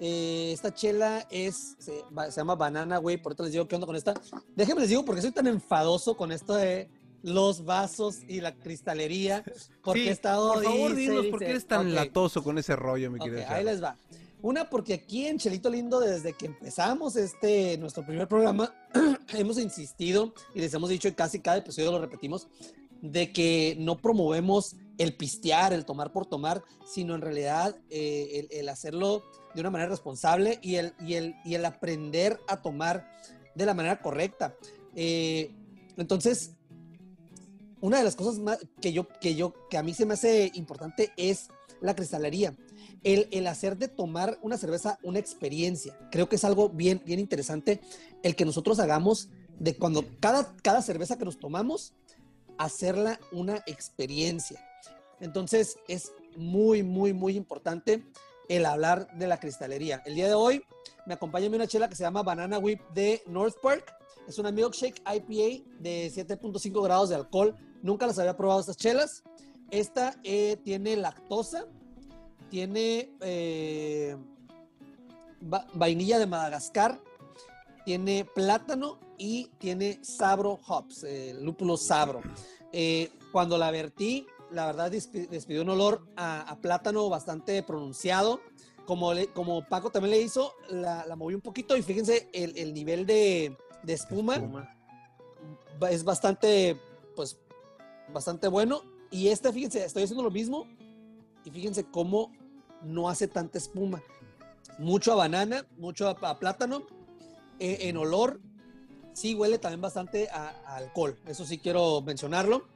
eh, 0.00 0.52
esta 0.52 0.72
chela 0.72 1.26
es, 1.30 1.76
se, 1.78 2.02
llama 2.36 2.54
Banana 2.54 2.98
güey. 2.98 3.16
por 3.16 3.32
eso 3.32 3.42
les 3.42 3.52
digo 3.52 3.68
qué 3.68 3.74
onda 3.74 3.86
con 3.86 3.96
esta. 3.96 4.14
Déjenme 4.54 4.80
les 4.80 4.90
digo 4.90 5.04
porque 5.04 5.20
soy 5.20 5.32
tan 5.32 5.46
enfadoso 5.46 6.16
con 6.16 6.32
esto 6.32 6.54
de 6.54 6.88
los 7.22 7.64
vasos 7.64 8.20
y 8.28 8.40
la 8.40 8.54
cristalería. 8.54 9.44
Porque 9.82 10.08
he 10.08 10.10
estado. 10.10 10.54
Por 10.54 10.64
favor, 10.64 10.94
dinos 10.94 11.26
por 11.26 11.38
qué 11.40 11.50
eres 11.50 11.66
tan 11.66 11.94
latoso 11.94 12.42
con 12.42 12.58
ese 12.58 12.76
rollo, 12.76 13.10
mi 13.10 13.18
querido. 13.18 13.44
ahí 13.48 13.64
les 13.64 13.82
va. 13.82 13.96
Una, 14.40 14.70
porque 14.70 14.94
aquí 14.94 15.26
en 15.26 15.36
Chelito 15.36 15.68
Lindo, 15.68 15.98
desde 15.98 16.32
que 16.32 16.46
empezamos 16.46 17.16
este, 17.16 17.76
nuestro 17.78 18.06
primer 18.06 18.28
programa, 18.28 18.72
hemos 19.34 19.58
insistido 19.58 20.32
y 20.54 20.60
les 20.60 20.72
hemos 20.74 20.90
dicho, 20.90 21.08
y 21.08 21.12
casi 21.12 21.40
cada 21.40 21.56
episodio 21.56 21.90
lo 21.90 22.00
repetimos, 22.00 22.46
de 23.02 23.32
que 23.32 23.76
no 23.80 23.98
promovemos 23.98 24.76
el 24.96 25.16
pistear, 25.16 25.72
el 25.72 25.84
tomar 25.84 26.12
por 26.12 26.26
tomar, 26.26 26.62
sino 26.86 27.16
en 27.16 27.20
realidad 27.20 27.76
eh, 27.90 28.46
el, 28.50 28.68
hacerlo 28.68 29.24
de 29.54 29.60
una 29.60 29.70
manera 29.70 29.90
responsable 29.90 30.60
y 30.62 30.76
el, 30.76 30.94
y 31.00 31.14
el, 31.14 31.34
y 31.44 31.54
el 31.54 31.64
aprender 31.64 32.38
a 32.46 32.62
tomar 32.62 33.10
de 33.56 33.66
la 33.66 33.74
manera 33.74 34.00
correcta. 34.00 34.54
Eh, 34.94 35.52
entonces, 35.96 36.54
una 37.80 37.98
de 37.98 38.04
las 38.04 38.16
cosas 38.16 38.38
más 38.38 38.58
que 38.80 38.92
yo, 38.92 39.08
que 39.20 39.34
yo, 39.34 39.54
que 39.68 39.78
a 39.78 39.82
mí 39.82 39.94
se 39.94 40.06
me 40.06 40.14
hace 40.14 40.50
importante 40.54 41.12
es 41.16 41.48
la 41.80 41.94
cristalería. 41.94 42.54
El, 43.04 43.28
el, 43.30 43.46
hacer 43.46 43.76
de 43.76 43.86
tomar 43.86 44.38
una 44.42 44.58
cerveza 44.58 44.98
una 45.02 45.20
experiencia. 45.20 45.96
Creo 46.10 46.28
que 46.28 46.36
es 46.36 46.44
algo 46.44 46.68
bien, 46.68 47.00
bien 47.04 47.20
interesante 47.20 47.80
el 48.22 48.34
que 48.34 48.44
nosotros 48.44 48.80
hagamos 48.80 49.28
de 49.58 49.76
cuando 49.76 50.04
cada, 50.20 50.56
cada 50.62 50.82
cerveza 50.82 51.16
que 51.16 51.24
nos 51.24 51.38
tomamos 51.38 51.94
hacerla 52.58 53.20
una 53.32 53.62
experiencia. 53.66 54.64
Entonces 55.20 55.78
es 55.88 56.12
muy, 56.36 56.82
muy, 56.82 57.12
muy 57.12 57.36
importante 57.36 58.04
el 58.48 58.66
hablar 58.66 59.08
de 59.16 59.26
la 59.26 59.38
cristalería. 59.38 60.02
El 60.04 60.14
día 60.14 60.26
de 60.26 60.34
hoy 60.34 60.64
me 61.06 61.14
acompaña 61.14 61.48
una 61.48 61.66
chela 61.66 61.88
que 61.88 61.96
se 61.96 62.02
llama 62.02 62.22
Banana 62.22 62.58
Whip 62.58 62.80
de 62.94 63.22
North 63.26 63.56
Park. 63.62 63.94
Es 64.28 64.38
una 64.38 64.52
milkshake 64.52 65.00
IPA 65.00 65.64
de 65.80 66.12
7.5 66.14 66.82
grados 66.84 67.08
de 67.08 67.16
alcohol. 67.16 67.56
Nunca 67.82 68.06
las 68.06 68.18
había 68.18 68.36
probado 68.36 68.60
estas 68.60 68.76
chelas. 68.76 69.24
Esta 69.70 70.14
eh, 70.22 70.58
tiene 70.62 70.96
lactosa, 70.96 71.66
tiene 72.50 73.10
eh, 73.20 74.16
vainilla 75.74 76.18
de 76.18 76.26
Madagascar, 76.26 77.00
tiene 77.84 78.24
plátano 78.24 78.98
y 79.16 79.46
tiene 79.58 79.98
sabro 80.02 80.58
hops, 80.66 81.04
eh, 81.04 81.34
lúpulo 81.40 81.76
sabro. 81.76 82.20
Eh, 82.72 83.10
cuando 83.32 83.58
la 83.58 83.70
vertí, 83.70 84.26
la 84.50 84.66
verdad 84.66 84.90
despidió 84.90 85.62
un 85.62 85.70
olor 85.70 86.06
a, 86.16 86.56
plátano 86.60 87.08
bastante 87.08 87.62
pronunciado. 87.62 88.40
Como, 88.86 89.12
como 89.34 89.68
Paco 89.68 89.90
también 89.90 90.12
le 90.12 90.22
hizo, 90.22 90.54
la, 90.70 91.04
moví 91.14 91.34
un 91.34 91.42
poquito 91.42 91.76
y 91.76 91.82
fíjense 91.82 92.30
el, 92.32 92.72
nivel 92.72 93.04
de, 93.04 93.54
espuma, 93.86 94.74
es 95.90 96.04
bastante, 96.04 96.80
pues, 97.14 97.38
bastante 98.12 98.48
bueno. 98.48 98.82
Y 99.10 99.28
este, 99.28 99.52
fíjense, 99.52 99.84
estoy 99.84 100.02
haciendo 100.04 100.22
lo 100.22 100.30
mismo 100.30 100.66
y 101.44 101.50
fíjense 101.50 101.84
cómo 101.84 102.32
no 102.82 103.08
hace 103.08 103.28
tanta 103.28 103.58
espuma. 103.58 104.02
Mucho 104.78 105.12
a 105.12 105.16
banana, 105.16 105.66
mucho 105.78 106.08
a, 106.08 106.38
plátano. 106.38 106.86
Eh, 107.58 107.88
en 107.88 107.96
olor 107.96 108.40
sí 109.18 109.34
huele 109.34 109.58
también 109.58 109.80
bastante 109.80 110.28
a, 110.30 110.50
alcohol, 110.76 111.18
eso 111.26 111.44
sí 111.44 111.58
quiero 111.58 112.00
mencionarlo, 112.02 112.68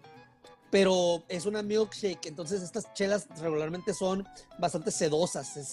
pero 0.70 1.22
es 1.28 1.46
una 1.46 1.62
milkshake, 1.62 2.26
entonces 2.26 2.62
estas 2.62 2.92
chelas 2.94 3.28
regularmente 3.40 3.94
son 3.94 4.26
bastante 4.58 4.90
sedosas, 4.90 5.72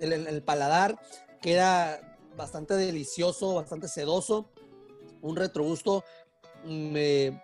el, 0.00 0.42
paladar 0.42 0.98
queda 1.42 2.09
bastante 2.40 2.74
delicioso, 2.74 3.54
bastante 3.54 3.86
sedoso, 3.86 4.50
un 5.20 5.36
retrogusto 5.36 6.04
mm, 6.64 6.96
eh, 6.96 7.42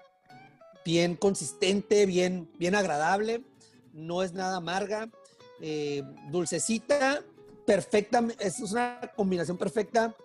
bien 0.85 1.17
consistente, 1.17 2.07
bien, 2.07 2.51
bien 2.59 2.75
agradable, 2.75 3.45
no 3.93 4.23
es 4.23 4.33
nada 4.33 4.57
amarga, 4.57 5.11
eh, 5.61 6.03
dulcecita, 6.31 7.23
perfecta, 7.67 8.27
es 8.39 8.61
una 8.61 9.13
combinación 9.15 9.59
perfecta 9.59 10.17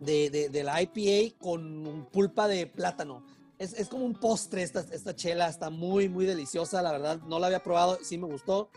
de, 0.00 0.62
la 0.64 0.80
IPA 0.80 1.36
con 1.38 2.08
pulpa 2.10 2.48
de 2.48 2.66
plátano. 2.66 3.26
Es, 3.58 3.88
como 3.88 4.04
un 4.06 4.14
postre 4.14 4.62
esta, 4.62 4.80
esta 4.80 5.14
chela, 5.14 5.48
está 5.48 5.70
muy, 5.70 6.08
muy 6.08 6.24
deliciosa, 6.24 6.82
la 6.82 6.92
verdad, 6.92 7.20
no 7.28 7.38
la 7.38 7.46
había 7.46 7.62
probado, 7.62 7.98
sí 8.02 8.18
me 8.18 8.26
gustó. 8.26 8.70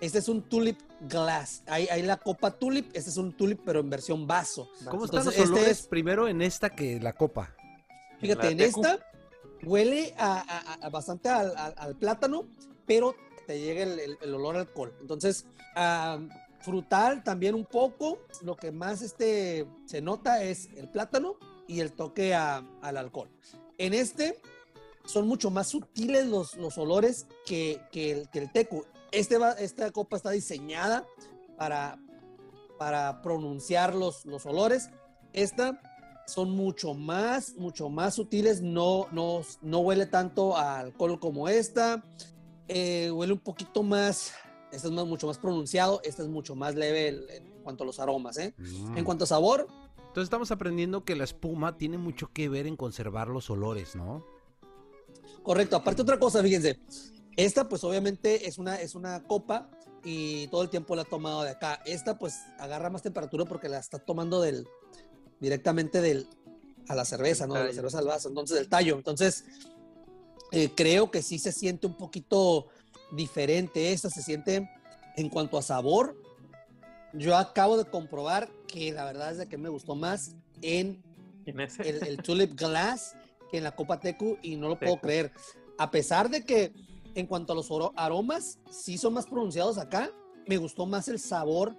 Este 0.00 0.18
es 0.18 0.28
un 0.28 0.42
tulip 0.42 0.78
glass. 1.02 1.62
Hay, 1.66 1.86
hay 1.88 2.02
la 2.02 2.16
copa 2.16 2.50
tulip, 2.52 2.86
este 2.94 3.10
es 3.10 3.16
un 3.16 3.32
tulip 3.32 3.60
pero 3.64 3.80
en 3.80 3.90
versión 3.90 4.26
vaso. 4.26 4.68
¿Cómo 4.88 5.04
están 5.04 5.24
los 5.24 5.36
este 5.36 5.48
olores 5.48 5.86
primero 5.86 6.26
en 6.26 6.40
esta 6.42 6.70
que 6.70 6.98
la 7.00 7.12
copa? 7.12 7.54
Fíjate, 8.18 8.50
en 8.50 8.60
esta 8.60 8.98
huele 9.62 10.14
a, 10.18 10.88
bastante 10.90 11.28
al, 11.28 11.96
plátano, 11.96 12.46
pero 12.86 13.14
te 13.46 13.60
llega 13.60 13.82
el, 13.82 14.18
el, 14.20 14.34
olor 14.34 14.56
al 14.56 14.62
alcohol. 14.62 14.94
Entonces, 15.00 15.46
frutal 16.60 17.22
también 17.22 17.54
un 17.54 17.64
poco. 17.64 18.18
Lo 18.42 18.56
que 18.56 18.72
más 18.72 19.02
este, 19.02 19.66
se 19.86 20.00
nota 20.00 20.42
es 20.42 20.68
el 20.76 20.88
plátano 20.88 21.36
y 21.66 21.80
el 21.80 21.92
toque 21.92 22.34
al 22.34 22.96
alcohol. 22.96 23.28
En 23.78 23.94
este 23.94 24.40
son 25.04 25.26
mucho 25.26 25.50
más 25.50 25.68
sutiles 25.68 26.26
los, 26.26 26.56
los 26.56 26.78
olores 26.78 27.26
que, 27.46 27.80
que, 27.90 28.12
el, 28.12 28.28
que 28.30 28.38
el 28.40 28.52
tecu. 28.52 28.84
Este 29.12 29.38
esta 29.58 29.90
copa 29.90 30.16
está 30.16 30.30
diseñada 30.30 31.06
para, 31.56 31.98
para 32.78 33.22
pronunciar 33.22 33.94
los, 33.94 34.24
los 34.26 34.46
olores. 34.46 34.90
Esta 35.32 35.80
son 36.26 36.50
mucho 36.50 36.94
más, 36.94 37.54
mucho 37.56 37.88
más 37.88 38.14
sutiles. 38.14 38.62
No, 38.62 39.06
no, 39.12 39.42
no 39.62 39.78
huele 39.80 40.06
tanto 40.06 40.56
a 40.56 40.80
alcohol 40.80 41.18
como 41.18 41.48
esta. 41.48 42.04
Eh, 42.68 43.10
huele 43.10 43.32
un 43.32 43.40
poquito 43.40 43.82
más 43.82 44.32
este 44.72 44.88
es 44.88 44.92
mucho 44.92 45.26
más 45.26 45.38
pronunciado, 45.38 46.00
este 46.04 46.22
es 46.22 46.28
mucho 46.28 46.54
más 46.54 46.74
leve 46.74 47.08
en 47.36 47.62
cuanto 47.62 47.84
a 47.84 47.86
los 47.86 47.98
aromas. 47.98 48.38
¿eh? 48.38 48.54
Mm. 48.56 48.98
En 48.98 49.04
cuanto 49.04 49.24
a 49.24 49.26
sabor. 49.26 49.66
Entonces 49.98 50.24
estamos 50.24 50.50
aprendiendo 50.50 51.04
que 51.04 51.16
la 51.16 51.24
espuma 51.24 51.76
tiene 51.76 51.98
mucho 51.98 52.30
que 52.32 52.48
ver 52.48 52.66
en 52.66 52.76
conservar 52.76 53.28
los 53.28 53.50
olores, 53.50 53.94
¿no? 53.94 54.24
Correcto. 55.42 55.76
Aparte 55.76 56.02
otra 56.02 56.18
cosa, 56.18 56.42
fíjense. 56.42 56.80
Esta 57.36 57.68
pues 57.68 57.84
obviamente 57.84 58.48
es 58.48 58.58
una, 58.58 58.76
es 58.76 58.94
una 58.94 59.22
copa 59.24 59.70
y 60.04 60.48
todo 60.48 60.62
el 60.62 60.70
tiempo 60.70 60.96
la 60.96 61.02
ha 61.02 61.06
tomado 61.06 61.42
de 61.42 61.50
acá. 61.50 61.80
Esta 61.84 62.18
pues 62.18 62.40
agarra 62.58 62.90
más 62.90 63.02
temperatura 63.02 63.44
porque 63.44 63.68
la 63.68 63.78
está 63.78 63.98
tomando 63.98 64.40
del 64.40 64.66
directamente 65.40 66.00
del 66.00 66.26
a 66.88 66.94
la 66.94 67.04
cerveza, 67.04 67.46
¿no? 67.46 67.54
De 67.54 67.64
la 67.64 67.72
cerveza 67.72 67.98
al 67.98 68.06
vaso, 68.06 68.28
entonces 68.28 68.56
del 68.56 68.68
tallo. 68.68 68.96
Entonces 68.96 69.44
eh, 70.52 70.70
creo 70.74 71.10
que 71.10 71.22
sí 71.22 71.38
se 71.38 71.52
siente 71.52 71.86
un 71.86 71.96
poquito 71.96 72.68
diferente 73.12 73.92
esta, 73.92 74.10
se 74.10 74.22
siente 74.22 74.68
en 75.16 75.28
cuanto 75.28 75.56
a 75.58 75.62
sabor. 75.62 76.16
Yo 77.12 77.36
acabo 77.36 77.76
de 77.76 77.84
comprobar 77.84 78.50
que 78.66 78.92
la 78.92 79.04
verdad 79.04 79.32
es 79.32 79.38
de 79.38 79.48
que 79.48 79.58
me 79.58 79.68
gustó 79.68 79.94
más 79.94 80.34
en 80.62 81.02
el, 81.46 82.06
el 82.06 82.16
Tulip 82.18 82.58
Glass 82.58 83.16
que 83.50 83.58
en 83.58 83.64
la 83.64 83.74
Copa 83.74 83.98
Tecu 83.98 84.38
y 84.42 84.56
no 84.56 84.68
lo 84.68 84.78
puedo 84.78 84.98
creer. 85.00 85.32
A 85.78 85.90
pesar 85.90 86.30
de 86.30 86.44
que 86.44 86.72
en 87.14 87.26
cuanto 87.26 87.52
a 87.52 87.56
los 87.56 87.68
aromas, 87.96 88.58
sí 88.70 88.98
son 88.98 89.14
más 89.14 89.26
pronunciados 89.26 89.78
acá, 89.78 90.10
me 90.46 90.56
gustó 90.56 90.86
más 90.86 91.08
el 91.08 91.18
sabor 91.18 91.76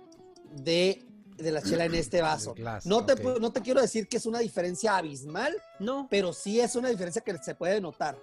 de, 0.51 1.05
de 1.37 1.51
la 1.51 1.61
chela 1.61 1.85
en 1.85 1.95
este 1.95 2.21
vaso. 2.21 2.55
no, 2.85 3.05
te, 3.05 3.15
no 3.39 3.51
te 3.51 3.61
quiero 3.61 3.81
decir 3.81 4.07
que 4.07 4.17
es 4.17 4.25
una 4.25 4.39
diferencia 4.39 4.97
abismal, 4.97 5.55
no. 5.79 6.07
pero 6.09 6.33
sí 6.33 6.59
es 6.59 6.75
una 6.75 6.89
diferencia 6.89 7.21
que 7.21 7.37
se 7.37 7.55
puede 7.55 7.81
notar. 7.81 8.17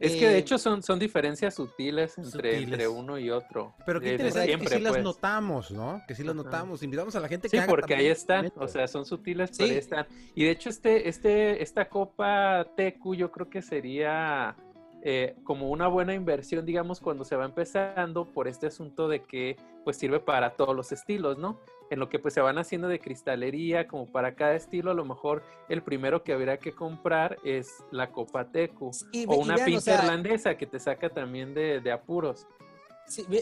Es 0.00 0.12
que 0.12 0.28
de 0.28 0.34
eh, 0.34 0.38
hecho 0.38 0.58
son, 0.58 0.82
son 0.82 0.98
diferencias 0.98 1.54
sutiles 1.54 2.18
entre, 2.18 2.58
entre 2.58 2.88
uno 2.88 3.18
y 3.18 3.30
otro. 3.30 3.74
Pero 3.86 4.00
qué 4.00 4.12
interesante 4.12 4.58
que 4.58 4.68
sí 4.68 4.80
las 4.80 4.92
pues. 4.92 5.04
notamos, 5.04 5.70
¿no? 5.70 6.02
Que 6.06 6.14
sí 6.14 6.24
las 6.24 6.34
notamos. 6.34 6.82
Invitamos 6.82 7.14
a 7.14 7.20
la 7.20 7.28
gente 7.28 7.48
que 7.48 7.60
Sí, 7.60 7.66
porque 7.66 7.94
ahí 7.94 8.08
están. 8.08 8.52
O 8.56 8.66
sea, 8.66 8.88
son 8.88 9.06
sutiles, 9.06 9.50
pero 9.56 9.70
ahí 9.70 9.78
están. 9.78 10.06
Y 10.34 10.44
de 10.44 10.50
hecho, 10.50 10.68
este, 10.68 11.08
este, 11.08 11.62
esta 11.62 11.88
copa 11.88 12.66
TQ 12.76 13.14
yo 13.14 13.30
creo 13.30 13.48
que 13.48 13.62
sería 13.62 14.56
eh, 15.06 15.36
como 15.44 15.68
una 15.68 15.86
buena 15.86 16.14
inversión, 16.14 16.64
digamos, 16.64 16.98
cuando 16.98 17.24
se 17.24 17.36
va 17.36 17.44
empezando 17.44 18.32
por 18.32 18.48
este 18.48 18.66
asunto 18.68 19.06
de 19.06 19.22
que 19.22 19.56
pues 19.84 19.98
sirve 19.98 20.18
para 20.18 20.56
todos 20.56 20.74
los 20.74 20.92
estilos, 20.92 21.36
¿no? 21.36 21.60
En 21.90 22.00
lo 22.00 22.08
que 22.08 22.18
pues 22.18 22.32
se 22.32 22.40
van 22.40 22.56
haciendo 22.56 22.88
de 22.88 22.98
cristalería, 22.98 23.86
como 23.86 24.10
para 24.10 24.34
cada 24.34 24.54
estilo, 24.54 24.90
a 24.90 24.94
lo 24.94 25.04
mejor 25.04 25.42
el 25.68 25.82
primero 25.82 26.24
que 26.24 26.32
habría 26.32 26.56
que 26.56 26.72
comprar 26.72 27.36
es 27.44 27.84
la 27.90 28.10
Copa 28.10 28.50
Tecu 28.50 28.90
o 29.28 29.36
una 29.36 29.56
pinta 29.56 29.94
irlandesa 29.94 30.56
que 30.56 30.66
te 30.66 30.80
saca 30.80 31.10
también 31.10 31.52
de 31.52 31.92
apuros 31.92 32.46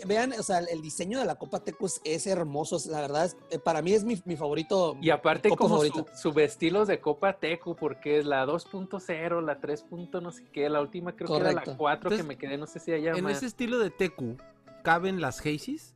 vean, 0.06 0.32
o 0.32 0.42
sea, 0.42 0.58
el 0.58 0.82
diseño 0.82 1.18
de 1.18 1.24
la 1.24 1.36
Copa 1.36 1.60
Tecus 1.60 2.00
es 2.04 2.26
hermoso, 2.26 2.78
la 2.90 3.00
verdad, 3.00 3.30
eh, 3.50 3.58
para 3.58 3.82
mí 3.82 3.92
es 3.92 4.04
mi, 4.04 4.16
favorito. 4.36 4.96
Y 5.00 5.10
aparte 5.10 5.50
como 5.50 5.82
su, 6.14 6.40
estilos 6.40 6.88
de 6.88 7.00
Copa 7.00 7.34
Tecu, 7.34 7.76
porque 7.76 8.18
es 8.18 8.26
la 8.26 8.44
2.0, 8.44 9.42
la 9.42 9.60
3. 9.60 9.84
no 10.20 10.32
sé 10.32 10.44
qué, 10.52 10.68
la 10.68 10.80
última 10.80 11.14
creo 11.14 11.28
que 11.28 11.36
era 11.36 11.52
la 11.52 11.76
4 11.76 12.10
que 12.10 12.22
me 12.22 12.36
quedé, 12.36 12.58
no 12.58 12.66
sé 12.66 12.80
si 12.80 12.92
allá 12.92 13.12
En 13.12 13.28
ese 13.28 13.46
estilo 13.46 13.78
de 13.78 13.90
Tecu, 13.90 14.36
¿caben 14.82 15.20
las 15.20 15.40
Hazes? 15.40 15.94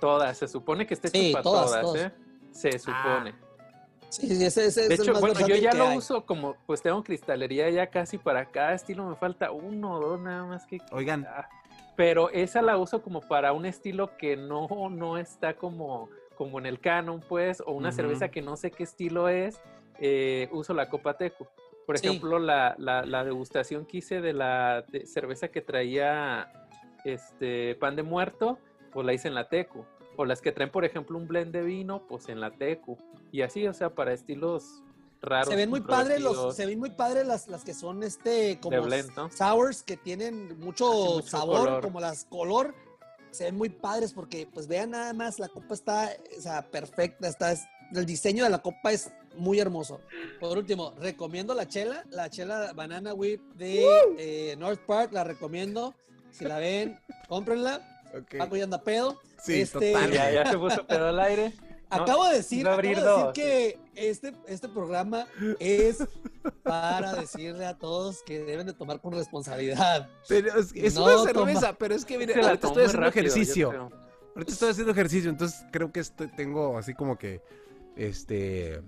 Todas, 0.00 0.36
se 0.36 0.48
supone 0.48 0.86
que 0.86 0.94
esté 0.94 1.08
sí, 1.08 1.32
para 1.32 1.42
todas, 1.42 1.94
¿eh? 1.96 2.12
Se 2.50 2.78
supone. 2.78 3.34
Sí, 4.08 4.44
ese, 4.44 4.66
ese, 4.66 4.88
de 4.88 4.94
hecho, 4.94 5.12
bueno, 5.18 5.46
yo 5.46 5.56
ya 5.56 5.74
lo 5.74 5.94
uso 5.94 6.24
como, 6.24 6.54
pues 6.66 6.80
tengo 6.80 7.02
cristalería 7.02 7.68
ya 7.70 7.88
casi 7.88 8.18
para 8.18 8.46
cada 8.46 8.74
estilo, 8.74 9.04
me 9.08 9.16
falta 9.16 9.50
uno 9.50 9.94
o 9.94 10.00
dos 10.00 10.20
nada 10.20 10.44
más 10.44 10.64
que... 10.64 10.78
Oigan, 10.92 11.26
ah 11.28 11.48
pero 11.96 12.30
esa 12.30 12.60
la 12.60 12.76
uso 12.76 13.02
como 13.02 13.22
para 13.22 13.52
un 13.52 13.64
estilo 13.64 14.16
que 14.18 14.36
no, 14.36 14.68
no 14.90 15.16
está 15.16 15.54
como, 15.56 16.10
como 16.36 16.58
en 16.58 16.66
el 16.66 16.78
canon, 16.78 17.20
pues, 17.26 17.62
o 17.64 17.72
una 17.72 17.90
cerveza 17.90 18.28
que 18.28 18.42
no 18.42 18.56
sé 18.56 18.70
qué 18.70 18.82
estilo 18.82 19.28
es, 19.28 19.60
eh, 19.98 20.48
uso 20.52 20.74
la 20.74 20.90
Copa 20.90 21.16
Tecu. 21.16 21.46
Por 21.86 21.96
ejemplo, 21.96 22.38
la, 22.38 22.74
la, 22.78 23.24
degustación 23.24 23.86
que 23.86 23.98
hice 23.98 24.20
de 24.20 24.32
la 24.32 24.84
cerveza 25.04 25.48
que 25.48 25.62
traía 25.62 26.52
este 27.04 27.76
pan 27.76 27.96
de 27.96 28.02
muerto, 28.02 28.58
pues 28.92 29.06
la 29.06 29.14
hice 29.14 29.28
en 29.28 29.34
la 29.34 29.48
Tecu. 29.48 29.86
O 30.16 30.24
las 30.24 30.40
que 30.42 30.50
traen, 30.50 30.70
por 30.70 30.84
ejemplo, 30.84 31.16
un 31.16 31.28
blend 31.28 31.52
de 31.52 31.62
vino, 31.62 32.06
pues 32.08 32.28
en 32.28 32.40
la 32.40 32.50
Tecu. 32.50 32.98
Y 33.30 33.42
así, 33.42 33.66
o 33.68 33.72
sea, 33.72 33.90
para 33.90 34.12
estilos 34.12 34.82
se 35.44 35.56
ven 35.56 35.70
muy 35.70 35.80
padres 35.80 36.20
los, 36.20 36.54
se 36.54 36.66
ven 36.66 36.78
muy 36.78 36.90
padres 36.90 37.26
las, 37.26 37.48
las 37.48 37.64
que 37.64 37.74
son 37.74 38.02
este 38.02 38.58
como 38.60 38.86
sours 39.30 39.82
que 39.82 39.96
tienen 39.96 40.58
mucho, 40.60 41.22
sabor, 41.22 41.80
como 41.80 42.00
las 42.00 42.24
color. 42.24 42.74
Se 43.30 43.44
ven 43.44 43.56
muy 43.56 43.68
padres 43.68 44.12
porque 44.14 44.48
pues 44.52 44.66
vean 44.66 44.90
nada 44.90 45.12
más, 45.12 45.38
la 45.38 45.48
copa 45.48 45.74
está 45.74 46.10
o 46.38 46.40
sea, 46.40 46.62
perfecta, 46.62 47.28
está 47.28 47.54
el 47.94 48.06
diseño 48.06 48.44
de 48.44 48.50
la 48.50 48.58
copa 48.58 48.92
es 48.92 49.10
muy 49.36 49.60
hermoso. 49.60 50.00
Por 50.40 50.56
último, 50.56 50.94
recomiendo 50.98 51.54
la 51.54 51.68
chela, 51.68 52.04
la 52.10 52.30
chela 52.30 52.72
Banana 52.72 53.14
Whip 53.14 53.40
de 53.54 53.86
eh, 54.18 54.56
North 54.56 54.80
Park, 54.86 55.12
la 55.12 55.24
recomiendo. 55.24 55.94
Si 56.30 56.44
la 56.44 56.58
ven, 56.58 56.98
cómprenla. 57.28 58.02
Paco 58.38 58.56
ya 58.56 58.64
anda 58.64 58.82
pedo. 58.82 59.20
Sí, 59.42 59.60
este, 59.60 59.92
Ya, 59.92 60.30
ya 60.30 60.50
se 60.50 60.58
puso 60.58 60.86
pedo 60.86 61.08
al 61.08 61.20
aire. 61.20 61.52
Acabo 61.88 62.28
de 62.28 62.36
decir, 62.36 62.66
acabo 62.66 63.32
que 63.32 63.78
este, 63.94 64.32
este 64.48 64.68
programa 64.68 65.26
es 65.60 66.04
para 66.62 67.14
decirle 67.14 67.64
a 67.66 67.78
todos 67.78 68.22
que 68.22 68.42
deben 68.44 68.66
de 68.66 68.72
tomar 68.72 69.00
con 69.00 69.12
responsabilidad. 69.12 70.08
Pero 70.28 70.58
es, 70.58 70.96
una 70.96 71.18
cerveza, 71.18 71.72
pero 71.74 71.94
es 71.94 72.04
que 72.04 72.18
mire, 72.18 72.34
ahorita 72.34 72.66
estoy 72.68 72.84
haciendo 72.84 73.08
ejercicio. 73.08 73.90
Ahorita 74.34 74.52
estoy 74.52 74.70
haciendo 74.70 74.92
ejercicio, 74.92 75.30
entonces 75.30 75.64
creo 75.70 75.92
que 75.92 76.02
tengo 76.36 76.76
así 76.76 76.92
como 76.94 77.16
que 77.16 77.40
este 77.96 78.82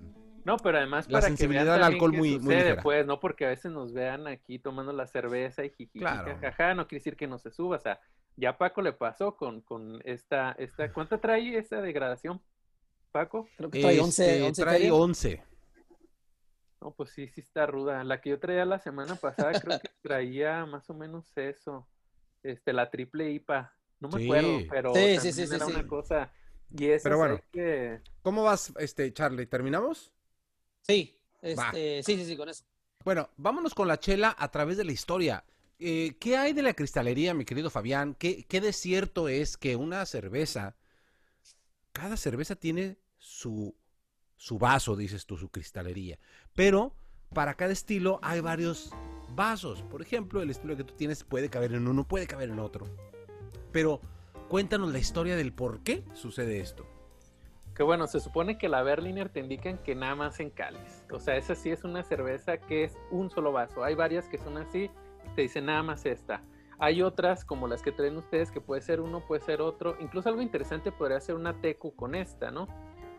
no, 0.45 0.57
pero 0.57 0.77
además 0.77 1.07
la 1.07 1.19
para 1.19 1.27
sensibilidad 1.27 1.63
que 1.63 1.69
vean 1.69 1.83
al 1.83 1.93
alcohol 1.93 2.13
muy, 2.13 2.39
muy 2.39 2.55
pues, 2.81 3.05
no 3.05 3.19
porque 3.19 3.45
a 3.45 3.49
veces 3.49 3.71
nos 3.71 3.93
vean 3.93 4.27
aquí 4.27 4.57
tomando 4.57 4.91
la 4.93 5.05
cerveza 5.05 5.63
y 5.63 5.69
jiji, 5.69 5.99
jajaja, 5.99 6.73
no 6.73 6.87
quiere 6.87 6.99
decir 6.99 7.15
que 7.15 7.27
no 7.27 7.37
se 7.37 7.51
suba, 7.51 7.77
o 7.77 7.79
sea, 7.79 7.99
ya 8.35 8.57
Paco 8.57 8.81
le 8.81 8.93
pasó 8.93 9.35
con, 9.35 9.61
con 9.61 10.01
esta, 10.05 10.53
esta, 10.53 10.91
¿cuánto 10.93 11.19
trae 11.19 11.57
esta 11.57 11.81
degradación? 11.81 12.41
Paco? 13.11 13.47
Creo 13.57 13.69
que 13.69 13.81
trae 13.81 13.99
11. 13.99 14.47
Este, 14.47 14.63
trae 14.63 14.91
11. 14.91 15.43
No, 16.81 16.91
pues 16.91 17.09
sí, 17.11 17.27
sí 17.27 17.41
está 17.41 17.65
ruda. 17.65 18.03
La 18.03 18.21
que 18.21 18.29
yo 18.29 18.39
traía 18.39 18.65
la 18.65 18.79
semana 18.79 19.15
pasada 19.15 19.59
creo 19.59 19.79
que 19.79 19.89
traía 20.01 20.65
más 20.65 20.89
o 20.89 20.93
menos 20.93 21.25
eso. 21.37 21.87
Este, 22.43 22.73
la 22.73 22.89
triple 22.89 23.31
IPA. 23.31 23.73
No 23.99 24.07
me 24.09 24.23
acuerdo, 24.23 24.59
pero 24.69 24.93
sí, 24.93 25.17
sí, 25.19 25.33
sí, 25.33 25.53
era 25.53 25.65
una 25.65 25.85
cosa. 25.85 26.31
Y 26.71 26.85
eso 26.85 27.03
pero 27.03 27.17
bueno, 27.17 27.41
que... 27.51 27.99
¿cómo 28.21 28.43
vas, 28.43 28.71
este, 28.77 29.11
Charlie? 29.11 29.47
¿Terminamos? 29.47 30.13
Sí, 30.83 31.19
este, 31.41 32.01
sí, 32.03 32.15
sí, 32.15 32.25
sí, 32.25 32.37
con 32.37 32.47
eso. 32.47 32.63
Bueno, 33.03 33.29
vámonos 33.37 33.73
con 33.73 33.87
la 33.87 33.99
chela 33.99 34.35
a 34.37 34.49
través 34.51 34.77
de 34.77 34.85
la 34.85 34.91
historia. 34.91 35.43
Eh, 35.79 36.15
¿Qué 36.19 36.37
hay 36.37 36.53
de 36.53 36.61
la 36.61 36.73
cristalería, 36.73 37.33
mi 37.33 37.43
querido 37.43 37.69
Fabián? 37.69 38.15
¿Qué, 38.15 38.45
¿Qué 38.45 38.61
de 38.61 38.71
cierto 38.71 39.27
es 39.27 39.57
que 39.57 39.75
una 39.75 40.05
cerveza 40.05 40.75
cada 41.91 42.17
cerveza 42.17 42.55
tiene 42.55 42.97
su, 43.17 43.75
su 44.35 44.57
vaso, 44.57 44.95
dices 44.95 45.25
tú, 45.25 45.37
su 45.37 45.49
cristalería. 45.49 46.19
Pero 46.55 46.95
para 47.33 47.53
cada 47.53 47.73
estilo 47.73 48.19
hay 48.23 48.39
varios 48.39 48.91
vasos. 49.35 49.83
Por 49.83 50.01
ejemplo, 50.01 50.41
el 50.41 50.49
estilo 50.49 50.75
que 50.75 50.83
tú 50.83 50.93
tienes 50.95 51.23
puede 51.23 51.49
caber 51.49 51.73
en 51.73 51.87
uno, 51.87 52.07
puede 52.07 52.27
caber 52.27 52.49
en 52.49 52.59
otro. 52.59 52.85
Pero 53.71 54.01
cuéntanos 54.47 54.91
la 54.91 54.99
historia 54.99 55.35
del 55.35 55.53
por 55.53 55.81
qué 55.83 56.03
sucede 56.13 56.59
esto. 56.59 56.87
Que 57.75 57.83
bueno, 57.83 58.07
se 58.07 58.19
supone 58.19 58.57
que 58.57 58.67
la 58.67 58.83
Berliner 58.83 59.29
te 59.29 59.39
indican 59.39 59.77
que 59.77 59.95
nada 59.95 60.15
más 60.15 60.39
en 60.39 60.49
cáliz. 60.49 61.05
O 61.11 61.19
sea, 61.19 61.37
esa 61.37 61.55
sí 61.55 61.69
es 61.69 61.83
una 61.83 62.03
cerveza 62.03 62.57
que 62.57 62.83
es 62.83 62.97
un 63.11 63.29
solo 63.29 63.51
vaso. 63.51 63.83
Hay 63.83 63.95
varias 63.95 64.27
que 64.27 64.37
son 64.37 64.57
así, 64.57 64.89
te 65.35 65.43
dicen 65.43 65.65
nada 65.65 65.83
más 65.83 66.05
esta. 66.05 66.43
Hay 66.79 67.01
otras 67.01 67.43
como 67.43 67.67
las 67.67 67.81
que 67.81 67.91
traen 67.91 68.15
ustedes 68.17 68.51
que 68.51 68.61
puede 68.61 68.81
ser 68.81 69.01
uno, 69.01 69.25
puede 69.25 69.41
ser 69.41 69.61
otro. 69.61 69.97
Incluso 69.99 70.29
algo 70.29 70.41
interesante 70.41 70.91
podría 70.93 71.19
ser 71.19 71.35
una 71.35 71.59
tecu 71.59 71.93
con 71.93 72.15
esta, 72.15 72.51
¿no? 72.51 72.67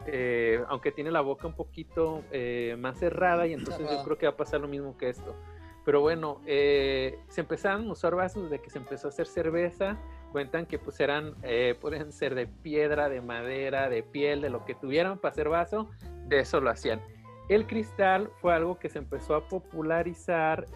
Eh, 0.07 0.65
aunque 0.69 0.93
tiene 0.93 1.11
la 1.11 1.21
boca 1.21 1.47
un 1.47 1.53
poquito 1.55 2.25
eh, 2.33 2.75
más 2.79 2.99
cerrada 2.99 3.47
y 3.47 3.53
entonces 3.53 3.87
yo 3.89 4.03
creo 4.03 4.17
que 4.17 4.27
va 4.27 4.33
a 4.33 4.37
pasar 4.37 4.63
lo 4.63 4.69
mismo 4.69 4.97
que 4.97 5.11
esto. 5.11 5.37
Pero 5.85 6.01
bueno, 6.01 6.41
eh, 6.47 7.19
se 7.29 7.43
empezaron 7.43 7.89
a 7.89 7.93
usar 7.93 8.15
vasos 8.15 8.45
desde 8.45 8.63
que 8.63 8.71
se 8.71 8.79
empezó 8.79 9.09
a 9.09 9.11
hacer 9.11 9.27
cerveza. 9.27 9.99
Cuentan 10.33 10.65
que 10.65 10.79
pues 10.79 10.99
eran, 11.01 11.35
pueden 11.81 12.13
ser 12.13 12.37
de 12.37 12.47
piedra, 12.47 13.09
de 13.09 13.21
madera, 13.21 13.89
de 13.89 14.05
piel, 14.05 14.41
de 14.41 14.49
lo 14.49 14.65
que 14.65 14.75
tuvieran 14.75 15.19
para 15.19 15.33
hacer 15.33 15.49
vaso, 15.49 15.91
de 16.29 16.39
eso 16.39 16.61
lo 16.61 16.71
hacían. 16.71 17.03
El 17.49 17.67
cristal 17.67 18.31
fue 18.41 18.55
algo 18.55 18.79
que 18.79 18.89
se 18.89 18.99
empezó 18.99 19.35
a 19.35 19.49
popularizar 19.49 20.67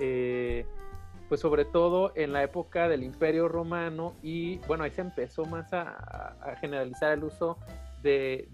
pues 1.34 1.40
sobre 1.40 1.64
todo 1.64 2.12
en 2.14 2.32
la 2.32 2.44
época 2.44 2.86
del 2.86 3.02
Imperio 3.02 3.48
Romano 3.48 4.14
y 4.22 4.58
bueno, 4.68 4.84
ahí 4.84 4.92
se 4.92 5.00
empezó 5.00 5.44
más 5.44 5.72
a, 5.72 6.36
generalizar 6.60 7.10
el 7.10 7.24
uso 7.24 7.58
de, 8.04 8.46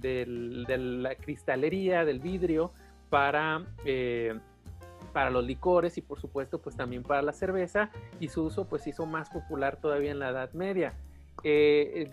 la 0.78 1.14
cristalería, 1.16 2.07
del 2.07 2.20
vidrio 2.20 2.72
para, 3.11 3.66
eh, 3.85 4.41
para 5.12 5.28
los 5.28 5.45
licores 5.45 5.99
y 5.99 6.01
por 6.01 6.22
supuesto 6.22 6.62
pues 6.62 6.74
también 6.74 7.03
para 7.03 7.20
la 7.20 7.35
cerveza 7.35 7.91
y 8.18 8.28
su 8.28 8.45
uso 8.45 8.66
pues 8.66 8.87
hizo 8.87 9.05
más 9.05 9.28
popular 9.28 9.76
todavía 9.76 10.12
en 10.12 10.18
la 10.18 10.31
Edad 10.31 10.51
Media. 10.55 10.95
Eh, 11.43 12.09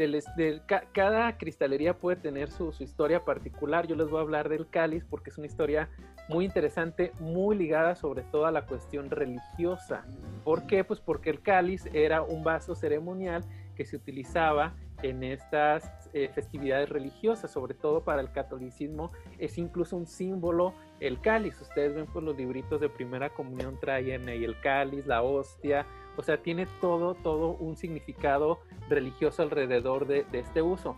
cada 0.94 1.38
cristalería 1.38 1.98
puede 1.98 2.18
tener 2.18 2.50
su, 2.50 2.74
historia 2.80 3.26
particular. 3.26 3.88
Yo 3.88 3.96
les 3.96 4.10
voy 4.10 4.20
a 4.20 4.22
hablar 4.22 4.50
del 4.50 4.70
cáliz 4.70 5.04
porque 5.10 5.30
es 5.30 5.38
una 5.38 5.48
historia 5.48 5.90
muy 6.30 6.46
interesante, 6.46 7.12
muy 7.20 7.56
ligada 7.58 7.96
sobre 7.96 8.24
todo 8.24 8.46
a 8.46 8.52
la 8.52 8.66
cuestión 8.66 9.10
religiosa. 9.10 10.06
¿Por 10.44 10.68
qué? 10.68 10.84
Pues 10.84 11.00
porque 11.00 11.30
el 11.30 11.42
cáliz 11.42 11.88
era 11.94 12.22
un 12.22 12.44
vaso 12.44 12.76
ceremonial 12.76 13.44
que 13.76 13.86
se 13.86 13.96
utilizaba 13.96 14.76
en 15.04 15.24
estas 15.24 16.10
eh, 16.14 16.30
festividades 16.34 16.90
religiosas, 16.90 17.52
sobre 17.52 17.76
todo 17.76 18.04
para 18.04 18.22
el 18.22 18.32
catolicismo, 18.32 19.12
es 19.38 19.58
incluso 19.58 19.96
un 19.96 20.08
símbolo 20.08 20.74
el 21.00 21.22
cáliz. 21.22 21.62
Ustedes 21.62 21.94
ven 21.94 22.08
por 22.08 22.24
los 22.24 22.36
libritos 22.36 22.82
de 22.82 22.90
primera 22.90 23.30
comunión 23.30 23.80
traen 23.80 24.28
ahí 24.28 24.44
el 24.44 24.60
cáliz, 24.60 25.06
la 25.06 25.22
hostia, 25.22 25.86
o 26.18 26.24
sea, 26.24 26.38
tiene 26.38 26.68
todo, 26.82 27.14
todo 27.14 27.52
un 27.52 27.78
significado 27.78 28.60
religioso 28.90 29.44
alrededor 29.44 30.08
de, 30.08 30.26
este 30.34 30.62
uso. 30.62 30.98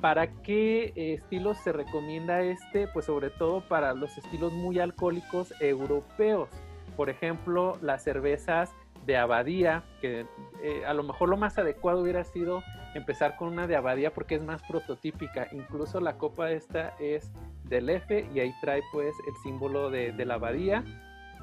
¿Para 0.00 0.28
qué 0.42 0.92
estilos 0.96 1.58
se 1.58 1.72
recomienda 1.72 2.40
este? 2.42 2.88
Pues 2.88 3.06
sobre 3.06 3.30
todo 3.30 3.60
para 3.68 3.92
los 3.94 4.16
estilos 4.16 4.52
muy 4.52 4.78
alcohólicos 4.78 5.52
europeos. 5.60 6.48
Por 6.96 7.10
ejemplo, 7.10 7.76
las 7.82 8.04
cervezas 8.04 8.72
de 9.06 9.16
abadía, 9.16 9.84
que 10.00 10.26
eh, 10.62 10.84
a 10.86 10.94
lo 10.94 11.02
mejor 11.02 11.28
lo 11.28 11.36
más 11.36 11.58
adecuado 11.58 12.02
hubiera 12.02 12.24
sido 12.24 12.62
empezar 12.94 13.36
con 13.36 13.48
una 13.48 13.66
de 13.66 13.76
abadía 13.76 14.12
porque 14.12 14.34
es 14.36 14.42
más 14.42 14.62
prototípica. 14.62 15.48
Incluso 15.52 16.00
la 16.00 16.16
copa 16.16 16.50
esta 16.52 16.94
es 17.00 17.30
del 17.64 17.90
F 17.90 18.28
y 18.34 18.40
ahí 18.40 18.52
trae 18.60 18.82
pues 18.92 19.14
el 19.26 19.34
símbolo 19.42 19.90
de, 19.90 20.12
de 20.12 20.24
la 20.24 20.34
abadía 20.34 20.84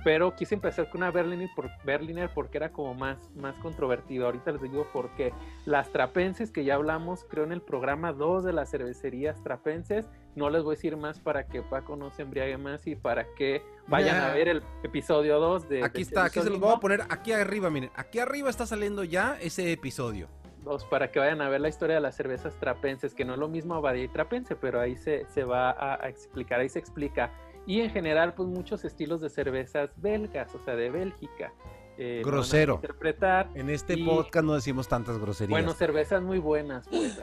pero 0.06 0.36
quise 0.36 0.54
empezar 0.54 0.88
con 0.92 1.02
una 1.02 1.10
Berliner, 1.10 1.50
por, 1.56 1.68
Berliner 1.84 2.30
porque 2.32 2.58
era 2.60 2.72
como 2.72 2.94
más, 2.94 3.18
más 3.36 3.58
controvertido. 3.58 4.28
Ahorita 4.28 4.52
les 4.52 4.62
digo 4.62 4.88
por 4.94 5.10
qué. 5.16 5.34
Las 5.66 5.92
trapenses, 5.92 6.52
que 6.52 6.64
ya 6.64 6.76
hablamos, 6.76 7.26
creo 7.28 7.44
en 7.44 7.52
el 7.52 7.64
programa 7.64 8.14
2 8.14 8.44
de 8.44 8.54
las 8.54 8.70
cervecerías 8.70 9.42
trapenses, 9.42 10.08
no 10.36 10.52
les 10.52 10.62
voy 10.62 10.74
a 10.74 10.76
decir 10.76 10.96
más 10.96 11.20
para 11.20 11.48
que 11.48 11.64
Paco 11.64 11.96
no 11.96 12.12
se 12.12 12.22
embriague 12.22 12.56
más 12.60 12.86
y 12.86 12.96
para 12.96 13.26
que 13.34 13.64
vayan 13.88 14.22
a 14.22 14.32
ver 14.32 14.48
el 14.48 14.62
episodio 14.84 15.40
2 15.40 15.70
de... 15.70 15.84
Aquí 15.84 16.04
está, 16.04 16.26
aquí 16.26 16.40
se 16.40 16.52
los 16.52 16.60
voy 16.60 16.76
a 16.76 16.78
poner 16.78 17.02
aquí 17.10 17.32
arriba, 17.32 17.72
miren, 17.72 17.90
aquí 17.96 18.20
arriba 18.20 18.52
está 18.52 18.68
saliendo 18.68 19.04
ya 19.04 19.40
ese 19.42 19.72
episodio. 19.72 20.28
Dos, 20.64 20.86
para 20.86 21.10
que 21.10 21.18
vayan 21.18 21.42
a 21.42 21.50
ver 21.50 21.62
la 21.62 21.70
historia 21.70 21.96
de 21.96 22.02
las 22.02 22.16
cervezas 22.16 22.60
trapenses, 22.60 23.16
que 23.16 23.26
no 23.26 23.34
es 23.34 23.40
lo 23.40 23.48
mismo 23.48 23.74
Abadía 23.74 24.04
y 24.04 24.08
Trapense, 24.08 24.56
pero 24.56 24.80
ahí 24.80 24.98
se, 24.98 25.26
se 25.30 25.44
va 25.44 25.72
a 25.72 26.08
explicar, 26.10 26.60
ahí 26.60 26.70
se 26.70 26.78
explica 26.78 27.32
y 27.66 27.82
en 27.82 27.90
general 27.90 28.34
pues 28.34 28.48
muchos 28.48 28.86
estilos 28.86 29.22
de 29.22 29.30
cervezas 29.30 29.90
belgas, 29.98 30.54
o 30.56 30.64
sea, 30.64 30.76
de 30.76 30.90
Bélgica. 30.90 31.54
Eh, 31.98 32.22
Grosero. 32.26 32.76
Interpretar. 32.76 33.50
En 33.56 33.70
este 33.70 33.98
podcast 33.98 34.46
no 34.46 34.54
decimos 34.54 34.88
tantas 34.88 35.18
groserías. 35.18 35.52
Bueno, 35.52 35.74
cervezas 35.74 36.22
muy 36.22 36.40
buenas, 36.40 36.88
pues. 36.90 37.22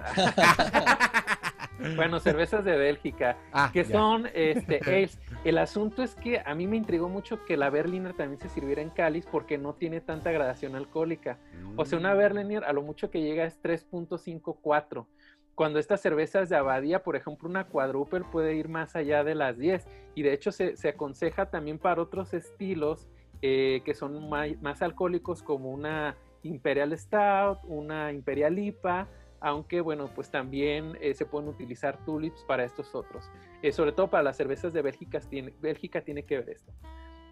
bueno, 1.96 2.20
cervezas 2.20 2.64
de 2.64 2.76
Bélgica, 2.76 3.36
ah, 3.52 3.70
que 3.72 3.84
son 3.84 4.28
este 4.32 5.10
El 5.44 5.58
asunto 5.58 6.02
es 6.02 6.14
que 6.14 6.40
a 6.44 6.54
mí 6.54 6.66
me 6.66 6.76
intrigó 6.76 7.08
mucho 7.08 7.44
que 7.44 7.56
la 7.56 7.68
Berliner 7.68 8.14
también 8.14 8.40
se 8.40 8.48
sirviera 8.48 8.80
en 8.80 8.90
cáliz 8.90 9.26
porque 9.30 9.58
no 9.58 9.74
tiene 9.74 10.00
tanta 10.00 10.30
gradación 10.30 10.76
alcohólica. 10.76 11.38
O 11.76 11.84
sea, 11.84 11.98
una 11.98 12.14
mm. 12.14 12.18
Berliner 12.18 12.64
a 12.64 12.72
lo 12.72 12.82
mucho 12.82 13.10
que 13.10 13.20
llega 13.20 13.44
es 13.44 13.60
3.54 13.60 15.06
cuando 15.54 15.78
estas 15.78 16.00
cervezas 16.00 16.48
de 16.48 16.56
abadía, 16.56 17.02
por 17.02 17.16
ejemplo, 17.16 17.48
una 17.48 17.68
quadruple 17.68 18.22
puede 18.30 18.54
ir 18.54 18.68
más 18.68 18.96
allá 18.96 19.22
de 19.22 19.34
las 19.34 19.58
10 19.58 19.86
y 20.14 20.22
de 20.22 20.32
hecho 20.32 20.50
se, 20.52 20.74
aconseja 20.88 21.50
también 21.50 21.78
para 21.78 22.02
otros 22.02 22.32
estilos 22.34 23.08
eh, 23.42 23.82
que 23.84 23.94
son 23.94 24.30
más, 24.30 24.82
alcohólicos 24.82 25.42
como 25.42 25.70
una 25.70 26.16
Imperial 26.42 26.96
Stout, 26.98 27.58
una 27.64 28.12
Imperial 28.12 28.58
IPA, 28.58 29.08
aunque 29.40 29.80
bueno, 29.80 30.08
pues 30.14 30.30
también 30.30 30.96
eh, 31.00 31.14
se 31.14 31.26
pueden 31.26 31.48
utilizar 31.48 32.04
tulips 32.04 32.44
para 32.44 32.64
estos 32.64 32.94
otros. 32.94 33.30
Eh, 33.62 33.72
sobre 33.72 33.92
todo 33.92 34.08
para 34.08 34.22
las 34.22 34.36
cervezas 34.36 34.72
de 34.72 34.82
Bélgica 34.82 35.20
Bélgica 35.60 36.00
tiene 36.00 36.24
que 36.24 36.38
ver 36.38 36.50
esto. 36.50 36.72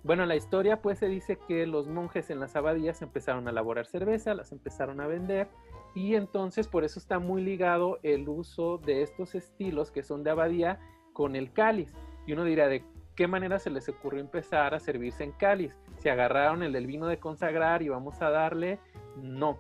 Bueno, 0.03 0.25
la 0.25 0.37
historia 0.37 0.81
pues 0.81 0.99
se 0.99 1.09
dice 1.09 1.39
que 1.47 1.67
los 1.67 1.87
monjes 1.87 2.31
en 2.31 2.41
las 2.41 2.57
abadías 2.57 3.03
empezaron 3.03 3.47
a 3.47 3.51
elaborar 3.51 3.87
cerveza, 3.87 4.35
las 4.35 4.51
empezaron 4.53 5.01
a 5.01 5.07
vender 5.07 5.49
y 5.95 6.15
entonces 6.15 6.69
por 6.69 6.85
eso 6.85 6.99
está 6.99 7.19
muy 7.19 7.43
ligado 7.43 7.99
el 8.03 8.29
uso 8.29 8.79
de 8.79 9.03
estos 9.03 9.35
estilos 9.35 9.91
que 9.91 10.03
son 10.03 10.23
de 10.25 10.31
abadía 10.31 10.79
con 11.13 11.37
el 11.37 11.53
cáliz. 11.53 11.93
Y 12.27 12.33
uno 12.33 12.45
dirá, 12.45 12.69
¿de 12.69 12.85
qué 13.15 13.27
manera 13.27 13.59
se 13.59 13.71
les 13.71 13.89
ocurrió 13.89 14.21
empezar 14.21 14.75
a 14.75 14.81
servirse 14.81 15.25
en 15.25 15.33
cáliz? 15.33 15.77
¿Se 15.99 16.11
agarraron 16.11 16.63
el 16.63 16.73
del 16.73 16.87
vino 16.87 17.07
de 17.07 17.19
consagrar 17.19 17.83
y 17.83 17.89
vamos 17.89 18.23
a 18.23 18.31
darle? 18.31 18.79
No, 19.17 19.59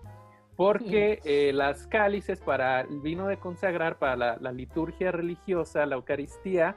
porque 0.60 1.20
eh, 1.24 1.52
las 1.54 1.86
cálices 1.86 2.40
para 2.40 2.82
el 2.82 3.00
vino 3.00 3.26
de 3.28 3.38
consagrar, 3.38 3.98
para 3.98 4.36
la, 4.36 4.52
liturgia 4.52 5.10
religiosa, 5.10 5.86
la 5.86 5.96
Eucaristía, 5.96 6.76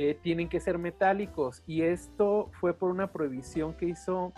eh, 0.00 0.16
tienen 0.22 0.48
que 0.48 0.60
ser 0.60 0.78
metálicos. 0.78 1.64
Y 1.66 1.82
esto 1.82 2.52
fue 2.60 2.72
por 2.72 2.92
una 2.92 3.08
prohibición 3.08 3.74
que 3.74 3.86
hizo 3.86 4.32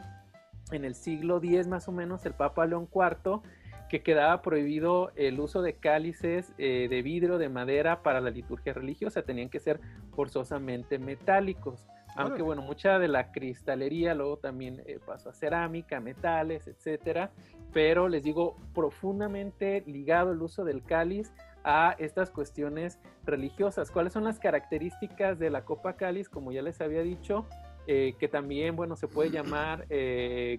en 0.73 0.87
el 0.87 0.95
siglo 0.95 1.37
X 1.37 1.67
más 1.67 1.87
o 1.87 1.93
menos 1.93 2.25
el 2.25 2.33
Papa 2.33 2.65
León 2.65 2.89
IV 2.91 3.43
que 3.91 4.03
quedaba 4.03 4.41
prohibido 4.41 5.13
el 5.17 5.39
uso 5.39 5.61
de 5.61 5.75
cálices 5.75 6.55
eh, 6.57 6.87
de 6.89 7.03
vidrio, 7.03 7.37
de 7.37 7.51
madera 7.51 8.03
para 8.03 8.23
la 8.23 8.31
liturgia 8.31 8.73
religiosa, 8.73 9.21
tenían 9.21 9.51
que 9.51 9.61
ser 9.61 9.81
forzosamente 10.15 10.99
metálicos. 10.99 11.87
Aunque 12.17 12.41
bueno, 12.41 12.63
mucha 12.63 12.99
de 12.99 13.09
la 13.09 13.31
cristalería 13.31 14.15
luego 14.15 14.39
también 14.39 14.83
eh, 14.87 14.99
pasó 15.05 15.29
a 15.29 15.35
cerámica, 15.35 16.01
metales, 16.01 16.69
etcétera, 16.69 17.33
pero 17.73 18.09
les 18.09 18.23
digo, 18.23 18.57
profundamente 18.75 19.83
ligado 19.87 20.33
el 20.33 20.41
uso 20.41 20.65
del 20.65 20.83
cáliz 20.83 21.33
a 21.65 21.95
estas 21.99 22.31
cuestiones 22.31 22.99
religiosas. 23.25 23.91
¿Cuáles 23.91 24.13
son 24.13 24.25
las 24.25 24.39
características 24.39 25.39
de 25.39 25.51
la 25.51 25.65
copa 25.65 25.95
cáliz? 25.97 26.29
Como 26.29 26.53
ya 26.53 26.63
les 26.63 26.81
había 26.81 27.03
dicho, 27.03 27.47
eh, 27.87 28.15
que 28.19 28.29
también, 28.29 28.77
bueno, 28.77 28.97
se 28.97 29.09
puede 29.09 29.31
llamar 29.31 29.87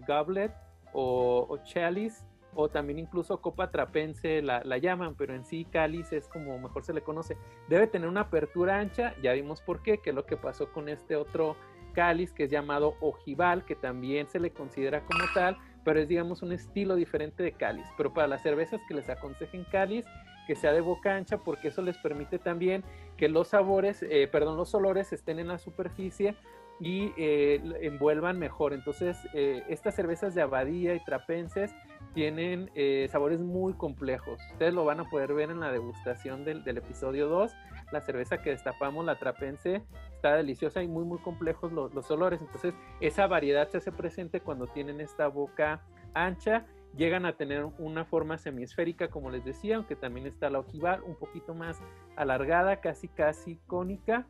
goblet 0.07 0.51
o, 0.93 1.57
chalice, 1.63 2.25
o 2.53 2.69
también 2.69 2.99
incluso 2.99 3.41
copa 3.41 3.71
trapense 3.71 4.41
la, 4.41 4.77
llaman, 4.77 5.15
pero 5.15 5.33
en 5.33 5.45
sí 5.45 5.65
cáliz 5.65 6.11
es 6.11 6.27
como 6.27 6.57
mejor 6.59 6.83
se 6.83 6.93
le 6.93 7.01
conoce. 7.01 7.37
Debe 7.69 7.87
tener 7.87 8.09
una 8.09 8.21
apertura 8.21 8.79
ancha, 8.79 9.15
ya 9.21 9.33
vimos 9.33 9.61
por 9.61 9.81
qué, 9.81 9.99
que 9.99 10.09
es 10.09 10.15
lo 10.15 10.25
que 10.25 10.37
pasó 10.37 10.71
con 10.71 10.89
este 10.89 11.15
otro 11.15 11.55
cáliz 11.93 12.31
que 12.31 12.45
es 12.45 12.51
llamado 12.51 12.95
ojival, 13.01 13.65
que 13.65 13.75
también 13.75 14.27
se 14.27 14.39
le 14.39 14.51
considera 14.51 15.01
como 15.01 15.23
tal, 15.33 15.57
pero 15.83 15.99
es 15.99 16.07
digamos 16.07 16.41
un 16.41 16.51
estilo 16.51 16.95
diferente 16.95 17.43
de 17.43 17.51
cáliz. 17.53 17.85
Pero 17.97 18.13
para 18.13 18.27
las 18.27 18.41
cervezas 18.41 18.81
que 18.87 18.93
les 18.93 19.09
aconsejen 19.09 19.65
cáliz, 19.71 20.05
que 20.51 20.55
sea 20.57 20.73
de 20.73 20.81
boca 20.81 21.15
ancha, 21.15 21.37
porque 21.37 21.69
eso 21.69 21.81
les 21.81 21.97
permite 21.97 22.37
también 22.37 22.83
que 23.15 23.29
los 23.29 23.47
sabores, 23.47 24.03
eh, 24.03 24.27
perdón, 24.29 24.57
los 24.57 24.75
olores 24.75 25.13
estén 25.13 25.39
en 25.39 25.47
la 25.47 25.57
superficie 25.57 26.35
y 26.81 27.13
eh, 27.15 27.61
envuelvan 27.79 28.37
mejor. 28.37 28.73
Entonces, 28.73 29.15
eh, 29.33 29.63
estas 29.69 29.95
cervezas 29.95 30.35
de 30.35 30.41
abadía 30.41 30.93
y 30.93 31.01
trapenses 31.05 31.73
tienen 32.13 32.69
sabores 33.09 33.39
muy 33.39 33.75
complejos. 33.75 34.41
Ustedes 34.51 34.73
lo 34.73 34.83
van 34.83 34.99
a 34.99 35.09
poder 35.09 35.33
ver 35.33 35.51
en 35.51 35.61
la 35.61 35.71
degustación 35.71 36.43
del, 36.43 36.67
episodio 36.67 37.29
2. 37.29 37.53
La 37.93 38.01
cerveza 38.01 38.41
que 38.41 38.49
destapamos, 38.49 39.05
la 39.05 39.17
trapense, 39.17 39.83
está 40.15 40.35
deliciosa 40.35 40.83
y 40.83 40.89
muy, 40.89 41.05
muy 41.05 41.19
complejos 41.19 41.71
los, 41.71 42.11
olores. 42.11 42.41
Entonces, 42.41 42.73
esa 42.99 43.25
variedad 43.25 43.69
se 43.69 43.77
hace 43.77 43.93
presente 43.93 44.41
cuando 44.41 44.67
tienen 44.67 44.99
esta 44.99 45.29
boca 45.29 45.81
ancha. 46.13 46.65
Llegan 46.95 47.25
a 47.25 47.37
tener 47.37 47.65
una 47.77 48.03
forma 48.03 48.37
semiesférica, 48.37 49.09
como 49.09 49.29
les 49.29 49.45
decía, 49.45 49.77
aunque 49.77 49.95
también 49.95 50.27
está 50.27 50.49
la 50.49 50.59
ojival, 50.59 51.01
un 51.03 51.15
poquito 51.15 51.53
más 51.53 51.81
alargada, 52.15 52.81
casi, 52.81 53.07
casi 53.07 53.57
cónica. 53.67 54.27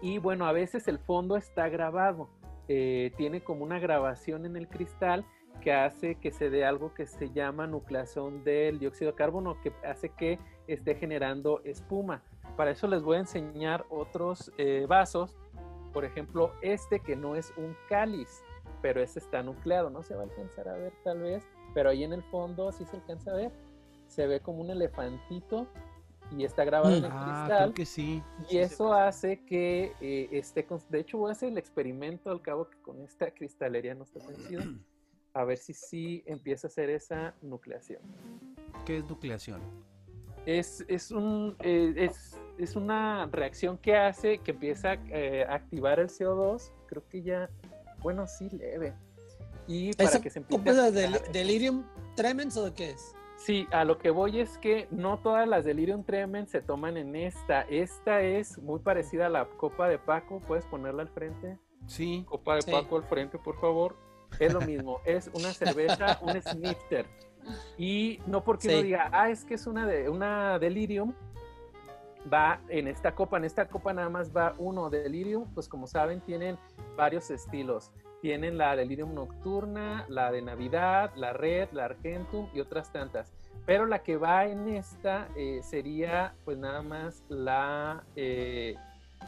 Y 0.00 0.18
bueno, 0.18 0.46
a 0.46 0.52
veces 0.52 0.88
el 0.88 0.98
fondo 0.98 1.36
está 1.36 1.68
grabado. 1.68 2.30
Eh, 2.68 3.12
tiene 3.16 3.42
como 3.42 3.64
una 3.64 3.78
grabación 3.78 4.46
en 4.46 4.56
el 4.56 4.68
cristal 4.68 5.26
que 5.60 5.72
hace 5.72 6.16
que 6.16 6.30
se 6.30 6.50
dé 6.50 6.64
algo 6.64 6.94
que 6.94 7.06
se 7.06 7.30
llama 7.30 7.66
nucleación 7.66 8.44
del 8.44 8.78
dióxido 8.78 9.12
de 9.12 9.16
carbono, 9.16 9.60
que 9.60 9.72
hace 9.86 10.08
que 10.10 10.38
esté 10.66 10.94
generando 10.94 11.60
espuma. 11.64 12.22
Para 12.56 12.70
eso 12.70 12.86
les 12.88 13.02
voy 13.02 13.16
a 13.16 13.20
enseñar 13.20 13.84
otros 13.90 14.52
eh, 14.58 14.86
vasos, 14.88 15.36
por 15.92 16.04
ejemplo 16.04 16.52
este 16.62 17.00
que 17.00 17.16
no 17.16 17.36
es 17.36 17.52
un 17.56 17.76
cáliz, 17.88 18.42
pero 18.82 19.00
este 19.00 19.20
está 19.20 19.42
nucleado, 19.42 19.88
no 19.88 20.02
se 20.02 20.14
va 20.14 20.22
a 20.22 20.24
alcanzar 20.24 20.68
a 20.68 20.74
ver 20.74 20.92
tal 21.04 21.20
vez, 21.20 21.44
pero 21.72 21.90
ahí 21.90 22.04
en 22.04 22.12
el 22.12 22.22
fondo 22.24 22.72
sí 22.72 22.84
se 22.84 22.96
alcanza 22.96 23.30
a 23.30 23.36
ver, 23.36 23.52
se 24.08 24.26
ve 24.26 24.40
como 24.40 24.60
un 24.60 24.70
elefantito 24.70 25.66
y 26.36 26.44
está 26.44 26.64
grabado 26.64 26.94
en 26.94 27.04
el 27.04 27.10
ah, 27.12 27.44
cristal. 27.46 27.74
que 27.74 27.86
sí. 27.86 28.22
Y 28.50 28.58
eso 28.58 28.92
hace 28.92 29.44
que 29.44 29.92
eh, 30.00 30.28
esté, 30.32 30.66
de 30.88 31.00
hecho 31.00 31.18
voy 31.18 31.30
a 31.30 31.32
hacer 31.32 31.50
el 31.50 31.58
experimento 31.58 32.30
al 32.30 32.42
cabo 32.42 32.68
que 32.68 32.78
con 32.82 33.00
esta 33.02 33.30
cristalería 33.30 33.94
no 33.94 34.04
está 34.04 34.26
vencido. 34.26 34.62
a 35.34 35.44
ver 35.44 35.58
si 35.58 35.72
sí 35.72 36.22
empieza 36.26 36.66
a 36.66 36.68
hacer 36.68 36.90
esa 36.90 37.34
nucleación. 37.42 38.02
¿Qué 38.84 38.98
es 38.98 39.08
nucleación? 39.08 39.60
Es, 40.44 40.84
es, 40.88 41.10
un, 41.10 41.56
eh, 41.60 41.94
es, 41.96 42.38
es, 42.58 42.74
una 42.74 43.26
reacción 43.26 43.78
que 43.78 43.96
hace 43.96 44.38
que 44.38 44.50
empieza 44.50 44.94
eh, 44.94 45.44
a 45.48 45.54
activar 45.54 46.00
el 46.00 46.08
CO2. 46.08 46.72
Creo 46.86 47.06
que 47.08 47.22
ya, 47.22 47.48
bueno, 48.02 48.26
sí, 48.26 48.48
leve. 48.50 48.94
Y 49.66 49.92
para 49.94 50.20
que 50.20 50.30
se 50.30 50.40
empiece. 50.40 50.70
A 50.70 50.90
del, 50.90 51.18
¿Delirium 51.32 51.84
tremens 52.16 52.56
o 52.56 52.64
de 52.64 52.74
qué 52.74 52.90
es? 52.90 53.14
Sí, 53.36 53.66
a 53.72 53.84
lo 53.84 53.98
que 53.98 54.10
voy 54.10 54.38
es 54.38 54.56
que 54.58 54.86
no 54.92 55.18
todas 55.18 55.48
las 55.48 55.64
Delirium 55.64 56.04
Tremens 56.04 56.50
se 56.50 56.60
toman 56.60 56.96
en 56.96 57.16
esta. 57.16 57.62
Esta 57.62 58.22
es 58.22 58.56
muy 58.58 58.78
parecida 58.78 59.26
a 59.26 59.28
la 59.28 59.46
copa 59.46 59.88
de 59.88 59.98
Paco. 59.98 60.40
¿Puedes 60.46 60.64
ponerla 60.66 61.02
al 61.02 61.08
frente? 61.08 61.58
Sí. 61.86 62.24
Copa 62.28 62.54
de 62.56 62.62
Sí. 62.62 62.70
Paco 62.70 62.96
al 62.96 63.04
frente, 63.04 63.38
por 63.38 63.58
favor. 63.60 63.96
Es 64.38 64.52
lo 64.52 64.60
mismo, 64.60 65.00
es 65.04 65.28
una 65.34 65.52
cerveza, 65.52 66.20
un 66.22 66.40
snifter. 66.40 67.06
Y 67.76 68.20
no 68.28 68.44
porque 68.44 68.68
uno 68.68 68.76
Sí. 68.78 68.82
diga, 68.84 69.10
ah, 69.12 69.28
es 69.28 69.44
que 69.44 69.54
es 69.54 69.66
una, 69.66 69.86
de, 69.88 70.08
una 70.08 70.60
Delirium, 70.60 71.12
va 72.30 72.60
en 72.68 72.88
esta 72.88 73.14
copa. 73.14 73.36
En 73.36 73.44
esta 73.44 73.66
copa 73.66 73.92
nada 73.92 74.08
más 74.08 74.34
va 74.34 74.54
uno 74.58 74.90
Delirium, 74.90 75.52
pues 75.54 75.68
como 75.68 75.86
saben, 75.86 76.20
tienen 76.20 76.58
varios 76.96 77.30
estilos. 77.30 77.92
Tienen 78.20 78.56
la 78.56 78.76
Delirium 78.76 79.14
Nocturna, 79.14 80.06
la 80.08 80.30
de 80.30 80.42
Navidad, 80.42 81.10
la 81.16 81.32
Red, 81.32 81.70
la 81.72 81.86
Argentum 81.86 82.48
y 82.54 82.60
otras 82.60 82.92
tantas. 82.92 83.32
Pero 83.66 83.86
la 83.86 84.02
que 84.02 84.16
va 84.16 84.46
en 84.46 84.68
esta 84.68 85.28
eh, 85.36 85.60
sería 85.62 86.34
pues 86.44 86.58
nada 86.58 86.82
más 86.82 87.24
la, 87.28 88.04
eh, 88.16 88.76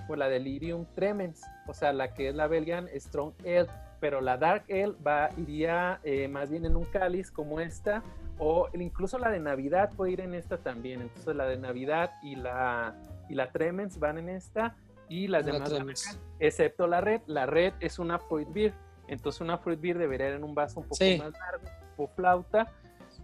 pues, 0.06 0.18
la 0.18 0.28
Delirium 0.28 0.86
Tremens, 0.94 1.42
o 1.66 1.74
sea, 1.74 1.92
la 1.92 2.14
que 2.14 2.28
es 2.28 2.34
la 2.34 2.46
Belgian 2.46 2.88
Strong 2.94 3.32
Ale. 3.40 3.68
Pero 4.00 4.20
la 4.20 4.36
Dark 4.36 4.64
Ale 4.68 4.94
va, 5.04 5.30
iría 5.38 5.98
eh, 6.04 6.28
más 6.28 6.50
bien 6.50 6.66
en 6.66 6.76
un 6.76 6.84
cáliz 6.84 7.30
como 7.30 7.58
esta, 7.58 8.02
o 8.38 8.68
incluso 8.74 9.18
la 9.18 9.30
de 9.30 9.40
Navidad 9.40 9.90
puede 9.96 10.12
ir 10.12 10.20
en 10.20 10.34
esta 10.34 10.58
también. 10.58 11.02
Entonces 11.02 11.34
la 11.36 11.46
de 11.46 11.56
Navidad 11.56 12.12
y 12.22 12.36
la, 12.36 12.94
y 13.28 13.34
la 13.34 13.50
Tremens 13.52 13.98
van 13.98 14.18
en 14.18 14.28
esta, 14.28 14.76
y 15.08 15.28
las 15.28 15.44
La 15.46 15.52
demás 15.52 15.70
van 15.70 15.78
Tremens. 15.78 16.18
excepto 16.40 16.86
la 16.86 17.00
Red. 17.00 17.20
La 17.26 17.46
Red 17.46 17.74
es 17.80 17.98
una 17.98 18.18
Fruit 18.18 18.48
Beer, 18.52 18.74
entonces 19.08 19.40
una 19.40 19.58
Fruit 19.58 19.80
Beer 19.80 19.98
debería 19.98 20.28
ir 20.28 20.34
en 20.34 20.44
un 20.44 20.54
vaso 20.54 20.80
un 20.80 20.84
poco 20.86 20.96
Sí. 20.96 21.18
más 21.18 21.32
largo, 21.32 21.66
tipo 21.90 22.08
flauta. 22.08 22.72